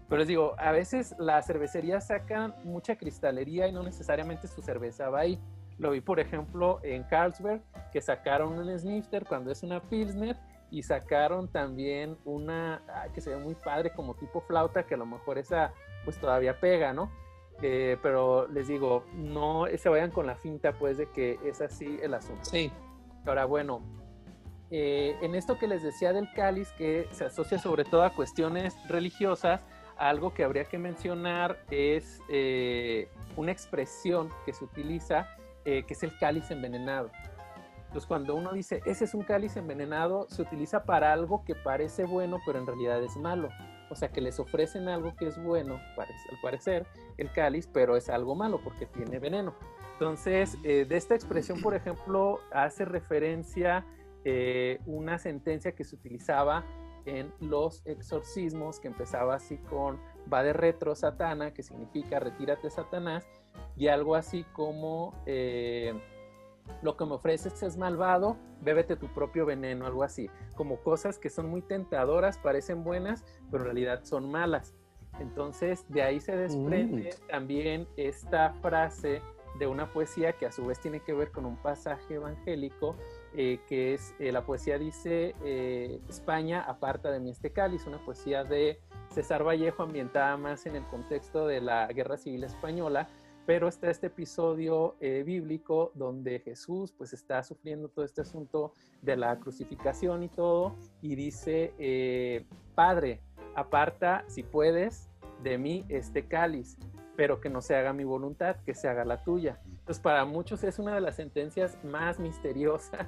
Pero 0.08 0.18
les 0.20 0.28
digo, 0.28 0.54
a 0.58 0.72
veces 0.72 1.14
las 1.18 1.46
cervecerías 1.46 2.08
sacan 2.08 2.54
mucha 2.64 2.96
cristalería 2.96 3.68
y 3.68 3.72
no 3.72 3.82
necesariamente 3.82 4.48
su 4.48 4.60
cerveza 4.60 5.08
va 5.08 5.20
ahí. 5.20 5.38
Lo 5.78 5.92
vi, 5.92 6.00
por 6.00 6.20
ejemplo, 6.20 6.80
en 6.82 7.04
Carlsberg, 7.04 7.62
que 7.92 8.00
sacaron 8.00 8.58
un 8.58 8.76
snifter 8.78 9.24
cuando 9.24 9.50
es 9.52 9.62
una 9.62 9.80
Pilsner 9.80 10.36
y 10.70 10.82
sacaron 10.82 11.48
también 11.48 12.16
una 12.24 12.82
ay, 12.94 13.10
que 13.12 13.20
se 13.20 13.30
ve 13.30 13.36
muy 13.36 13.54
padre 13.54 13.92
como 13.92 14.14
tipo 14.14 14.40
flauta, 14.40 14.84
que 14.84 14.94
a 14.94 14.98
lo 14.98 15.06
mejor 15.06 15.38
esa 15.38 15.72
pues 16.04 16.18
todavía 16.18 16.58
pega, 16.60 16.92
¿no? 16.92 17.10
Eh, 17.62 17.98
pero 18.02 18.48
les 18.48 18.68
digo, 18.68 19.04
no 19.14 19.66
se 19.76 19.88
vayan 19.88 20.10
con 20.10 20.26
la 20.26 20.36
finta 20.36 20.72
pues 20.72 20.96
de 20.96 21.10
que 21.10 21.38
es 21.44 21.60
así 21.60 21.98
el 22.02 22.14
asunto. 22.14 22.44
Sí. 22.44 22.72
Ahora, 23.26 23.44
bueno, 23.44 23.82
eh, 24.70 25.16
en 25.20 25.34
esto 25.34 25.58
que 25.58 25.66
les 25.66 25.82
decía 25.82 26.12
del 26.12 26.32
cáliz, 26.32 26.70
que 26.78 27.08
se 27.10 27.24
asocia 27.24 27.58
sobre 27.58 27.84
todo 27.84 28.04
a 28.04 28.14
cuestiones 28.14 28.74
religiosas, 28.88 29.66
algo 29.96 30.32
que 30.32 30.44
habría 30.44 30.64
que 30.64 30.78
mencionar 30.78 31.58
es 31.70 32.22
eh, 32.30 33.08
una 33.36 33.52
expresión 33.52 34.30
que 34.46 34.52
se 34.52 34.64
utiliza, 34.64 35.28
eh, 35.64 35.82
que 35.86 35.94
es 35.94 36.02
el 36.02 36.16
cáliz 36.18 36.50
envenenado. 36.50 37.10
Entonces, 37.90 38.06
cuando 38.06 38.36
uno 38.36 38.52
dice, 38.52 38.82
ese 38.86 39.04
es 39.04 39.14
un 39.14 39.24
cáliz 39.24 39.56
envenenado, 39.56 40.28
se 40.28 40.42
utiliza 40.42 40.84
para 40.84 41.12
algo 41.12 41.44
que 41.44 41.56
parece 41.56 42.04
bueno, 42.04 42.38
pero 42.46 42.60
en 42.60 42.66
realidad 42.68 43.02
es 43.02 43.16
malo. 43.16 43.48
O 43.90 43.96
sea, 43.96 44.12
que 44.12 44.20
les 44.20 44.38
ofrecen 44.38 44.88
algo 44.88 45.16
que 45.16 45.26
es 45.26 45.42
bueno, 45.42 45.74
al 45.74 46.40
parecer, 46.40 46.86
el 47.16 47.32
cáliz, 47.32 47.66
pero 47.66 47.96
es 47.96 48.08
algo 48.08 48.36
malo 48.36 48.60
porque 48.62 48.86
tiene 48.86 49.18
veneno. 49.18 49.56
Entonces, 49.94 50.56
eh, 50.62 50.84
de 50.84 50.96
esta 50.96 51.16
expresión, 51.16 51.60
por 51.60 51.74
ejemplo, 51.74 52.38
hace 52.52 52.84
referencia 52.84 53.84
eh, 54.24 54.78
una 54.86 55.18
sentencia 55.18 55.72
que 55.72 55.82
se 55.82 55.96
utilizaba 55.96 56.64
en 57.06 57.34
los 57.40 57.84
exorcismos, 57.86 58.78
que 58.78 58.86
empezaba 58.86 59.34
así 59.34 59.58
con 59.58 59.98
va 60.32 60.44
de 60.44 60.52
retro 60.52 60.94
satana, 60.94 61.52
que 61.52 61.64
significa 61.64 62.20
retírate 62.20 62.70
Satanás, 62.70 63.26
y 63.76 63.88
algo 63.88 64.14
así 64.14 64.44
como 64.52 65.12
eh, 65.26 65.92
lo 66.82 66.96
que 66.96 67.04
me 67.04 67.14
ofreces 67.14 67.62
es 67.62 67.76
malvado, 67.76 68.36
bébete 68.62 68.96
tu 68.96 69.08
propio 69.08 69.46
veneno, 69.46 69.86
algo 69.86 70.02
así, 70.02 70.30
como 70.54 70.80
cosas 70.82 71.18
que 71.18 71.30
son 71.30 71.48
muy 71.48 71.62
tentadoras, 71.62 72.38
parecen 72.38 72.84
buenas, 72.84 73.24
pero 73.50 73.62
en 73.62 73.66
realidad 73.66 74.04
son 74.04 74.30
malas. 74.30 74.74
Entonces, 75.18 75.84
de 75.88 76.02
ahí 76.02 76.20
se 76.20 76.36
desprende 76.36 77.14
también 77.28 77.86
esta 77.96 78.54
frase 78.62 79.20
de 79.58 79.66
una 79.66 79.92
poesía 79.92 80.32
que 80.32 80.46
a 80.46 80.52
su 80.52 80.64
vez 80.64 80.80
tiene 80.80 81.00
que 81.00 81.12
ver 81.12 81.32
con 81.32 81.44
un 81.44 81.56
pasaje 81.56 82.14
evangélico, 82.14 82.96
eh, 83.34 83.60
que 83.68 83.94
es, 83.94 84.14
eh, 84.18 84.32
la 84.32 84.44
poesía 84.44 84.78
dice, 84.78 85.34
eh, 85.44 86.00
España 86.08 86.62
aparta 86.62 87.10
de 87.10 87.20
mí 87.20 87.30
este 87.30 87.52
cáliz, 87.52 87.86
una 87.86 88.02
poesía 88.04 88.44
de 88.44 88.80
César 89.10 89.44
Vallejo 89.44 89.82
ambientada 89.82 90.36
más 90.36 90.66
en 90.66 90.76
el 90.76 90.86
contexto 90.86 91.46
de 91.46 91.60
la 91.60 91.88
Guerra 91.88 92.16
Civil 92.16 92.44
Española, 92.44 93.08
pero 93.46 93.68
está 93.68 93.90
este 93.90 94.08
episodio 94.08 94.96
eh, 95.00 95.22
bíblico 95.24 95.92
donde 95.94 96.40
Jesús 96.40 96.92
pues 96.92 97.12
está 97.12 97.42
sufriendo 97.42 97.88
todo 97.88 98.04
este 98.04 98.20
asunto 98.20 98.74
de 99.02 99.16
la 99.16 99.38
crucificación 99.38 100.22
y 100.22 100.28
todo, 100.28 100.76
y 101.02 101.14
dice, 101.14 101.72
eh, 101.78 102.44
Padre, 102.74 103.20
aparta 103.54 104.24
si 104.28 104.42
puedes 104.42 105.08
de 105.42 105.58
mí 105.58 105.84
este 105.88 106.26
cáliz, 106.26 106.76
pero 107.16 107.40
que 107.40 107.50
no 107.50 107.60
se 107.60 107.74
haga 107.74 107.92
mi 107.92 108.04
voluntad, 108.04 108.56
que 108.64 108.74
se 108.74 108.88
haga 108.88 109.04
la 109.04 109.24
tuya. 109.24 109.60
Entonces, 109.64 110.00
para 110.00 110.24
muchos 110.24 110.62
es 110.64 110.78
una 110.78 110.94
de 110.94 111.00
las 111.00 111.16
sentencias 111.16 111.78
más 111.84 112.18
misteriosas 112.18 113.06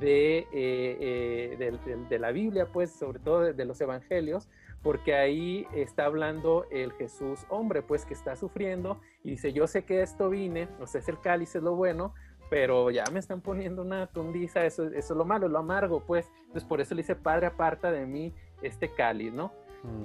de, 0.00 0.46
eh, 0.52 1.56
de, 1.58 1.96
de, 2.08 2.18
la 2.18 2.32
Biblia, 2.32 2.66
pues, 2.72 2.90
sobre 2.90 3.18
todo 3.20 3.52
de, 3.52 3.64
los 3.64 3.80
evangelios, 3.80 4.48
porque 4.84 5.14
ahí 5.14 5.66
está 5.72 6.04
hablando 6.04 6.66
el 6.70 6.92
Jesús 6.92 7.46
hombre, 7.48 7.82
pues, 7.82 8.04
que 8.04 8.12
está 8.12 8.36
sufriendo 8.36 9.00
y 9.24 9.30
dice, 9.30 9.54
yo 9.54 9.66
sé 9.66 9.84
que 9.84 10.02
esto 10.02 10.28
vine, 10.28 10.68
o 10.78 10.86
sea, 10.86 11.00
es 11.00 11.08
el 11.08 11.18
cáliz, 11.20 11.56
es 11.56 11.62
lo 11.62 11.74
bueno, 11.74 12.12
pero 12.50 12.90
ya 12.90 13.04
me 13.10 13.18
están 13.18 13.40
poniendo 13.40 13.80
una 13.80 14.06
tundiza, 14.06 14.66
eso, 14.66 14.84
eso 14.84 15.14
es 15.14 15.16
lo 15.16 15.24
malo, 15.24 15.48
lo 15.48 15.58
amargo, 15.58 16.04
pues. 16.06 16.30
Entonces, 16.42 16.64
por 16.64 16.82
eso 16.82 16.94
le 16.94 17.00
dice, 17.00 17.16
Padre, 17.16 17.46
aparta 17.46 17.90
de 17.90 18.04
mí 18.04 18.34
este 18.60 18.92
cáliz, 18.92 19.32
¿no? 19.32 19.52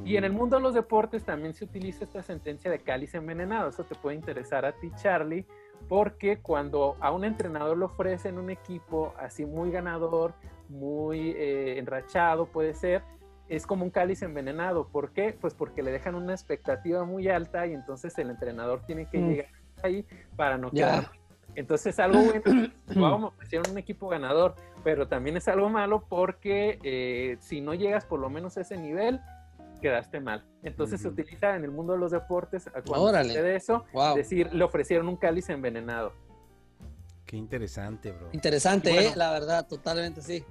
Y 0.04 0.18
en 0.18 0.26
el 0.26 0.34
mundo 0.34 0.58
de 0.58 0.62
los 0.62 0.74
deportes 0.74 1.24
también 1.24 1.54
se 1.54 1.64
utiliza 1.64 2.04
esta 2.04 2.22
sentencia 2.22 2.70
de 2.70 2.80
cáliz 2.80 3.14
envenenado. 3.16 3.70
Eso 3.70 3.86
te 3.86 3.96
puede 3.96 4.16
interesar 4.18 4.66
a 4.66 4.74
ti, 4.74 4.92
Charlie, 4.96 5.46
porque 5.88 6.40
cuando 6.42 6.98
a 7.00 7.12
un 7.12 7.24
entrenador 7.24 7.78
le 7.78 7.86
ofrecen 7.86 8.38
un 8.38 8.50
equipo 8.50 9.14
así 9.18 9.46
muy 9.46 9.72
ganador, 9.72 10.34
muy 10.68 11.32
eh, 11.32 11.80
enrachado, 11.80 12.46
puede 12.46 12.74
ser, 12.74 13.04
es 13.50 13.66
como 13.66 13.84
un 13.84 13.90
cáliz 13.90 14.22
envenenado. 14.22 14.88
¿Por 14.88 15.12
qué? 15.12 15.36
Pues 15.40 15.54
porque 15.54 15.84
le 15.84 15.92
dejan 15.92 16.16
una 16.16 16.34
expectativa 16.34 17.04
muy 17.04 17.28
alta 17.28 17.68
y 17.68 17.74
entonces 17.74 18.18
el 18.18 18.30
entrenador 18.30 18.86
tiene 18.86 19.08
que 19.08 19.18
mm. 19.18 19.30
llegar 19.30 19.52
ahí 19.84 20.06
para 20.36 20.58
no 20.58 20.72
quedar. 20.72 21.02
Yeah. 21.02 21.12
Entonces 21.56 21.96
es 21.96 22.00
algo 22.00 22.22
bueno, 22.24 22.72
vamos, 22.96 23.34
ofrecieron 23.34 23.72
un 23.72 23.78
equipo 23.78 24.08
ganador, 24.08 24.56
pero 24.84 25.08
también 25.08 25.36
es 25.36 25.48
algo 25.48 25.70
malo 25.70 26.06
porque 26.08 26.80
eh, 26.84 27.38
si 27.42 27.60
no 27.60 27.74
llegas 27.74 28.06
por 28.06 28.20
lo 28.20 28.30
menos 28.30 28.58
a 28.58 28.62
ese 28.62 28.78
nivel, 28.78 29.20
quedaste 29.82 30.20
mal. 30.20 30.46
Entonces 30.64 31.02
uh 31.02 31.10
-huh. 31.10 31.16
se 31.16 31.22
utiliza 31.22 31.56
en 31.56 31.64
el 31.64 31.72
mundo 31.72 31.94
de 31.94 32.00
los 32.00 32.12
deportes 32.12 32.70
cuando 32.86 33.02
Órale. 33.02 33.30
sucede 33.30 33.56
eso, 33.56 33.86
wow. 33.94 34.16
decir, 34.16 34.54
le 34.54 34.64
ofrecieron 34.64 35.08
un 35.10 35.18
cáliz 35.18 35.50
envenenado. 35.50 36.14
Qué 37.26 37.38
interesante, 37.38 38.12
bro. 38.12 38.30
Interesante, 38.32 38.92
bueno, 38.92 39.10
eh, 39.10 39.14
la 39.16 39.32
verdad, 39.32 39.68
totalmente 39.68 40.22
sí. 40.22 40.44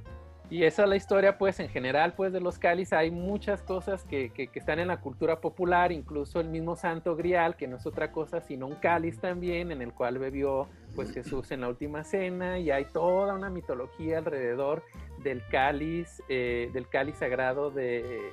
Y 0.51 0.65
esa 0.65 0.85
es 0.85 0.89
la 0.89 0.97
historia, 0.97 1.37
pues, 1.37 1.61
en 1.61 1.69
general, 1.69 2.15
pues, 2.15 2.33
de 2.33 2.41
los 2.41 2.59
cáliz. 2.59 2.95
Hay 2.95 3.11
muchas 3.11 3.61
cosas 3.61 4.05
que, 4.05 4.31
que, 4.31 4.49
que, 4.49 4.59
están 4.59 4.79
en 4.79 4.89
la 4.89 4.99
cultura 4.99 5.43
popular, 5.43 5.93
incluso 5.93 6.41
el 6.41 6.49
mismo 6.49 6.75
Santo 6.75 7.17
Grial, 7.17 7.55
que 7.57 7.69
no 7.69 7.77
es 7.77 7.85
otra 7.85 8.13
cosa 8.13 8.41
sino 8.41 8.67
un 8.67 8.77
cáliz 8.77 9.21
también, 9.21 9.71
en 9.71 9.83
el 9.83 9.93
cual 9.93 10.19
bebió, 10.19 10.67
pues, 10.95 11.13
Jesús 11.13 11.51
en 11.51 11.61
la 11.61 11.69
última 11.69 12.03
cena, 12.03 12.59
y 12.59 12.71
hay 12.71 12.87
toda 12.87 13.35
una 13.35 13.51
mitología 13.51 14.19
alrededor 14.19 14.83
del 15.23 15.43
cáliz, 15.51 16.23
eh, 16.31 16.71
del 16.73 16.89
cáliz 16.89 17.17
sagrado 17.17 17.71
de, 17.71 18.33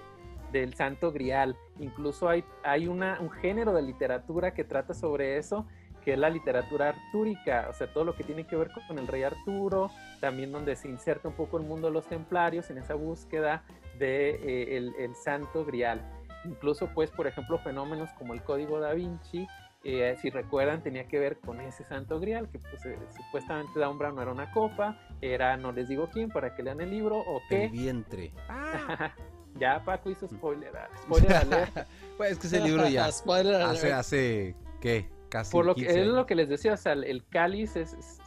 del 0.53 0.73
Santo 0.73 1.11
Grial. 1.11 1.57
Incluso 1.79 2.29
hay, 2.29 2.45
hay 2.63 2.87
una, 2.87 3.19
un 3.19 3.29
género 3.29 3.73
de 3.73 3.81
literatura 3.81 4.53
que 4.53 4.63
trata 4.63 4.93
sobre 4.93 5.37
eso, 5.37 5.67
que 6.05 6.13
es 6.13 6.19
la 6.19 6.29
literatura 6.29 6.89
artúrica, 6.89 7.67
o 7.69 7.73
sea, 7.73 7.91
todo 7.91 8.05
lo 8.05 8.15
que 8.15 8.23
tiene 8.23 8.45
que 8.45 8.55
ver 8.55 8.69
con 8.87 8.99
el 8.99 9.07
rey 9.07 9.23
Arturo, 9.23 9.89
también 10.21 10.51
donde 10.51 10.75
se 10.75 10.87
inserta 10.87 11.27
un 11.27 11.33
poco 11.33 11.57
el 11.57 11.63
mundo 11.63 11.87
de 11.87 11.93
los 11.93 12.05
templarios 12.05 12.69
en 12.69 12.77
esa 12.77 12.93
búsqueda 12.93 13.63
de 13.97 14.29
eh, 14.29 14.77
el, 14.77 14.93
el, 14.99 15.15
Santo 15.15 15.65
Grial. 15.65 15.99
Incluso, 16.45 16.89
pues, 16.93 17.09
por 17.09 17.25
ejemplo, 17.25 17.57
fenómenos 17.57 18.11
como 18.19 18.35
el 18.35 18.43
Código 18.43 18.79
da 18.79 18.93
Vinci, 18.93 19.47
eh, 19.83 20.15
si 20.21 20.29
recuerdan, 20.29 20.81
tenía 20.81 21.07
que 21.07 21.19
ver 21.19 21.37
con 21.39 21.59
ese 21.59 21.83
Santo 21.83 22.19
Grial, 22.19 22.49
que 22.49 22.59
pues, 22.59 22.85
eh, 22.85 22.97
supuestamente 23.15 23.79
no 23.79 24.21
era 24.21 24.31
una 24.31 24.51
copa, 24.51 24.99
era 25.21 25.57
no 25.57 25.71
les 25.71 25.87
digo 25.87 26.09
quién, 26.11 26.29
para 26.29 26.55
que 26.55 26.63
lean 26.63 26.81
el 26.81 26.91
libro, 26.91 27.17
o 27.17 27.41
qué. 27.49 27.65
El 27.65 27.71
vientre. 27.71 28.31
Ah. 28.47 29.11
ya 29.59 29.83
Paco 29.83 30.09
hizo 30.09 30.27
spoiler, 30.27 30.71
spoiler 31.03 31.33
alert. 31.33 31.87
pues 32.17 32.31
es 32.31 32.39
que 32.39 32.47
ese 32.47 32.61
libro 32.61 32.87
ya 32.87 33.11
spoiler 33.11 33.61
hace, 33.61 33.93
hace, 33.93 34.55
¿qué? 34.81 35.14
Casi 35.35 35.51
Por 35.51 35.65
lo 35.65 35.75
que 35.75 35.85
es 35.85 36.07
lo 36.07 36.25
que 36.25 36.33
les 36.33 36.47
decía, 36.47 36.73
o 36.73 36.77
sea, 36.77 36.93
el 36.93 37.25
cáliz 37.27 37.75
es, 37.75 37.93
es 37.93 38.21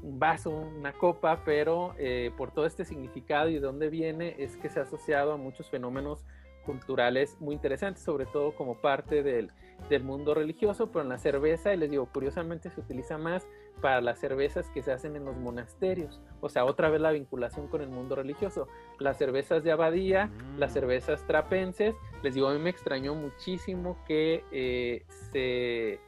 un 0.00 0.20
vaso, 0.20 0.50
una 0.50 0.92
copa, 0.92 1.42
pero 1.44 1.96
eh, 1.98 2.30
por 2.36 2.52
todo 2.52 2.66
este 2.66 2.84
significado 2.84 3.48
y 3.48 3.54
de 3.54 3.60
dónde 3.60 3.88
viene 3.88 4.36
es 4.38 4.56
que 4.56 4.68
se 4.68 4.78
ha 4.78 4.84
asociado 4.84 5.32
a 5.32 5.36
muchos 5.36 5.68
fenómenos 5.70 6.24
culturales 6.64 7.36
muy 7.40 7.56
interesantes, 7.56 8.04
sobre 8.04 8.24
todo 8.26 8.54
como 8.54 8.80
parte 8.80 9.24
del, 9.24 9.50
del 9.88 10.04
mundo 10.04 10.34
religioso, 10.34 10.92
pero 10.92 11.02
en 11.02 11.08
la 11.08 11.18
cerveza, 11.18 11.74
y 11.74 11.76
les 11.78 11.90
digo, 11.90 12.06
curiosamente 12.12 12.70
se 12.70 12.80
utiliza 12.80 13.18
más 13.18 13.44
para 13.80 14.00
las 14.00 14.20
cervezas 14.20 14.68
que 14.70 14.82
se 14.82 14.92
hacen 14.92 15.16
en 15.16 15.24
los 15.24 15.36
monasterios. 15.36 16.20
O 16.40 16.48
sea, 16.48 16.64
otra 16.64 16.88
vez 16.88 17.00
la 17.00 17.10
vinculación 17.10 17.66
con 17.66 17.80
el 17.80 17.88
mundo 17.88 18.14
religioso. 18.14 18.68
Las 19.00 19.18
cervezas 19.18 19.64
de 19.64 19.72
abadía, 19.72 20.30
las 20.56 20.70
Mm. 20.70 20.74
cervezas 20.74 21.26
trapenses, 21.26 21.96
les 22.22 22.34
digo, 22.34 22.46
a 22.46 22.52
mí 22.52 22.60
me 22.60 22.70
extrañó 22.70 23.16
muchísimo 23.16 23.98
que 24.06 24.44
eh, 24.52 25.04
se, 25.32 25.98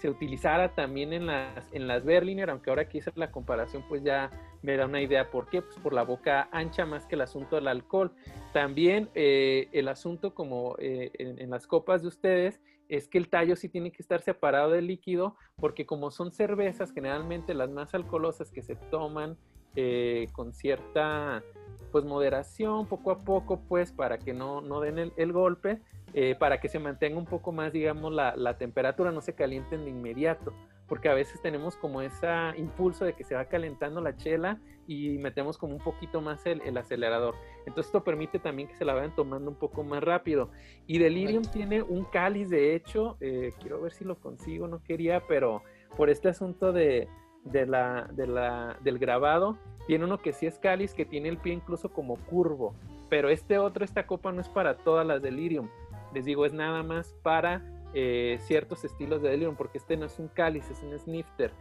se 0.00 0.08
utilizara 0.08 0.74
también 0.74 1.12
en 1.12 1.26
las, 1.26 1.70
en 1.72 1.86
las 1.86 2.04
Berliner, 2.04 2.48
aunque 2.48 2.70
ahora 2.70 2.88
que 2.88 2.98
hice 2.98 3.12
la 3.16 3.30
comparación, 3.30 3.84
pues 3.86 4.02
ya 4.02 4.30
me 4.62 4.76
da 4.76 4.86
una 4.86 5.02
idea 5.02 5.30
por 5.30 5.48
qué, 5.48 5.60
pues 5.60 5.76
por 5.76 5.92
la 5.92 6.04
boca 6.04 6.48
ancha 6.52 6.86
más 6.86 7.04
que 7.04 7.16
el 7.16 7.20
asunto 7.20 7.56
del 7.56 7.68
alcohol. 7.68 8.12
También 8.54 9.10
eh, 9.14 9.68
el 9.72 9.88
asunto 9.88 10.34
como 10.34 10.74
eh, 10.78 11.10
en, 11.18 11.50
las 11.50 11.66
copas 11.66 12.00
de 12.00 12.08
ustedes 12.08 12.62
es 12.88 13.08
que 13.08 13.18
el 13.18 13.28
tallo 13.28 13.56
sí 13.56 13.68
tiene 13.68 13.92
que 13.92 14.02
estar 14.02 14.22
separado 14.22 14.70
del 14.70 14.86
líquido, 14.86 15.36
porque 15.56 15.84
como 15.84 16.10
son 16.10 16.32
cervezas, 16.32 16.92
generalmente 16.92 17.52
las 17.52 17.70
más 17.70 17.94
alcoholosas 17.94 18.50
que 18.50 18.62
se 18.62 18.76
toman 18.76 19.36
eh, 19.76 20.28
con 20.32 20.54
cierta 20.54 21.44
pues 21.92 22.04
moderación, 22.04 22.86
poco 22.86 23.10
a 23.10 23.18
poco, 23.22 23.60
pues 23.68 23.92
para 23.92 24.18
que 24.18 24.32
no, 24.32 24.60
no 24.62 24.80
den 24.80 25.12
el 25.14 25.32
golpe, 25.32 25.82
eh, 26.14 26.34
para 26.38 26.60
que 26.60 26.68
se 26.68 26.78
mantenga 26.78 27.18
un 27.18 27.26
poco 27.26 27.52
más, 27.52 27.72
digamos, 27.72 28.12
la, 28.12 28.34
la 28.36 28.58
temperatura, 28.58 29.12
no 29.12 29.20
se 29.20 29.34
calienten 29.34 29.84
de 29.84 29.90
inmediato, 29.90 30.52
porque 30.88 31.08
a 31.08 31.14
veces 31.14 31.40
tenemos 31.40 31.76
como 31.76 32.02
ese 32.02 32.26
impulso 32.56 33.04
de 33.04 33.12
que 33.12 33.24
se 33.24 33.34
va 33.34 33.44
calentando 33.44 34.00
la 34.00 34.16
chela 34.16 34.58
y 34.88 35.18
metemos 35.18 35.56
como 35.56 35.74
un 35.74 35.82
poquito 35.82 36.20
más 36.20 36.44
el, 36.46 36.60
el 36.62 36.76
acelerador. 36.76 37.36
Entonces 37.60 37.86
esto 37.86 38.02
permite 38.02 38.40
también 38.40 38.68
que 38.68 38.74
se 38.74 38.84
la 38.84 38.94
vayan 38.94 39.14
tomando 39.14 39.48
un 39.48 39.56
poco 39.56 39.84
más 39.84 40.02
rápido. 40.02 40.50
Y 40.88 40.98
Delirium 40.98 41.44
tiene 41.44 41.82
un 41.82 42.04
cáliz, 42.04 42.50
de 42.50 42.74
hecho, 42.74 43.16
eh, 43.20 43.52
quiero 43.60 43.80
ver 43.80 43.92
si 43.92 44.04
lo 44.04 44.16
consigo, 44.18 44.66
no 44.66 44.82
quería, 44.82 45.22
pero 45.28 45.62
por 45.96 46.10
este 46.10 46.28
asunto 46.28 46.72
de, 46.72 47.06
de 47.44 47.66
la, 47.66 48.08
de 48.12 48.26
la, 48.26 48.76
del 48.82 48.98
grabado, 48.98 49.58
tiene 49.86 50.04
uno 50.04 50.18
que 50.18 50.32
sí 50.32 50.46
es 50.46 50.58
cáliz, 50.58 50.92
que 50.92 51.04
tiene 51.04 51.28
el 51.28 51.38
pie 51.38 51.52
incluso 51.52 51.92
como 51.92 52.16
curvo, 52.16 52.74
pero 53.08 53.28
este 53.28 53.58
otro, 53.58 53.84
esta 53.84 54.06
copa 54.06 54.32
no 54.32 54.40
es 54.40 54.48
para 54.48 54.76
todas 54.78 55.06
las 55.06 55.22
Delirium, 55.22 55.68
les 56.12 56.24
digo, 56.24 56.46
es 56.46 56.52
nada 56.52 56.82
más 56.82 57.14
para 57.22 57.62
eh, 57.92 58.38
ciertos 58.46 58.84
estilos 58.84 59.22
de 59.22 59.30
Delirium, 59.30 59.56
porque 59.56 59.78
este 59.78 59.96
no 59.96 60.06
es 60.06 60.18
un 60.18 60.28
cáliz, 60.28 60.68
es 60.70 60.82
un 60.82 60.96
snifter. 60.98 61.52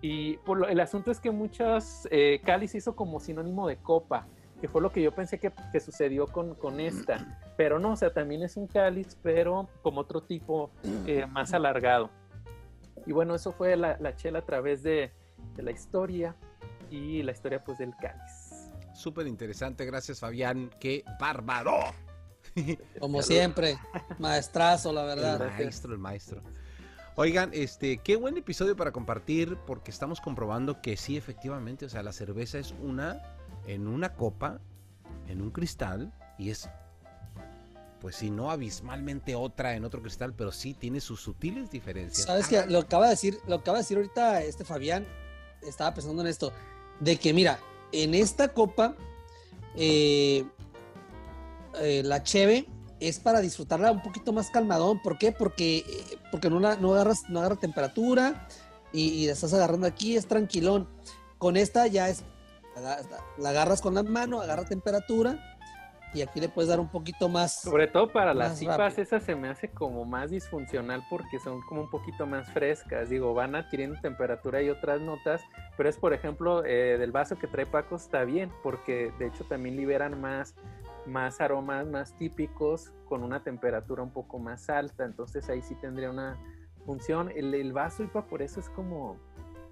Y 0.00 0.36
por 0.38 0.58
lo, 0.58 0.68
el 0.68 0.80
asunto 0.80 1.10
es 1.10 1.20
que 1.20 1.30
muchos 1.30 2.08
eh, 2.10 2.40
cáliz 2.44 2.74
hizo 2.74 2.96
como 2.96 3.20
sinónimo 3.20 3.66
de 3.66 3.76
copa, 3.76 4.26
que 4.60 4.68
fue 4.68 4.80
lo 4.80 4.92
que 4.92 5.02
yo 5.02 5.12
pensé 5.12 5.38
que, 5.38 5.52
que 5.72 5.80
sucedió 5.80 6.28
con, 6.28 6.54
con, 6.54 6.78
esta, 6.78 7.38
pero 7.56 7.80
no, 7.80 7.92
o 7.92 7.96
sea, 7.96 8.12
también 8.12 8.42
es 8.42 8.56
un 8.56 8.68
cáliz, 8.68 9.18
pero 9.22 9.68
como 9.82 10.00
otro 10.00 10.22
tipo 10.22 10.70
eh, 11.06 11.26
más 11.26 11.52
alargado. 11.52 12.10
Y 13.04 13.12
bueno, 13.12 13.34
eso 13.34 13.52
fue 13.52 13.76
la, 13.76 13.96
la 13.98 14.14
chela 14.14 14.38
a 14.38 14.46
través 14.46 14.84
de, 14.84 15.10
de, 15.56 15.62
la 15.62 15.72
historia 15.72 16.36
y 16.90 17.22
la 17.24 17.32
historia 17.32 17.64
pues 17.64 17.78
del 17.78 17.94
cáliz. 17.96 18.70
Súper 18.94 19.26
interesante, 19.26 19.84
gracias 19.84 20.20
Fabián, 20.20 20.70
qué 20.78 21.02
bárbaro. 21.18 21.80
Como 23.00 23.22
siempre, 23.22 23.78
maestrazo, 24.18 24.92
la 24.92 25.04
verdad. 25.04 25.42
El 25.42 25.64
maestro, 25.64 25.92
el 25.92 25.98
maestro. 25.98 26.42
Oigan, 27.14 27.50
este, 27.52 27.98
qué 27.98 28.16
buen 28.16 28.36
episodio 28.38 28.74
para 28.74 28.90
compartir 28.90 29.58
porque 29.66 29.90
estamos 29.90 30.20
comprobando 30.20 30.80
que 30.80 30.96
sí, 30.96 31.16
efectivamente, 31.16 31.84
o 31.84 31.88
sea, 31.90 32.02
la 32.02 32.12
cerveza 32.12 32.58
es 32.58 32.74
una 32.80 33.20
en 33.66 33.86
una 33.86 34.14
copa, 34.14 34.60
en 35.28 35.42
un 35.42 35.50
cristal 35.50 36.12
y 36.38 36.50
es, 36.50 36.70
pues 38.00 38.16
sí, 38.16 38.30
no 38.30 38.50
abismalmente 38.50 39.34
otra 39.34 39.76
en 39.76 39.84
otro 39.84 40.00
cristal, 40.00 40.32
pero 40.34 40.52
sí 40.52 40.72
tiene 40.72 41.00
sus 41.00 41.20
sutiles 41.20 41.70
diferencias. 41.70 42.26
Sabes 42.26 42.48
que 42.48 42.64
lo 42.66 42.80
acaba 42.80 43.04
de 43.04 43.10
decir, 43.10 43.38
lo 43.46 43.56
acaba 43.56 43.78
de 43.78 43.82
decir 43.84 43.98
ahorita 43.98 44.42
este 44.42 44.64
Fabián, 44.64 45.06
estaba 45.60 45.92
pensando 45.92 46.22
en 46.22 46.28
esto, 46.28 46.52
de 47.00 47.18
que 47.18 47.34
mira, 47.34 47.60
en 47.92 48.14
esta 48.14 48.48
copa 48.48 48.96
eh, 49.76 50.46
eh, 51.80 52.02
la 52.04 52.22
cheve 52.22 52.66
es 53.00 53.18
para 53.18 53.40
disfrutarla 53.40 53.90
un 53.90 54.02
poquito 54.02 54.32
más 54.32 54.50
calmadón. 54.50 55.00
¿Por 55.02 55.18
qué? 55.18 55.32
Porque, 55.32 55.84
porque 56.30 56.48
no, 56.48 56.60
la, 56.60 56.76
no, 56.76 56.94
agarras, 56.94 57.28
no 57.28 57.40
agarra 57.40 57.56
temperatura 57.56 58.46
y, 58.92 59.08
y, 59.08 59.26
la 59.26 59.32
estás 59.32 59.52
agarrando 59.54 59.86
aquí, 59.86 60.16
es 60.16 60.26
tranquilón. 60.26 60.88
Con 61.38 61.56
esta 61.56 61.86
ya 61.86 62.08
es, 62.08 62.22
la, 62.76 63.00
la, 63.38 63.48
agarras 63.50 63.80
con 63.80 63.94
la 63.94 64.02
mano, 64.02 64.40
agarra 64.40 64.64
temperatura 64.64 65.52
y 66.14 66.22
aquí 66.22 66.40
le 66.40 66.48
puedes 66.48 66.68
dar 66.68 66.80
un 66.80 66.88
poquito 66.88 67.28
más. 67.28 67.62
Sobre 67.62 67.86
todo 67.86 68.12
para 68.12 68.34
las 68.34 68.58
cipas, 68.58 68.98
esa 68.98 69.20
se 69.20 69.34
me 69.34 69.48
hace 69.48 69.68
como 69.68 70.04
más 70.04 70.30
disfuncional 70.30 71.02
porque 71.08 71.38
son 71.38 71.62
como 71.62 71.82
un 71.82 71.90
poquito 71.90 72.26
más 72.26 72.50
frescas. 72.50 73.08
Digo, 73.08 73.34
van 73.34 73.54
adquiriendo 73.54 73.98
temperatura 74.00 74.62
y 74.62 74.68
otras 74.68 75.00
notas, 75.00 75.42
pero 75.76 75.88
es 75.88 75.96
por 75.96 76.12
ejemplo 76.12 76.64
eh, 76.64 76.98
del 76.98 77.12
vaso 77.12 77.36
que 77.36 77.46
trae 77.46 77.66
Paco 77.66 77.96
está 77.96 78.24
bien 78.24 78.50
porque 78.62 79.12
de 79.18 79.28
hecho 79.28 79.44
también 79.44 79.76
liberan 79.76 80.20
más 80.20 80.54
más 81.06 81.40
aromas 81.40 81.86
más 81.86 82.16
típicos 82.16 82.92
con 83.06 83.22
una 83.22 83.42
temperatura 83.42 84.02
un 84.02 84.10
poco 84.12 84.38
más 84.38 84.70
alta, 84.70 85.04
entonces 85.04 85.48
ahí 85.48 85.62
sí 85.62 85.74
tendría 85.76 86.10
una 86.10 86.38
función. 86.84 87.30
El, 87.34 87.54
el 87.54 87.72
vaso 87.72 88.02
IPA 88.02 88.26
por 88.26 88.42
eso 88.42 88.60
es 88.60 88.68
como, 88.70 89.16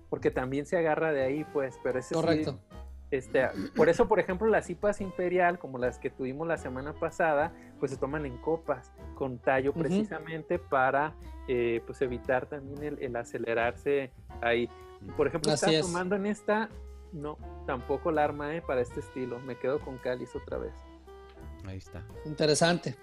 porque 0.09 0.31
también 0.31 0.67
se 0.67 0.77
agarra 0.77 1.13
de 1.13 1.23
ahí, 1.23 1.45
pues, 1.53 1.79
pero 1.83 1.99
ese 1.99 2.15
Correcto. 2.15 2.53
Sí, 2.53 2.77
este, 3.11 3.49
por 3.75 3.89
eso, 3.89 4.07
por 4.07 4.21
ejemplo, 4.21 4.47
las 4.47 4.71
IPAs 4.71 5.01
imperial, 5.01 5.59
como 5.59 5.79
las 5.79 5.99
que 5.99 6.11
tuvimos 6.11 6.47
la 6.47 6.57
semana 6.57 6.93
pasada, 6.93 7.53
pues 7.81 7.91
se 7.91 7.97
toman 7.97 8.25
en 8.25 8.37
copas, 8.39 8.93
con 9.17 9.39
tallo 9.39 9.73
precisamente 9.73 10.57
uh 10.57 10.59
-huh. 10.59 10.69
para 10.69 11.15
eh, 11.49 11.83
pues 11.87 12.01
evitar 12.03 12.47
también 12.47 12.85
el, 12.85 13.03
el, 13.03 13.17
acelerarse 13.17 14.13
ahí. 14.41 14.69
Por 15.17 15.27
ejemplo, 15.27 15.51
Así 15.51 15.67
está 15.67 15.79
es. 15.79 15.87
tomando 15.87 16.15
en 16.15 16.27
esta, 16.27 16.69
no, 17.13 17.37
tampoco 17.67 18.13
la 18.13 18.23
arma 18.23 18.55
eh, 18.55 18.63
para 18.63 18.81
este 18.81 19.01
estilo. 19.01 19.41
Me 19.41 19.57
quedo 19.57 19.81
con 19.81 19.99
cáliz 19.99 20.35
otra 20.37 20.59
vez. 20.59 20.75
Ahí 21.67 21.79
está. 21.79 22.05
Interesante. 22.25 22.97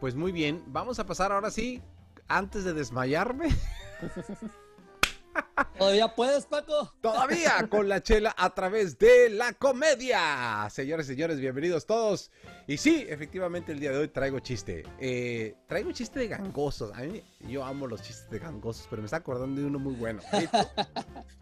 Pues 0.00 0.14
muy 0.14 0.32
bien, 0.32 0.64
vamos 0.66 0.98
a 0.98 1.06
pasar 1.06 1.30
ahora 1.30 1.50
sí, 1.50 1.80
antes 2.26 2.64
de 2.64 2.72
desmayarme. 2.72 3.50
¿Todavía 5.78 6.14
puedes, 6.14 6.46
Paco? 6.46 6.92
Todavía 7.00 7.66
con 7.68 7.88
la 7.88 8.02
chela 8.02 8.34
a 8.36 8.50
través 8.54 8.98
de 8.98 9.30
la 9.30 9.52
comedia. 9.52 10.68
Señores, 10.70 11.06
señores, 11.06 11.40
bienvenidos 11.40 11.86
todos. 11.86 12.30
Y 12.66 12.76
sí, 12.76 13.06
efectivamente 13.08 13.72
el 13.72 13.80
día 13.80 13.90
de 13.90 13.98
hoy 13.98 14.08
traigo 14.08 14.38
chiste. 14.40 14.84
Eh, 15.00 15.54
traigo 15.66 15.92
chiste 15.92 16.20
de 16.20 16.28
gangosos. 16.28 16.92
A 16.94 17.02
mí, 17.02 17.22
yo 17.48 17.64
amo 17.64 17.86
los 17.86 18.02
chistes 18.02 18.30
de 18.30 18.38
gangosos, 18.38 18.86
pero 18.90 19.02
me 19.02 19.06
está 19.06 19.18
acordando 19.18 19.60
de 19.60 19.66
uno 19.66 19.78
muy 19.78 19.94
bueno. 19.94 20.20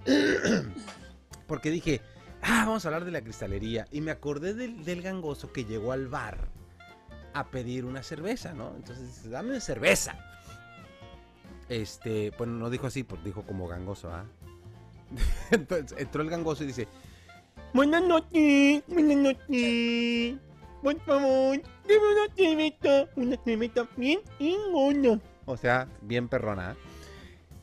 Porque 1.47 1.71
dije, 1.71 2.01
ah, 2.43 2.65
vamos 2.67 2.85
a 2.85 2.89
hablar 2.89 3.05
de 3.05 3.11
la 3.11 3.23
cristalería. 3.23 3.87
Y 3.91 4.01
me 4.01 4.11
acordé 4.11 4.55
del, 4.55 4.85
del, 4.85 5.03
gangoso 5.03 5.53
que 5.53 5.65
llegó 5.65 5.93
al 5.93 6.09
bar 6.09 6.49
a 7.33 7.51
pedir 7.51 7.85
una 7.85 8.03
cerveza, 8.03 8.53
¿no? 8.53 8.75
Entonces 8.77 9.31
dame 9.31 9.51
una 9.51 9.61
cerveza. 9.61 10.19
Este, 11.69 12.33
bueno, 12.37 12.55
no 12.55 12.71
dijo 12.71 12.87
así, 12.89 13.05
pues 13.05 13.23
dijo 13.23 13.43
como 13.43 13.69
gangoso, 13.69 14.13
¿ah? 14.13 14.25
Entonces 15.51 15.97
entró 15.99 16.23
el 16.23 16.31
gangoso 16.31 16.65
y 16.65 16.69
dice, 16.69 16.89
Buenas 17.73 18.03
noches, 18.03 18.83
buenas 18.89 19.17
noches. 19.17 20.37
Por 20.83 21.01
favor, 21.03 21.61
dime 21.87 22.01
una 22.13 22.35
cerveza, 22.35 23.09
una 23.15 23.37
cerveza 23.45 23.89
bien 23.97 24.21
ingona. 24.41 25.21
O 25.47 25.57
sea, 25.57 25.87
bien 26.03 26.29
perrona. 26.29 26.77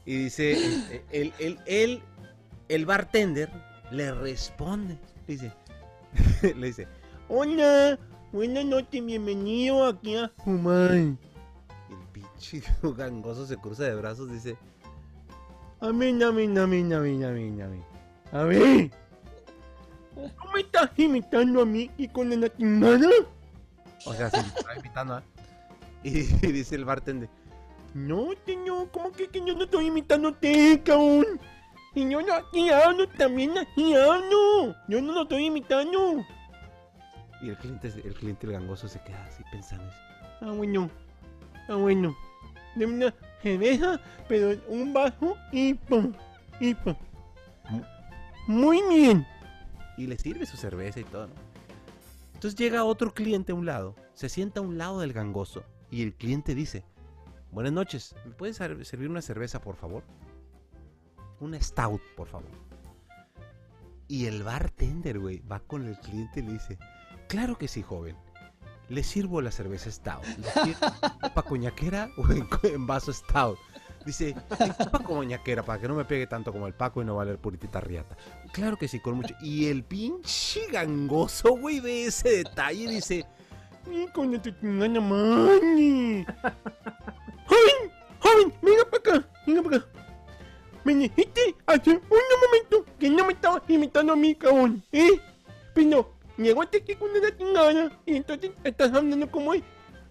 Y 0.06 0.16
dice, 0.16 0.54
el, 0.54 1.04
el, 1.12 1.34
el, 1.40 1.60
el, 1.66 2.02
el 2.70 2.86
bartender 2.86 3.52
le 3.92 4.12
responde. 4.14 4.98
Dice, 5.28 5.52
le 6.56 6.68
dice, 6.68 6.88
hola, 7.30 7.98
buenas 8.32 8.66
noches, 8.66 9.06
bienvenido 9.06 9.86
aquí 9.86 10.16
a 10.16 10.32
fumar. 10.44 10.96
Y 10.96 11.18
el 11.94 12.08
pinche 12.12 12.62
gangoso 12.98 13.46
se 13.46 13.58
cruza 13.58 13.84
de 13.84 13.96
brazos, 13.96 14.32
dice, 14.32 14.58
amén, 15.80 16.22
amén, 16.24 16.58
amén, 16.58 16.94
amén, 16.94 17.24
amén, 17.24 17.62
amén. 17.62 17.84
A 18.32 18.44
ver, 18.44 18.92
¿cómo 20.38 20.54
me 20.54 20.62
estás 20.62 20.90
imitando 20.98 21.62
a 21.62 21.66
mí 21.66 21.90
y 21.98 22.08
con 22.08 22.30
la 22.30 22.56
chingada? 22.56 23.10
O 24.06 24.14
sea, 24.14 24.30
se 24.30 24.40
está 24.40 24.78
imitando, 24.78 25.16
¿ah? 25.16 25.24
Y, 26.04 26.20
y 26.20 26.24
dice 26.52 26.76
el 26.76 26.86
bartender, 26.86 27.30
no, 27.94 28.28
señor, 28.46 28.92
¿cómo 28.92 29.12
que, 29.12 29.28
que 29.28 29.44
yo 29.44 29.56
no 29.56 29.64
estoy 29.64 29.88
imitando 29.88 30.30
a 30.30 30.84
cabrón? 30.84 31.40
Y 31.98 32.08
yo 32.12 32.22
no 32.22 32.32
aquí 32.32 32.70
hablo, 32.70 33.08
también 33.10 33.58
aquí 33.58 33.96
hablo. 33.96 34.76
Yo 34.88 35.02
no 35.02 35.14
lo 35.14 35.24
estoy 35.24 35.46
imitando. 35.48 36.24
Y 37.42 37.50
el 37.50 37.58
cliente, 37.58 37.88
el 37.88 38.14
cliente, 38.14 38.46
el 38.46 38.54
gangoso, 38.54 38.88
se 38.88 39.00
queda 39.02 39.26
así 39.26 39.44
pensando. 39.52 39.92
Ah, 40.42 40.52
bueno. 40.52 40.92
Ah, 41.68 41.74
bueno. 41.74 42.16
De 42.76 42.86
una 42.86 43.12
cerveza, 43.42 44.00
pero 44.28 44.62
un 44.68 44.94
vaso 44.94 45.36
y 45.52 45.74
pum. 45.74 46.14
Y 46.60 46.76
pum. 46.76 46.94
Muy 48.46 48.80
bien. 48.90 49.26
Y 49.98 50.06
le 50.06 50.20
sirve 50.20 50.46
su 50.46 50.56
cerveza 50.56 51.00
y 51.00 51.04
todo, 51.04 51.26
¿no? 51.26 51.34
Entonces 52.36 52.60
llega 52.60 52.84
otro 52.84 53.12
cliente 53.12 53.54
a 53.54 53.56
un 53.56 53.66
lado, 53.66 53.96
se 54.14 54.30
sienta 54.30 54.60
a 54.60 54.64
un 54.64 54.78
lado 54.78 55.00
del 55.00 55.14
gangoso 55.14 55.64
y 55.90 56.04
el 56.04 56.14
cliente 56.14 56.54
dice, 56.54 56.84
buenas 57.52 57.74
noches, 57.74 58.16
¿me 58.24 58.32
puedes 58.34 58.58
ser- 58.58 58.86
servir 58.86 59.10
una 59.10 59.24
cerveza, 59.24 59.60
por 59.60 59.76
favor? 59.76 60.04
Una 61.40 61.62
stout, 61.62 62.02
por 62.16 62.28
favor. 62.28 62.50
Y 64.08 64.26
el 64.26 64.44
bartender, 64.44 65.20
güey, 65.20 65.40
va 65.40 65.60
con 65.60 65.86
el 65.86 66.00
cliente 66.00 66.40
y 66.40 66.44
le 66.44 66.54
dice, 66.54 66.78
claro 67.28 67.58
que 67.58 67.68
sí, 67.68 67.84
joven. 67.84 68.16
Le 68.90 69.04
sirvo 69.04 69.42
la 69.42 69.52
cerveza 69.52 69.92
stout. 69.92 70.24
¿Le 70.24 70.48
quiere 70.64 70.78
copa 71.22 71.44
coñaquera 71.48 72.10
o 72.18 72.26
en, 72.32 72.88
vaso 72.88 73.12
stout? 73.12 73.60
Dice, 74.06 74.34
en 74.60 74.74
copa 74.74 75.00
coñaquera 75.04 75.62
para 75.64 75.82
que 75.82 75.90
no 75.90 75.96
me 75.96 76.06
pegue 76.06 76.26
tanto 76.26 76.54
como 76.54 76.68
el 76.68 76.74
Paco 76.74 77.02
y 77.02 77.06
no 77.06 77.18
valer 77.18 77.38
puritita 77.38 77.82
riata. 77.82 78.16
Claro 78.54 78.78
que 78.78 78.88
sí, 78.88 79.02
con 79.02 79.16
mucho. 79.16 79.36
Y 79.42 79.68
el 79.68 79.84
pinche 79.84 80.68
gangoso, 80.72 81.58
güey, 81.58 81.82
ve 81.82 82.06
ese 82.06 82.30
detalle 82.30 82.84
y 82.86 82.88
dice, 82.88 83.26
"Ni 83.86 84.08
coño 84.08 84.42
te. 84.42 84.52
Joven, 87.48 87.92
joven, 88.20 88.54
venga 88.62 88.86
para 88.90 88.98
acá, 88.98 89.30
venga 89.46 89.62
para 89.64 89.78
acá. 89.78 89.97
Me 90.88 90.96
dijiste 90.96 91.54
hace 91.66 91.90
un 91.90 92.02
momento 92.10 92.86
que 92.98 93.10
no 93.10 93.26
me 93.26 93.34
estabas 93.34 93.62
imitando 93.68 94.14
a 94.14 94.16
mí, 94.16 94.34
cabrón, 94.34 94.82
¿eh? 94.94 95.20
Pero 95.74 96.14
llegaste 96.38 96.78
aquí 96.78 96.96
con 96.96 97.10
una 97.10 97.38
chingada 97.38 97.92
y 98.06 98.16
entonces 98.16 98.52
estás 98.64 98.94
hablando 98.94 99.30
como 99.30 99.54
es. 99.54 99.64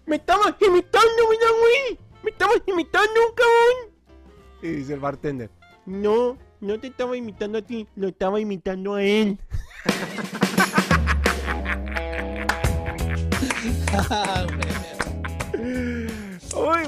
Me 0.05 0.17
estabas 0.17 0.53
imitando, 0.61 1.29
¿verdad, 1.31 1.47
güey? 1.59 1.97
Me 2.21 2.29
estabas 2.29 2.61
imitando, 2.67 3.19
cabrón. 3.33 3.91
Y 4.61 4.67
dice 4.67 4.93
el 4.93 4.99
bartender, 4.99 5.49
no, 5.87 6.37
no 6.61 6.79
te 6.79 6.85
estaba 6.85 7.17
imitando 7.17 7.57
a 7.57 7.63
ti, 7.63 7.87
lo 7.95 8.09
estaba 8.09 8.39
imitando 8.39 8.93
a 8.93 9.01
él. 9.01 9.39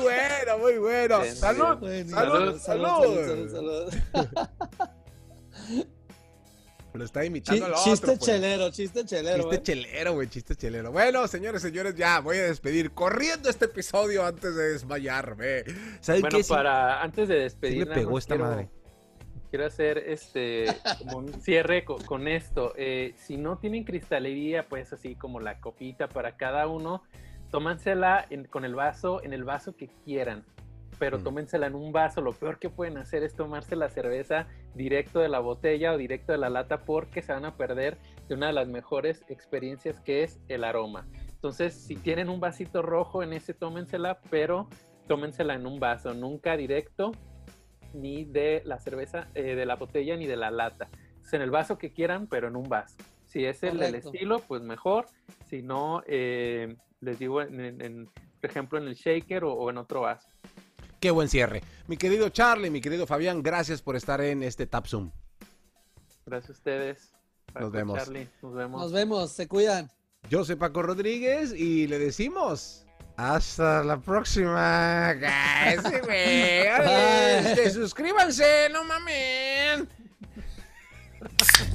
Bueno, 0.02 0.58
muy 0.60 0.78
bueno. 0.78 1.24
Salud, 1.26 1.80
salud, 1.80 2.60
salud. 2.60 2.60
salud, 2.60 3.50
salud. 3.52 3.94
Lo 6.94 7.06
está 7.06 7.24
imitando 7.24 7.66
al 7.66 7.74
otro. 7.74 7.84
chiste 7.84 8.08
pues. 8.08 8.20
chelero, 8.20 8.72
chiste 8.72 9.06
chelero. 9.06 9.44
Chiste 9.44 9.56
eh. 9.56 9.62
chelero, 9.64 10.14
güey, 10.14 10.28
chiste 10.28 10.56
chelero. 10.56 10.92
Bueno, 10.92 11.28
señores, 11.28 11.62
señores, 11.62 11.96
ya 11.96 12.20
voy 12.20 12.38
a 12.38 12.44
despedir 12.44 12.92
corriendo 12.92 13.50
este 13.50 13.66
episodio 13.66 14.26
antes 14.26 14.56
de 14.56 14.74
desmayarme. 14.74 15.64
¿Saben 16.02 16.22
Bueno, 16.22 16.40
para 16.48 17.02
antes 17.02 17.28
de 17.28 17.36
despedir, 17.36 17.88
me 17.88 17.94
pegó 17.96 18.18
esta 18.18 18.36
quiero- 18.36 18.50
madre. 18.50 18.70
Quiero 19.52 19.66
hacer 19.66 19.98
este 19.98 20.66
como 21.00 21.18
un 21.18 21.42
cierre 21.42 21.84
co- 21.84 21.98
con, 22.06 22.28
esto. 22.28 22.74
Eh, 22.76 23.16
si 23.18 23.38
no 23.38 23.58
tienen 23.58 23.84
cristalería, 23.84 24.68
pues 24.68 24.94
así 24.94 25.16
como 25.16 25.40
la 25.40 25.60
copita 25.60 26.08
para 26.08 26.38
cada 26.38 26.68
uno, 26.68 27.04
tómansela 27.52 28.26
en- 28.30 28.46
con 28.46 28.66
el 28.66 28.76
vaso, 28.76 29.24
en 29.24 29.34
el 29.34 29.44
vaso 29.44 29.76
que 29.76 29.88
quieran. 30.06 30.44
Pero 30.98 31.20
Mm. 31.20 31.24
tómensela 31.24 31.68
en 31.68 31.76
un 31.76 31.92
vaso. 31.92 32.22
Lo 32.22 32.34
peor 32.34 32.60
que 32.60 32.70
pueden 32.70 32.98
hacer 32.98 33.24
es 33.24 33.34
tomarse 33.34 33.76
la 33.76 33.90
cerveza 33.90 34.48
directo 34.76 35.20
de 35.20 35.30
la 35.30 35.40
botella 35.40 35.94
o 35.94 35.98
directo 35.98 36.32
de 36.34 36.38
la 36.38 36.50
lata 36.50 36.80
porque 36.86 37.22
se 37.22 37.32
van 37.32 37.46
a 37.46 37.56
perder 37.56 37.98
de 38.28 38.36
una 38.36 38.48
de 38.48 38.54
las 38.54 38.68
mejores 38.68 39.24
experiencias 39.30 40.00
que 40.02 40.24
es 40.24 40.40
el 40.50 40.64
aroma. 40.64 41.08
Entonces, 41.30 41.74
si 41.74 41.96
tienen 41.96 42.28
un 42.30 42.40
vasito 42.42 42.82
rojo 42.82 43.24
en 43.24 43.32
ese, 43.34 43.54
tómensela, 43.54 44.20
pero 44.30 44.68
tómensela 45.08 45.54
en 45.56 45.66
un 45.66 45.80
vaso, 45.80 46.14
nunca 46.14 46.58
directo 46.58 47.14
ni 47.94 48.26
de 48.26 48.62
la 48.66 48.78
cerveza, 48.78 49.28
eh, 49.36 49.56
de 49.56 49.66
la 49.66 49.76
botella, 49.76 50.16
ni 50.18 50.28
de 50.28 50.36
la 50.36 50.52
lata. 50.52 50.90
Es 51.24 51.34
en 51.34 51.42
el 51.42 51.50
vaso 51.50 51.78
que 51.78 51.92
quieran, 51.94 52.28
pero 52.28 52.50
en 52.50 52.56
un 52.58 52.68
vaso. 52.68 52.98
Si 53.26 53.46
es 53.46 53.64
el 53.64 53.78
del 53.78 53.88
Correcto. 53.92 54.10
estilo, 54.12 54.40
pues 54.48 54.62
mejor. 54.62 55.06
Si 55.46 55.62
no, 55.64 56.04
eh, 56.08 56.76
les 57.02 57.18
digo, 57.20 57.42
en, 57.42 57.60
en- 57.60 57.82
en, 57.82 58.06
por 58.42 58.50
ejemplo, 58.50 58.78
en 58.80 58.88
el 58.88 58.96
shaker 58.96 59.44
o, 59.44 59.54
o 59.54 59.70
en 59.70 59.78
otro 59.78 60.02
vaso. 60.02 60.28
Qué 61.00 61.12
buen 61.12 61.30
cierre. 61.30 61.64
Mi 61.88 61.96
querido 61.98 62.30
Charlie, 62.30 62.70
mi 62.70 62.82
querido 62.82 63.08
Fabián, 63.08 63.42
gracias 63.42 63.82
por 63.82 63.96
estar 63.96 64.20
en 64.22 64.44
este 64.44 64.68
Tap 64.68 64.86
Zoom. 64.86 65.12
Gracias 66.26 66.50
a 66.50 66.54
ustedes. 66.54 67.14
Nos 67.60 67.72
vemos. 67.72 67.98
Charlie, 67.98 68.28
nos 68.42 68.54
vemos. 68.54 68.82
Nos 68.82 68.92
vemos, 68.92 69.32
se 69.32 69.48
cuidan. 69.48 69.90
Yo 70.30 70.44
soy 70.44 70.56
Paco 70.58 70.82
Rodríguez 70.84 71.54
y 71.56 71.88
le 71.88 71.98
decimos 72.00 72.86
hasta 73.16 73.84
la 73.84 73.98
próxima. 74.00 75.14
Guys, 75.20 75.82
güey. 76.06 76.68
Este, 76.68 77.70
suscríbanse, 77.72 78.70
no 78.72 78.84
mamen. 78.84 79.88